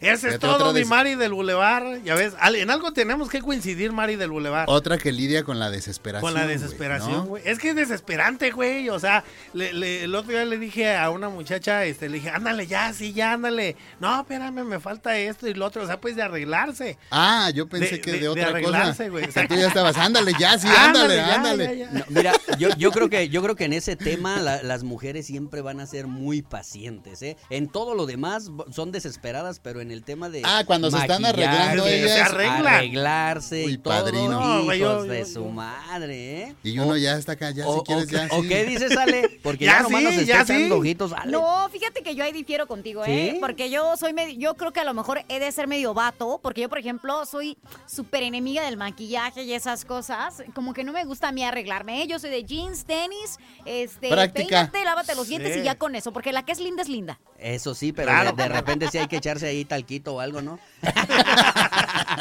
Ese 0.00 0.28
es 0.30 0.38
todo, 0.38 0.72
mi. 0.72 0.84
Mari 0.84 1.14
del 1.14 1.32
Boulevard. 1.32 2.02
Ya 2.04 2.14
ves, 2.14 2.34
en 2.54 2.70
algo 2.70 2.92
tenemos 2.92 3.28
que 3.28 3.40
coincidir, 3.40 3.92
Mari 3.92 4.16
del 4.16 4.30
Boulevard. 4.30 4.68
Otra 4.68 4.98
que 4.98 5.12
lidia 5.12 5.42
con 5.44 5.58
la 5.58 5.70
desesperación. 5.70 6.20
Con 6.30 6.34
la 6.34 6.44
güey, 6.44 6.56
desesperación, 6.58 7.12
¿no? 7.12 7.24
güey. 7.24 7.42
Es 7.46 7.58
que 7.58 7.70
es 7.70 7.76
desesperante, 7.76 8.50
güey. 8.50 8.88
O 8.88 8.98
sea, 8.98 9.24
le- 9.52 9.72
le- 9.72 10.04
el 10.04 10.14
otro 10.14 10.30
día 10.32 10.44
le 10.44 10.58
dije 10.58 10.94
a 10.94 11.10
una 11.10 11.28
muchacha, 11.28 11.84
este, 11.84 12.08
le 12.08 12.16
dije, 12.16 12.30
ándale 12.30 12.66
ya, 12.66 12.92
sí, 12.92 13.12
ya, 13.12 13.32
ándale. 13.32 13.76
No, 14.00 14.20
espérame, 14.20 14.64
me 14.64 14.80
falta 14.80 15.16
esto 15.18 15.48
y 15.48 15.54
lo 15.54 15.66
otro. 15.66 15.82
O 15.82 15.86
sea, 15.86 16.00
pues 16.00 16.16
de 16.16 16.22
arreglarse. 16.22 16.98
Ah, 17.10 17.50
yo 17.54 17.68
pensé 17.68 17.96
De- 17.96 18.00
que 18.00 18.12
de- 18.12 18.16
de, 18.18 18.22
de 18.24 18.28
otra 18.28 18.48
arreglarse, 18.48 18.90
cosa. 19.04 19.08
güey. 19.10 19.24
O 19.24 19.32
sea, 19.32 19.48
tú 19.48 19.54
ya 19.54 19.68
estabas, 19.68 19.96
ándale, 19.96 20.32
ya, 20.38 20.58
sí, 20.58 20.68
ándale, 20.78 21.16
ya, 21.16 21.34
ándale. 21.34 21.64
ya, 21.78 21.84
ya. 21.86 21.90
No, 21.92 22.04
mira, 22.08 22.32
yo, 22.58 22.68
yo 22.76 22.90
creo 22.92 23.08
que 23.08 23.28
yo 23.28 23.42
creo 23.42 23.56
que 23.56 23.64
en 23.64 23.72
ese 23.72 23.96
tema 23.96 24.38
la- 24.40 24.62
las 24.62 24.82
mujeres 24.84 25.26
siempre 25.26 25.60
van 25.62 25.80
a 25.80 25.86
ser 25.86 26.06
muy 26.06 26.42
pacientes, 26.42 27.22
¿eh? 27.22 27.36
En 27.50 27.68
todo 27.68 27.94
lo 27.94 28.06
demás 28.06 28.50
son 28.72 28.92
desesperadas, 28.92 29.60
pero 29.60 29.80
en 29.80 29.85
el 29.90 30.02
tema 30.02 30.28
de 30.28 30.42
Ah, 30.44 30.62
cuando 30.66 30.90
se 30.90 30.98
están 30.98 31.24
arreglando 31.24 31.86
ellas. 31.86 32.10
Se 32.12 32.20
arreglan. 32.20 32.66
arreglarse 32.66 33.62
y 33.62 33.66
Uy, 33.66 33.78
todo, 33.78 33.94
padrino. 33.94 34.28
No, 34.30 34.64
güey, 34.64 34.78
yo- 34.78 34.92
hijos 34.92 35.08
de 35.08 35.18
yo- 35.20 35.26
su 35.26 35.32
yo- 35.44 35.50
madre, 35.50 36.42
¿eh? 36.42 36.54
Y 36.62 36.78
uno 36.78 36.96
ya 36.96 37.16
está 37.16 37.32
acá, 37.32 37.50
ya, 37.50 37.66
o, 37.66 37.78
si 37.78 37.84
quieres, 37.84 38.04
o- 38.04 38.10
ya. 38.10 38.28
o 38.30 38.42
sí. 38.42 38.48
qué 38.48 38.64
dices, 38.64 38.96
Ale? 38.96 39.40
Porque 39.42 39.64
Ya 39.66 39.72
ya, 39.78 39.82
nomás 39.82 39.98
sí, 40.00 40.04
nos 40.04 40.14
está 40.14 40.44
sí. 40.46 40.52
echando 40.52 40.76
ojitos, 40.78 41.12
Ale. 41.12 41.32
No, 41.32 41.68
fíjate 41.70 42.02
que 42.02 42.14
yo 42.14 42.24
ahí 42.24 42.32
difiero 42.32 42.66
contigo, 42.66 43.04
¿eh? 43.04 43.30
¿Sí? 43.34 43.38
Porque 43.40 43.70
yo 43.70 43.96
soy 43.96 44.12
medio, 44.12 44.38
yo 44.38 44.54
creo 44.54 44.72
que 44.72 44.80
a 44.80 44.84
lo 44.84 44.94
mejor 44.94 45.24
he 45.28 45.38
de 45.40 45.50
ser 45.52 45.66
medio 45.66 45.94
vato, 45.94 46.40
porque 46.42 46.60
yo, 46.62 46.68
por 46.68 46.78
ejemplo, 46.78 47.24
soy 47.26 47.56
súper 47.86 48.22
enemiga 48.22 48.64
del 48.64 48.76
maquillaje 48.76 49.42
y 49.42 49.52
esas 49.52 49.84
cosas. 49.84 50.42
Como 50.54 50.72
que 50.74 50.84
no 50.84 50.92
me 50.92 51.04
gusta 51.04 51.28
a 51.28 51.32
mí 51.32 51.44
arreglarme, 51.44 52.02
¿eh? 52.02 52.06
Yo 52.06 52.18
soy 52.18 52.30
de 52.30 52.44
jeans, 52.44 52.84
tenis, 52.84 53.38
este, 53.64 54.08
Práctica. 54.08 54.48
peínate, 54.70 54.84
lávate 54.84 55.14
los 55.14 55.28
dientes 55.28 55.56
y 55.56 55.62
ya 55.62 55.74
con 55.76 55.94
eso, 55.94 56.12
porque 56.12 56.32
la 56.32 56.44
que 56.44 56.52
es 56.52 56.60
linda 56.60 56.82
es 56.82 56.88
linda. 56.88 57.18
Eso 57.46 57.76
sí, 57.76 57.92
pero 57.92 58.08
Claro. 58.08 58.32
de, 58.32 58.42
de 58.42 58.48
repente 58.48 58.88
sí 58.90 58.98
hay 58.98 59.06
que 59.06 59.18
echarse 59.18 59.46
ahí 59.46 59.64
talquito 59.64 60.14
o 60.14 60.20
algo, 60.20 60.42
¿no? 60.42 60.58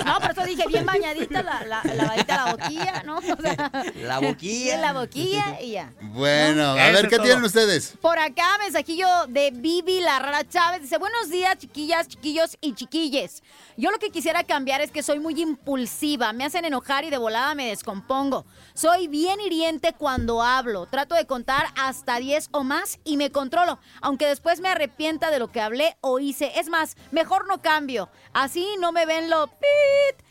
No, 0.06 0.20
por 0.20 0.32
eso 0.32 0.44
dije 0.44 0.64
bien 0.68 0.86
bañadita, 0.86 1.42
la, 1.42 1.64
la, 1.66 1.82
lavadita 1.94 2.36
la 2.46 2.52
boquilla, 2.52 3.04
¿no? 3.04 3.18
O 3.18 3.22
sea, 3.22 3.72
La 3.96 4.20
boquilla. 4.20 4.78
La 4.86 4.94
boquilla 4.94 5.62
y 5.62 5.72
ya. 5.72 5.94
Bueno, 6.02 6.72
a 6.72 6.92
ver, 6.92 7.08
¿qué 7.08 7.16
todo. 7.16 7.26
tienen 7.26 7.44
ustedes? 7.44 7.96
Por 8.02 8.20
acá, 8.20 8.46
mensajillo 8.60 9.08
de 9.30 9.52
Vivi 9.52 10.02
La 10.02 10.20
Rara 10.20 10.48
Chávez. 10.48 10.82
Dice, 10.84 10.98
buenos 10.98 11.30
días, 11.30 11.58
chiquillas, 11.58 12.08
chiquillos 12.08 12.58
y 12.62 12.74
chiquilles. 12.74 13.42
Yo 13.78 13.90
lo 13.92 13.98
que 14.00 14.10
quisiera 14.12 14.44
cambiar 14.44 14.82
es 14.82 14.92
que 14.92 15.02
soy 15.02 15.20
muy 15.20 15.42
impulsiva. 15.42 16.34
Me 16.34 16.46
hacen 16.46 16.66
enojar 16.66 17.04
y 17.06 17.10
de 17.10 17.18
volada 17.18 17.56
me 17.56 17.68
descompongo. 17.68 18.46
Soy 18.74 19.08
bien 19.08 19.40
hiriente 19.42 19.94
cuando 19.94 20.44
hablo. 20.44 20.86
Trato 20.88 21.16
de 21.16 21.26
contar 21.26 21.68
hasta 21.78 22.18
10 22.20 22.50
o 22.52 22.64
más 22.64 23.00
y 23.06 23.18
me 23.18 23.32
controlo. 23.32 23.80
Aunque 24.02 24.28
después 24.28 24.60
me 24.60 24.70
de 25.20 25.40
lo 25.40 25.52
que 25.52 25.62
hablé 25.62 25.96
o 26.02 26.20
hice. 26.20 26.52
Es 26.60 26.70
más, 26.70 26.96
mejor 27.12 27.48
no 27.48 27.62
cambio. 27.62 28.10
Así 28.34 28.66
no 28.80 28.92
me 28.92 29.06
ven 29.06 29.30
lo 29.30 29.48
pit. 29.48 30.26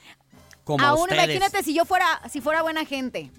Como 0.64 0.84
Aún 0.84 1.02
ustedes. 1.02 1.24
imagínate 1.24 1.62
si 1.62 1.74
yo 1.74 1.84
fuera, 1.84 2.06
si 2.30 2.40
fuera 2.40 2.62
buena 2.62 2.84
gente. 2.84 3.30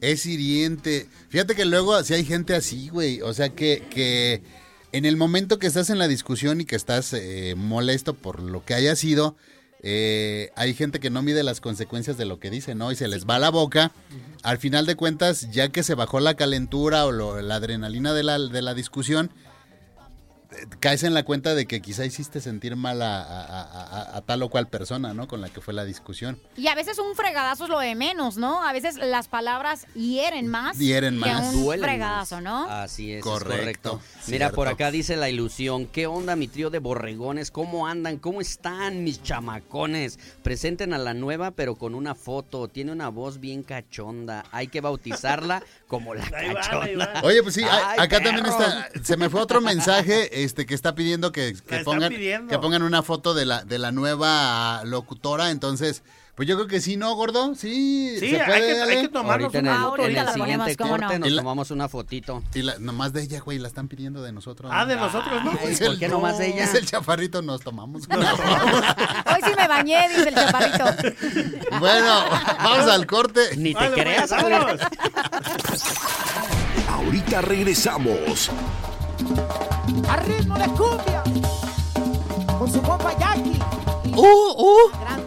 Es 0.00 0.26
hiriente. 0.26 1.08
Fíjate 1.28 1.54
que 1.54 1.64
luego 1.64 2.02
si 2.02 2.14
hay 2.14 2.24
gente 2.24 2.54
así, 2.54 2.88
güey. 2.88 3.20
O 3.22 3.32
sea 3.34 3.50
que, 3.50 3.82
que 3.90 4.42
en 4.92 5.04
el 5.04 5.16
momento 5.16 5.58
que 5.58 5.66
estás 5.66 5.90
en 5.90 5.98
la 5.98 6.08
discusión 6.08 6.60
y 6.60 6.64
que 6.64 6.76
estás 6.76 7.12
eh, 7.12 7.54
molesto 7.56 8.14
por 8.14 8.40
lo 8.40 8.64
que 8.64 8.74
haya 8.74 8.96
sido, 8.96 9.36
eh, 9.82 10.50
hay 10.56 10.74
gente 10.74 11.00
que 11.00 11.08
no 11.10 11.22
mide 11.22 11.42
las 11.42 11.60
consecuencias 11.60 12.18
de 12.18 12.26
lo 12.26 12.38
que 12.38 12.50
dice, 12.50 12.74
¿no? 12.74 12.92
Y 12.92 12.96
se 12.96 13.08
les 13.08 13.26
va 13.26 13.38
la 13.38 13.48
boca. 13.50 13.92
Al 14.42 14.58
final 14.58 14.84
de 14.86 14.96
cuentas, 14.96 15.50
ya 15.50 15.70
que 15.70 15.82
se 15.82 15.94
bajó 15.94 16.20
la 16.20 16.34
calentura 16.34 17.06
o 17.06 17.12
lo- 17.12 17.40
la 17.40 17.54
adrenalina 17.56 18.12
de 18.12 18.22
la, 18.22 18.38
de 18.38 18.62
la 18.62 18.74
discusión, 18.74 19.30
caes 20.80 21.02
en 21.04 21.14
la 21.14 21.22
cuenta 21.24 21.54
de 21.54 21.66
que 21.66 21.80
quizá 21.80 22.04
hiciste 22.04 22.40
sentir 22.40 22.74
mal 22.76 23.02
a, 23.02 23.22
a- 23.22 23.42
a- 23.44 23.62
a- 23.62 24.16
a 24.16 24.20
tal 24.22 24.42
o 24.42 24.48
cual 24.48 24.66
persona, 24.68 25.14
¿no? 25.14 25.28
Con 25.28 25.40
la 25.40 25.48
que 25.48 25.60
fue 25.60 25.72
la 25.74 25.84
discusión. 25.84 26.40
Y 26.56 26.66
a 26.68 26.74
veces 26.74 26.98
un 26.98 27.14
fregadazo 27.14 27.64
es 27.64 27.70
lo 27.70 27.78
de 27.78 27.94
menos, 27.94 28.36
¿no? 28.36 28.62
A 28.66 28.72
veces 28.72 28.96
las 28.96 29.28
palabras 29.28 29.86
hieren 29.94 30.48
más. 30.48 30.76
Hieren 30.78 31.14
que 31.14 31.30
más. 31.30 31.54
un 31.54 31.62
Duelen 31.64 31.84
fregadazo, 31.84 32.36
más. 32.36 32.44
¿no? 32.44 32.64
Así 32.70 33.12
es, 33.12 33.22
Correcto, 33.22 33.52
es 33.52 33.58
correcto. 33.60 34.00
Mira, 34.26 34.46
cierto. 34.46 34.56
por 34.56 34.68
acá 34.68 34.90
dice 34.90 35.16
la 35.16 35.28
ilusión. 35.28 35.86
¿Qué 35.86 36.06
onda, 36.06 36.34
mi 36.36 36.48
trío 36.48 36.70
de 36.70 36.78
borregones? 36.80 37.50
¿Cómo 37.50 37.86
andan? 37.86 38.18
¿Cómo 38.18 38.40
están, 38.40 39.04
mis 39.04 39.22
chamacones? 39.22 40.18
Presenten 40.42 40.92
a 40.94 40.98
la 40.98 41.14
nueva, 41.14 41.52
pero 41.52 41.76
con 41.76 41.94
una 41.94 42.14
foto. 42.14 42.68
Tiene 42.68 42.92
una 42.92 43.08
voz 43.08 43.38
bien 43.40 43.62
cachonda. 43.62 44.44
Hay 44.50 44.66
que 44.68 44.80
bautizarla 44.80 45.62
como 45.86 46.14
la 46.14 46.24
Ahí 46.34 46.48
va, 46.48 46.54
cachonda. 46.60 46.84
ahí 46.86 46.96
va. 46.96 47.20
Oye, 47.22 47.42
pues 47.42 47.54
sí, 47.54 47.62
Ay, 47.70 47.98
acá 48.00 48.20
también 48.20 48.46
está. 48.46 48.88
Se 49.02 49.16
me 49.16 49.28
fue 49.30 49.40
otro 49.40 49.60
mensaje 49.60 50.39
este 50.44 50.66
que 50.66 50.74
está 50.74 50.94
pidiendo 50.94 51.32
que, 51.32 51.54
que 51.68 51.78
pongan 51.80 52.10
pidiendo. 52.10 52.48
que 52.50 52.58
pongan 52.58 52.82
una 52.82 53.02
foto 53.02 53.34
de 53.34 53.46
la 53.46 53.64
de 53.64 53.78
la 53.78 53.92
nueva 53.92 54.82
locutora. 54.84 55.50
Entonces, 55.50 56.02
pues 56.36 56.48
yo 56.48 56.54
creo 56.56 56.68
que 56.68 56.80
sí, 56.80 56.96
¿no, 56.96 57.14
gordo? 57.16 57.54
Sí, 57.54 58.16
Sí, 58.18 58.30
se 58.30 58.40
hay 58.40 58.46
puede. 58.46 58.74
que, 58.74 58.80
hay 58.82 59.02
que 59.02 59.08
tomarnos 59.08 59.54
Ahorita 59.54 59.58
en 59.58 59.66
el, 59.66 59.72
una 59.72 59.82
foto. 59.90 60.02
en 60.02 60.08
el 60.08 60.14
la 60.14 60.32
siguiente 60.32 60.56
ponemos, 60.56 60.76
¿cómo 60.78 60.96
no? 60.96 61.02
corte 61.02 61.18
nos 61.18 61.28
Y 61.28 61.32
la- 61.32 61.42
tomamos 61.42 61.70
una 61.70 61.88
fotito. 61.88 62.42
Y 62.54 62.62
la, 62.62 62.78
nomás 62.78 63.12
de 63.12 63.22
ella, 63.22 63.40
güey, 63.40 63.58
la 63.58 63.68
están 63.68 63.88
pidiendo 63.88 64.22
de 64.22 64.32
nosotros. 64.32 64.70
Ah, 64.74 64.82
¿no? 64.84 64.86
de 64.86 64.96
nosotros, 64.96 65.44
¿no? 65.44 65.50
Ay, 65.50 65.72
Es 65.72 65.78
¿por 65.80 65.88
el- 65.88 65.98
qué 65.98 66.08
nomás 66.08 66.38
de 66.38 66.46
ella? 66.48 66.64
Es 66.64 66.74
el 66.74 66.86
chaparrito, 66.86 67.42
nos 67.42 67.60
tomamos. 67.64 68.04
Hoy 68.08 69.40
sí 69.44 69.50
me 69.56 69.68
bañé, 69.68 70.08
dice 70.08 70.28
el 70.30 70.34
chaparrito. 70.34 70.84
bueno, 71.78 72.24
vamos 72.62 72.86
al 72.90 73.06
corte. 73.06 73.56
Ni 73.58 73.74
te 73.74 73.80
Vale, 73.80 73.90
pues, 73.90 74.02
creas, 74.04 74.30
vámonos. 74.30 74.80
Ahorita 76.88 77.40
regresamos. 77.42 78.50
A 80.08 80.16
ritmo 80.16 80.58
de 80.58 80.66
cumbia. 80.66 81.22
Con 82.58 82.72
su 82.72 82.82
compa 82.82 83.16
Jackie. 83.18 83.58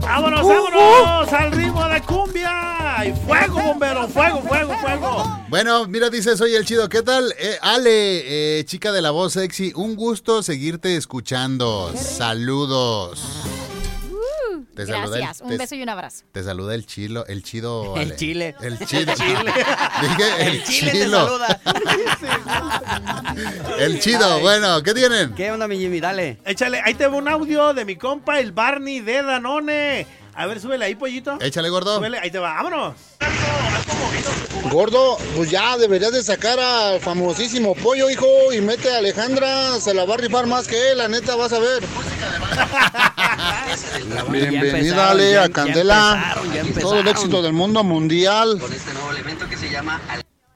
Vámonos, 0.02 0.48
vámonos 0.48 1.34
al 1.34 1.52
ritmo 1.52 1.88
de 1.88 2.02
cumbia. 2.02 3.06
Y 3.06 3.14
fuego, 3.26 3.62
bombero, 3.62 4.08
fuego, 4.08 4.41
fuego, 4.41 4.74
fuego. 4.80 5.39
Bueno, 5.50 5.88
mira, 5.88 6.10
dice, 6.10 6.38
soy 6.38 6.56
el 6.56 6.66
chido. 6.66 6.89
¿Qué 6.89 7.02
tal? 7.02 7.34
Eh, 7.39 7.58
Ale, 7.62 8.60
eh, 8.60 8.66
chica 8.66 8.91
de 8.91 9.02
la 9.02 9.12
voz 9.12 9.34
sexy, 9.34 9.72
un 9.76 9.96
gusto 9.96 10.44
seguirte 10.44 10.96
escuchando. 10.96 11.91
Saludos. 11.96 13.22
Te 14.76 14.86
saluda 14.88 15.17
Gracias. 15.17 15.39
el, 15.41 15.45
Un 15.45 15.51
te- 15.51 15.57
beso 15.57 15.76
y 15.76 15.84
un 15.84 15.89
abrazo. 15.89 16.26
Te 16.32 16.43
saluda 16.43 16.74
el 16.76 16.86
chilo, 16.86 17.26
el 17.28 17.43
chido. 17.43 17.95
El 17.95 18.01
Ale. 18.07 18.15
chile. 18.15 18.55
El 18.61 18.80
chile. 18.80 19.11
El 19.11 19.17
chile. 19.17 19.53
Dije 20.01 20.24
el, 20.39 20.47
El 20.47 20.63
chile 20.63 20.91
te 20.91 21.09
saluda. 21.09 21.61
El 23.80 23.99
chido. 23.99 24.36
Ay. 24.36 24.41
Bueno, 24.41 24.82
¿qué 24.84 24.93
tienen? 24.93 25.34
¿Qué 25.36 25.51
onda, 25.51 25.67
mi 25.67 25.78
Jimmy? 25.78 25.99
Dale. 25.99 26.38
Échale, 26.45 26.82
ahí 26.84 26.93
te 26.93 27.07
va 27.07 27.17
un 27.17 27.28
audio 27.28 27.74
de 27.74 27.86
mi 27.86 27.95
compa, 27.95 28.39
el 28.39 28.51
Barney 28.51 28.99
de 29.01 29.24
Danone. 29.24 30.07
A 30.36 30.47
ver, 30.47 30.59
súbele 30.59 30.86
ahí, 30.86 30.95
pollito. 30.95 31.38
Échale, 31.41 31.69
gordo. 31.69 31.97
Súbele, 31.97 32.17
ahí 32.19 32.31
te 32.31 32.39
va, 32.39 32.55
vámonos. 32.55 32.95
Gordo, 34.71 35.17
pues 35.36 35.51
ya 35.51 35.77
deberías 35.77 36.11
de 36.11 36.23
sacar 36.23 36.59
al 36.59 36.99
famosísimo 36.99 37.75
pollo, 37.75 38.09
hijo, 38.09 38.27
y 38.53 38.61
mete 38.61 38.91
a 38.93 38.97
Alejandra, 38.97 39.79
se 39.79 39.93
la 39.93 40.05
va 40.05 40.15
a 40.15 40.17
rifar 40.17 40.47
más 40.47 40.67
que 40.67 40.91
él, 40.91 40.97
la 40.97 41.07
neta, 41.07 41.36
vas 41.36 41.53
a 41.53 41.59
ver. 41.59 41.84
Bienvenida, 44.31 45.11
Ale, 45.11 45.38
a 45.38 45.47
ya 45.47 45.53
Candela. 45.53 46.34
empezaron, 46.36 46.53
ya 46.53 46.63
y 46.63 46.73
todo 46.81 46.99
el 46.99 47.07
éxito 47.07 47.41
del 47.41 47.53
mundo 47.53 47.84
mundial. 47.84 48.57
Con 48.59 48.73
este 48.73 48.93
nuevo 48.93 49.11
elemento 49.11 49.47
que 49.49 49.57
se 49.57 49.69
llama 49.69 49.99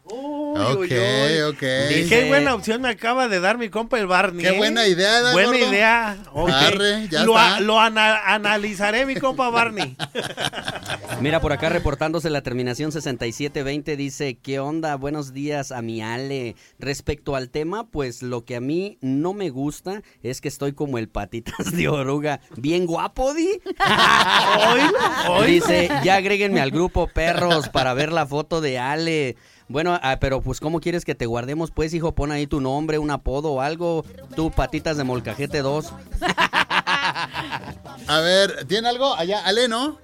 Uy, 0.09 0.59
Ok, 0.59 0.77
uy, 0.79 0.87
uy. 0.91 1.41
ok. 1.41 1.61
Dice- 1.89 2.07
Qué 2.09 2.25
buena 2.27 2.55
opción 2.55 2.81
me 2.81 2.89
acaba 2.89 3.27
de 3.27 3.39
dar 3.39 3.57
mi 3.57 3.69
compa 3.69 3.99
el 3.99 4.07
Barney. 4.07 4.43
Qué 4.45 4.53
¿eh? 4.53 4.57
buena 4.57 4.87
idea, 4.87 5.21
¿da, 5.21 5.33
Buena 5.33 5.51
gordo? 5.51 5.67
idea. 5.69 6.17
ok. 6.33 6.49
Arre, 6.49 7.07
ya 7.09 7.23
lo, 7.25 7.33
está. 7.33 7.55
a- 7.57 7.59
lo 7.59 7.79
ana- 7.79 8.21
analizaré, 8.33 9.05
mi 9.05 9.15
compa 9.15 9.49
Barney. 9.49 9.95
Mira, 11.21 11.41
por 11.41 11.51
acá 11.51 11.69
reportándose 11.69 12.29
la 12.29 12.41
terminación 12.41 12.91
6720 12.91 13.97
dice, 13.97 14.37
¿qué 14.41 14.59
onda? 14.59 14.95
Buenos 14.95 15.33
días 15.33 15.71
a 15.71 15.81
mi 15.81 16.01
Ale. 16.01 16.55
Respecto 16.79 17.35
al 17.35 17.49
tema, 17.49 17.87
pues 17.89 18.21
lo 18.21 18.45
que 18.45 18.55
a 18.55 18.61
mí 18.61 18.97
no 19.01 19.33
me 19.33 19.49
gusta 19.49 20.01
es 20.23 20.41
que 20.41 20.47
estoy 20.47 20.73
como 20.73 20.97
el 20.99 21.09
patitas 21.09 21.71
de 21.75 21.87
oruga. 21.89 22.39
Bien 22.55 22.85
guapo, 22.85 23.33
Di. 23.33 23.59
Dice, 25.45 25.89
ya 26.03 26.15
agréguenme 26.15 26.61
al 26.61 26.71
grupo 26.71 27.07
perros 27.07 27.69
para 27.69 27.93
ver 27.93 28.11
la 28.11 28.25
foto 28.25 28.61
de 28.61 28.79
Ale. 28.79 29.35
Bueno, 29.69 29.99
ah, 30.01 30.17
pero 30.19 30.41
pues 30.41 30.59
¿cómo 30.59 30.79
quieres 30.79 31.03
que 31.03 31.13
te 31.15 31.25
guardemos? 31.25 31.71
Pues 31.71 31.93
hijo, 31.93 32.13
pon 32.13 32.31
ahí 32.31 32.47
tu 32.47 32.61
nombre, 32.61 32.99
un 32.99 33.11
apodo 33.11 33.51
o 33.51 33.61
algo. 33.61 34.05
Tú, 34.35 34.49
patitas 34.49 34.95
de 34.97 35.03
molcajete 35.03 35.61
2. 35.61 35.93
A 38.07 38.19
ver, 38.21 38.65
¿tiene 38.65 38.87
algo? 38.87 39.13
Allá, 39.13 39.41
Ale, 39.45 39.67
¿no? 39.67 39.97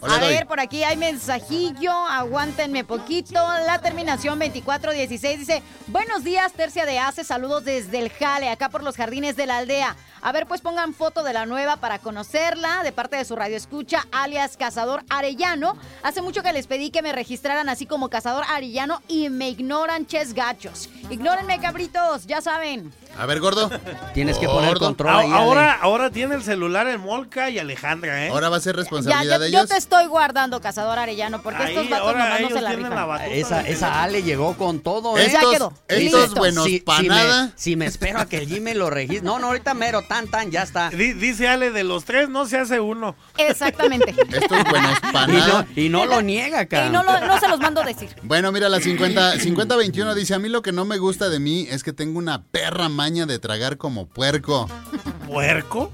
¿O 0.00 0.08
le 0.08 0.14
A 0.14 0.18
doy? 0.18 0.28
ver, 0.34 0.46
por 0.48 0.58
aquí 0.58 0.82
hay 0.82 0.96
mensajillo, 0.96 1.92
aguántenme 1.92 2.82
poquito. 2.82 3.34
La 3.34 3.80
terminación 3.80 4.40
2416 4.40 5.38
dice, 5.38 5.62
buenos 5.86 6.24
días, 6.24 6.52
tercia 6.52 6.84
de 6.84 6.98
Ace, 6.98 7.22
saludos 7.22 7.64
desde 7.64 8.00
el 8.00 8.10
Jale, 8.10 8.50
acá 8.50 8.68
por 8.68 8.82
los 8.82 8.96
jardines 8.96 9.36
de 9.36 9.46
la 9.46 9.58
aldea. 9.58 9.94
A 10.24 10.30
ver, 10.30 10.46
pues 10.46 10.60
pongan 10.60 10.94
foto 10.94 11.24
de 11.24 11.32
la 11.32 11.46
nueva 11.46 11.78
para 11.78 11.98
conocerla, 11.98 12.84
de 12.84 12.92
parte 12.92 13.16
de 13.16 13.24
su 13.24 13.34
radio 13.34 13.56
escucha, 13.56 14.06
alias 14.12 14.56
Cazador 14.56 15.02
Arellano. 15.10 15.76
Hace 16.04 16.22
mucho 16.22 16.44
que 16.44 16.52
les 16.52 16.68
pedí 16.68 16.90
que 16.90 17.02
me 17.02 17.12
registraran 17.12 17.68
así 17.68 17.86
como 17.86 18.08
Cazador 18.08 18.44
Arellano 18.48 19.02
y 19.08 19.30
me 19.30 19.48
ignoran 19.48 20.06
ches 20.06 20.32
gachos. 20.32 20.88
Ignórenme, 21.10 21.60
cabritos, 21.60 22.28
ya 22.28 22.40
saben. 22.40 22.92
A 23.18 23.26
ver, 23.26 23.40
gordo. 23.40 23.70
Tienes 24.14 24.38
que 24.38 24.46
poner 24.46 24.70
Gordo. 24.70 24.86
control 24.86 25.10
A- 25.10 25.18
ahí. 25.20 25.26
Ale. 25.26 25.34
ahora, 25.36 25.72
ahora 25.80 26.10
tiene 26.10 26.34
el 26.34 26.42
celular 26.42 26.86
el 26.86 26.98
Molca 26.98 27.50
y 27.50 27.58
Alejandra, 27.58 28.26
¿eh? 28.26 28.30
Ahora 28.30 28.48
va 28.48 28.56
a 28.56 28.60
ser 28.60 28.74
Ya, 28.74 28.80
responsabilidad 28.80 29.36
yo, 29.36 29.40
de 29.42 29.50
yo 29.50 29.58
ellos. 29.58 29.70
te 29.70 29.76
estoy 29.76 30.06
guardando, 30.06 30.60
Cazador 30.60 30.98
Arellano, 30.98 31.42
porque 31.42 31.62
Ahí, 31.62 31.68
estos 31.74 31.90
vatos 31.90 32.06
ahora 32.08 32.24
nomás 32.24 32.40
no 32.40 32.46
ellos 32.46 32.52
se 32.58 32.62
la 32.62 32.68
tienen 32.70 32.86
rifan. 32.86 32.98
la 32.98 33.04
batuta. 33.06 33.34
Esa, 33.34 33.60
esa 33.68 34.02
Ale 34.02 34.22
llegó 34.22 34.56
con 34.56 34.80
todo, 34.80 35.18
¿eh? 35.18 35.28
Ya 35.30 35.38
Estos, 35.40 35.52
quedó. 35.52 35.72
estos 35.88 36.20
Listo. 36.22 36.34
buenos 36.40 36.64
Si- 36.64 36.80
pa' 36.80 37.02
me- 37.02 37.08
nada. 37.08 37.52
Si 37.54 37.76
me 37.76 37.86
espero 37.86 38.18
a 38.18 38.26
que 38.26 38.38
el 38.38 38.48
Jimmy 38.48 38.72
lo 38.74 38.88
registre. 38.90 39.22
No, 39.22 39.38
no, 39.38 39.48
ahorita 39.48 39.74
mero, 39.74 40.02
tan, 40.08 40.26
tan, 40.28 40.50
ya 40.50 40.62
está. 40.62 40.88
Di- 40.90 41.12
dice 41.12 41.48
Ale, 41.48 41.70
de 41.70 41.84
los 41.84 42.04
tres 42.06 42.28
no 42.30 42.46
se 42.46 42.58
hace 42.58 42.80
uno. 42.80 43.14
Exactamente. 43.36 44.10
Estos 44.32 44.64
buenos 44.64 44.98
pa' 45.12 45.24
Y 45.28 45.32
no, 45.32 45.38
nada. 45.38 45.66
y 45.76 45.88
no 45.90 46.06
lo 46.06 46.22
niega, 46.22 46.62
Y 46.62 46.66
cara. 46.66 46.88
no, 46.88 47.02
lo- 47.02 47.20
no 47.20 47.38
se 47.38 47.48
los 47.48 47.60
mando 47.60 47.82
decir. 47.82 48.08
Bueno, 48.22 48.50
mira, 48.52 48.68
la 48.70 48.80
50, 48.80 49.38
5021 49.38 50.14
dice, 50.14 50.34
a 50.34 50.38
mí 50.38 50.48
lo 50.48 50.62
que 50.62 50.72
no 50.72 50.84
me 50.86 50.96
gusta 50.98 51.28
de 51.28 51.38
mí 51.38 51.66
es 51.70 51.82
que 51.84 51.92
tengo 51.92 52.18
una 52.18 52.42
perra 52.44 52.88
maña 53.02 53.26
de 53.26 53.40
tragar 53.40 53.78
como 53.78 54.06
puerco. 54.06 54.68
¿Puerco? 55.26 55.90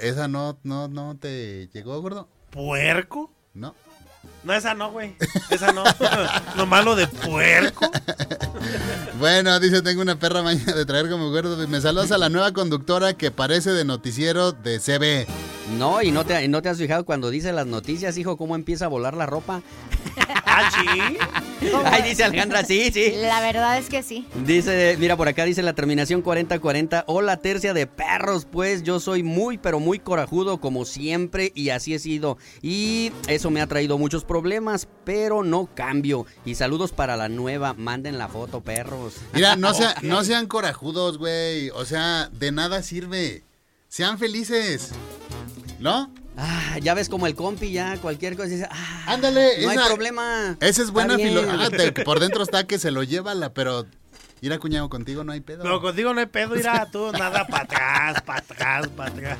¿Esa 0.00 0.26
no, 0.26 0.58
no, 0.62 0.88
no 0.88 1.18
te 1.20 1.68
llegó, 1.74 2.00
gordo? 2.00 2.28
¿Puerco? 2.48 3.30
No. 3.52 3.74
No, 4.42 4.54
esa 4.54 4.72
no, 4.72 4.90
güey. 4.90 5.14
Esa 5.50 5.70
no. 5.72 5.84
Lo 6.56 6.64
malo 6.64 6.96
de 6.96 7.08
puerco. 7.08 7.90
Bueno, 9.18 9.60
dice, 9.60 9.82
tengo 9.82 10.00
una 10.00 10.18
perra 10.18 10.42
maña 10.42 10.64
de 10.64 10.86
tragar 10.86 11.10
como 11.10 11.30
puerco. 11.30 11.58
Me 11.68 11.82
saludas 11.82 12.10
a 12.10 12.16
la 12.16 12.30
nueva 12.30 12.52
conductora 12.52 13.12
que 13.12 13.30
parece 13.30 13.70
de 13.72 13.84
noticiero 13.84 14.52
de 14.52 14.80
CB. 14.80 15.26
No, 15.78 16.02
y 16.02 16.10
no 16.10 16.24
te, 16.24 16.44
y 16.44 16.48
no 16.48 16.62
te 16.62 16.68
has 16.68 16.78
fijado 16.78 17.04
cuando 17.04 17.30
dice 17.30 17.52
las 17.52 17.66
noticias, 17.66 18.16
hijo, 18.18 18.36
cómo 18.36 18.54
empieza 18.56 18.84
a 18.84 18.88
volar 18.88 19.14
la 19.16 19.26
ropa. 19.26 19.62
Ah, 20.54 20.70
sí. 20.70 21.16
Ay, 21.86 22.02
dice 22.02 22.24
Alejandra, 22.24 22.62
sí, 22.62 22.90
sí. 22.92 23.14
La 23.16 23.40
verdad 23.40 23.78
es 23.78 23.88
que 23.88 24.02
sí. 24.02 24.26
Dice, 24.44 24.96
mira, 24.98 25.16
por 25.16 25.26
acá 25.26 25.44
dice 25.46 25.62
la 25.62 25.72
terminación 25.72 26.20
4040. 26.20 27.04
Hola, 27.06 27.38
tercia 27.38 27.72
de 27.72 27.86
perros. 27.86 28.44
Pues 28.44 28.82
yo 28.82 29.00
soy 29.00 29.22
muy, 29.22 29.56
pero 29.56 29.80
muy 29.80 29.98
corajudo, 29.98 30.60
como 30.60 30.84
siempre, 30.84 31.52
y 31.54 31.70
así 31.70 31.94
he 31.94 31.98
sido. 31.98 32.36
Y 32.60 33.12
eso 33.28 33.50
me 33.50 33.62
ha 33.62 33.66
traído 33.66 33.96
muchos 33.96 34.24
problemas, 34.26 34.88
pero 35.04 35.42
no 35.42 35.70
cambio. 35.74 36.26
Y 36.44 36.56
saludos 36.56 36.92
para 36.92 37.16
la 37.16 37.30
nueva. 37.30 37.72
Manden 37.72 38.18
la 38.18 38.28
foto, 38.28 38.60
perros. 38.60 39.14
Mira, 39.32 39.56
no, 39.56 39.72
sea- 39.74 39.94
no 40.02 40.22
sean 40.22 40.48
corajudos, 40.48 41.16
güey. 41.16 41.70
O 41.70 41.86
sea, 41.86 42.28
de 42.30 42.52
nada 42.52 42.82
sirve. 42.82 43.42
Sean 43.92 44.18
felices. 44.18 44.88
¿No? 45.78 46.10
Ah, 46.38 46.78
ya 46.80 46.94
ves 46.94 47.10
como 47.10 47.26
el 47.26 47.34
compi, 47.34 47.72
ya 47.72 47.98
cualquier 47.98 48.36
cosa 48.36 48.48
dice, 48.48 48.66
ah, 48.70 49.04
Ándale. 49.06 49.60
no 49.60 49.68
hay 49.68 49.76
problema. 49.86 50.56
Esa 50.60 50.80
es 50.82 50.90
buena 50.90 51.14
bien. 51.16 51.28
filo. 51.28 51.42
Ah, 51.46 51.68
de- 51.68 51.92
por 52.06 52.18
dentro 52.18 52.42
está 52.42 52.66
que 52.66 52.78
se 52.78 52.90
lo 52.90 53.02
lleva 53.02 53.34
la, 53.34 53.52
pero 53.52 53.84
ir 54.42 54.52
a 54.52 54.58
cuñado 54.58 54.90
contigo 54.90 55.24
no 55.24 55.32
hay 55.32 55.40
pedo. 55.40 55.62
Pero 55.62 55.80
contigo 55.80 56.12
no 56.12 56.20
hay 56.20 56.26
pedo, 56.26 56.56
irá 56.56 56.86
tú, 56.90 57.10
nada 57.12 57.46
para 57.46 57.62
atrás, 57.64 58.22
para 58.22 58.38
atrás, 58.40 58.88
para 58.88 59.10
atrás. 59.10 59.38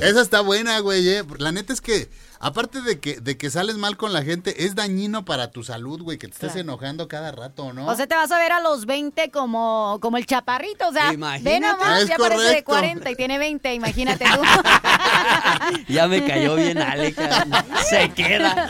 Esa 0.00 0.20
está 0.20 0.40
buena, 0.42 0.78
güey. 0.80 1.08
eh. 1.08 1.24
La 1.38 1.52
neta 1.52 1.72
es 1.72 1.80
que, 1.80 2.10
aparte 2.40 2.82
de 2.82 2.98
que, 3.00 3.20
de 3.20 3.38
que 3.38 3.50
sales 3.50 3.76
mal 3.76 3.96
con 3.96 4.12
la 4.12 4.22
gente, 4.22 4.64
es 4.64 4.74
dañino 4.74 5.24
para 5.24 5.50
tu 5.50 5.62
salud, 5.62 6.02
güey, 6.02 6.18
que 6.18 6.26
te 6.26 6.34
estés 6.34 6.52
Claro. 6.52 6.60
enojando 6.68 7.06
cada 7.08 7.30
rato, 7.32 7.72
¿no? 7.72 7.86
O 7.86 7.94
sea, 7.94 8.06
te 8.06 8.14
vas 8.16 8.30
a 8.32 8.38
ver 8.38 8.50
a 8.52 8.60
los 8.60 8.84
20 8.84 9.30
como, 9.30 9.98
como 10.02 10.16
el 10.18 10.26
chaparrito. 10.26 10.88
O 10.88 10.92
sea, 10.92 11.12
Imagínate. 11.12 11.60
ve 11.60 11.60
nomás, 11.60 12.02
Es 12.02 12.08
ya 12.08 12.16
parece 12.18 12.42
de 12.42 12.64
correcto. 12.64 12.70
40 12.72 13.10
y 13.12 13.14
tiene 13.14 13.38
20, 13.38 13.74
imagínate 13.74 14.24
tú. 14.24 14.40
Ya 15.88 16.08
me 16.08 16.24
cayó 16.24 16.56
bien 16.56 16.78
Aleca. 16.78 17.46
Se 17.88 18.10
queda. 18.10 18.68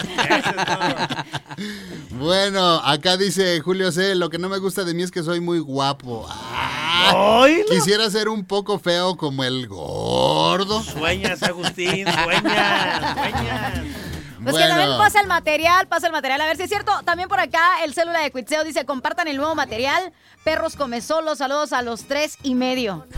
Bueno, 2.11 2.81
acá 2.85 3.17
dice 3.17 3.61
Julio 3.61 3.93
C. 3.93 4.15
Lo 4.15 4.31
que 4.31 4.39
no 4.39 4.49
me 4.49 4.59
gusta 4.59 4.85
de 4.85 4.95
mí 4.95 5.03
es 5.03 5.11
que 5.11 5.23
soy 5.23 5.41
muy 5.41 5.59
guapo. 5.59 6.27
Ah, 6.29 7.47
quisiera 7.69 8.09
ser 8.11 8.29
un 8.29 8.45
poco 8.45 8.79
feo 8.79 9.17
como 9.17 9.45
el 9.45 9.67
gordo. 9.67 10.83
Sueñas, 10.83 11.43
Agustín, 11.43 12.07
sueñas, 12.07 13.15
sueñas. 13.15 14.12
Pues 14.43 14.57
que 14.57 14.69
también 14.69 14.99
pasa 14.99 15.21
el 15.21 15.27
material, 15.27 15.87
pasa 15.89 16.07
el 16.07 16.13
material. 16.13 16.41
A 16.41 16.47
ver 16.47 16.57
si 16.57 16.65
es 16.65 16.69
cierto. 16.69 16.93
También 17.05 17.29
por 17.29 17.41
acá 17.41 17.83
el 17.85 17.95
célula 17.95 18.21
de 18.21 18.31
Cuitseo 18.31 18.65
dice, 18.65 18.85
compartan 18.85 19.29
el 19.29 19.37
nuevo 19.37 19.55
material. 19.55 20.13
Perros 20.45 20.75
come 20.75 21.01
solos, 21.01 21.39
saludos 21.39 21.73
a 21.73 21.83
los 21.83 22.05
tres 22.05 22.39
y 22.43 22.55
medio. 22.55 23.07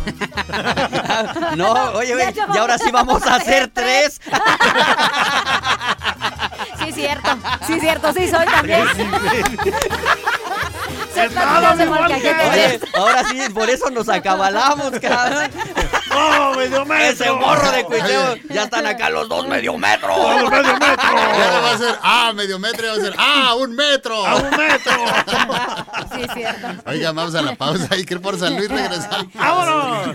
No, 1.57 1.73
oye, 1.93 2.15
oye, 2.15 2.35
y 2.55 2.59
ahora 2.59 2.79
sí 2.79 2.91
vamos 2.91 3.25
a 3.27 3.37
hacer 3.37 3.71
tres. 3.73 4.21
Sí, 6.85 6.93
cierto. 6.93 7.29
Sí, 7.67 7.81
cierto. 7.81 8.13
Sí, 8.13 8.29
soy 8.29 8.45
también. 8.47 8.87
Juanca. 11.89 12.17
Oye, 12.51 12.81
ahora 12.95 13.25
sí, 13.25 13.41
por 13.53 13.71
eso 13.71 13.91
nos 13.91 14.09
acabalamos, 14.09 14.91
cabrón. 15.01 15.51
¡Oh, 16.15 16.55
medio 16.57 16.85
metro! 16.87 17.05
Ese 17.05 17.33
morro 17.33 17.71
de 17.71 17.85
cuiteo, 17.85 18.37
ya 18.51 18.65
están 18.65 18.87
acá 18.87 19.11
los 19.11 19.29
dos 19.29 19.47
medio 19.49 19.77
metros. 19.77 20.17
¡Oh, 20.17 20.51
medio 20.51 20.73
metro! 20.75 21.05
Ya 21.35 21.51
no 21.51 21.63
va 21.63 21.73
a 21.73 21.79
ser, 21.79 21.99
ah, 22.03 22.33
medio 22.35 22.59
metro, 22.59 22.87
ya 22.87 22.93
va 22.93 22.99
a 22.99 23.01
ser, 23.01 23.15
ah, 23.19 23.55
un 23.57 23.75
metro. 23.75 24.27
¡A 24.27 24.35
un 24.37 24.51
metro! 24.51 24.93
Sí, 26.15 26.23
es 26.23 26.33
cierto. 26.35 26.69
Oiga, 26.87 27.13
vamos 27.13 27.35
a 27.35 27.43
la 27.43 27.55
pausa 27.57 27.97
y 27.97 28.05
que 28.05 28.19
por 28.19 28.39
San 28.39 28.57
Luis 28.57 28.69
regresamos. 28.69 29.27
¡Vámonos! 29.35 30.09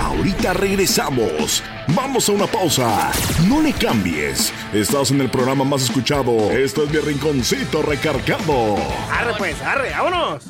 Ahorita 0.00 0.54
regresamos. 0.54 1.62
Vamos 1.88 2.28
a 2.28 2.32
una 2.32 2.46
pausa. 2.46 3.10
No 3.46 3.60
le 3.60 3.72
cambies. 3.72 4.52
Estás 4.72 5.10
en 5.10 5.20
el 5.20 5.30
programa 5.30 5.64
más 5.64 5.82
escuchado. 5.82 6.50
Esto 6.50 6.84
es 6.84 6.90
mi 6.90 6.98
rinconcito 6.98 7.82
recargado. 7.82 8.76
¡Arre 9.10 9.34
pues, 9.36 9.60
arre! 9.62 9.90
¡Vámonos! 9.90 10.44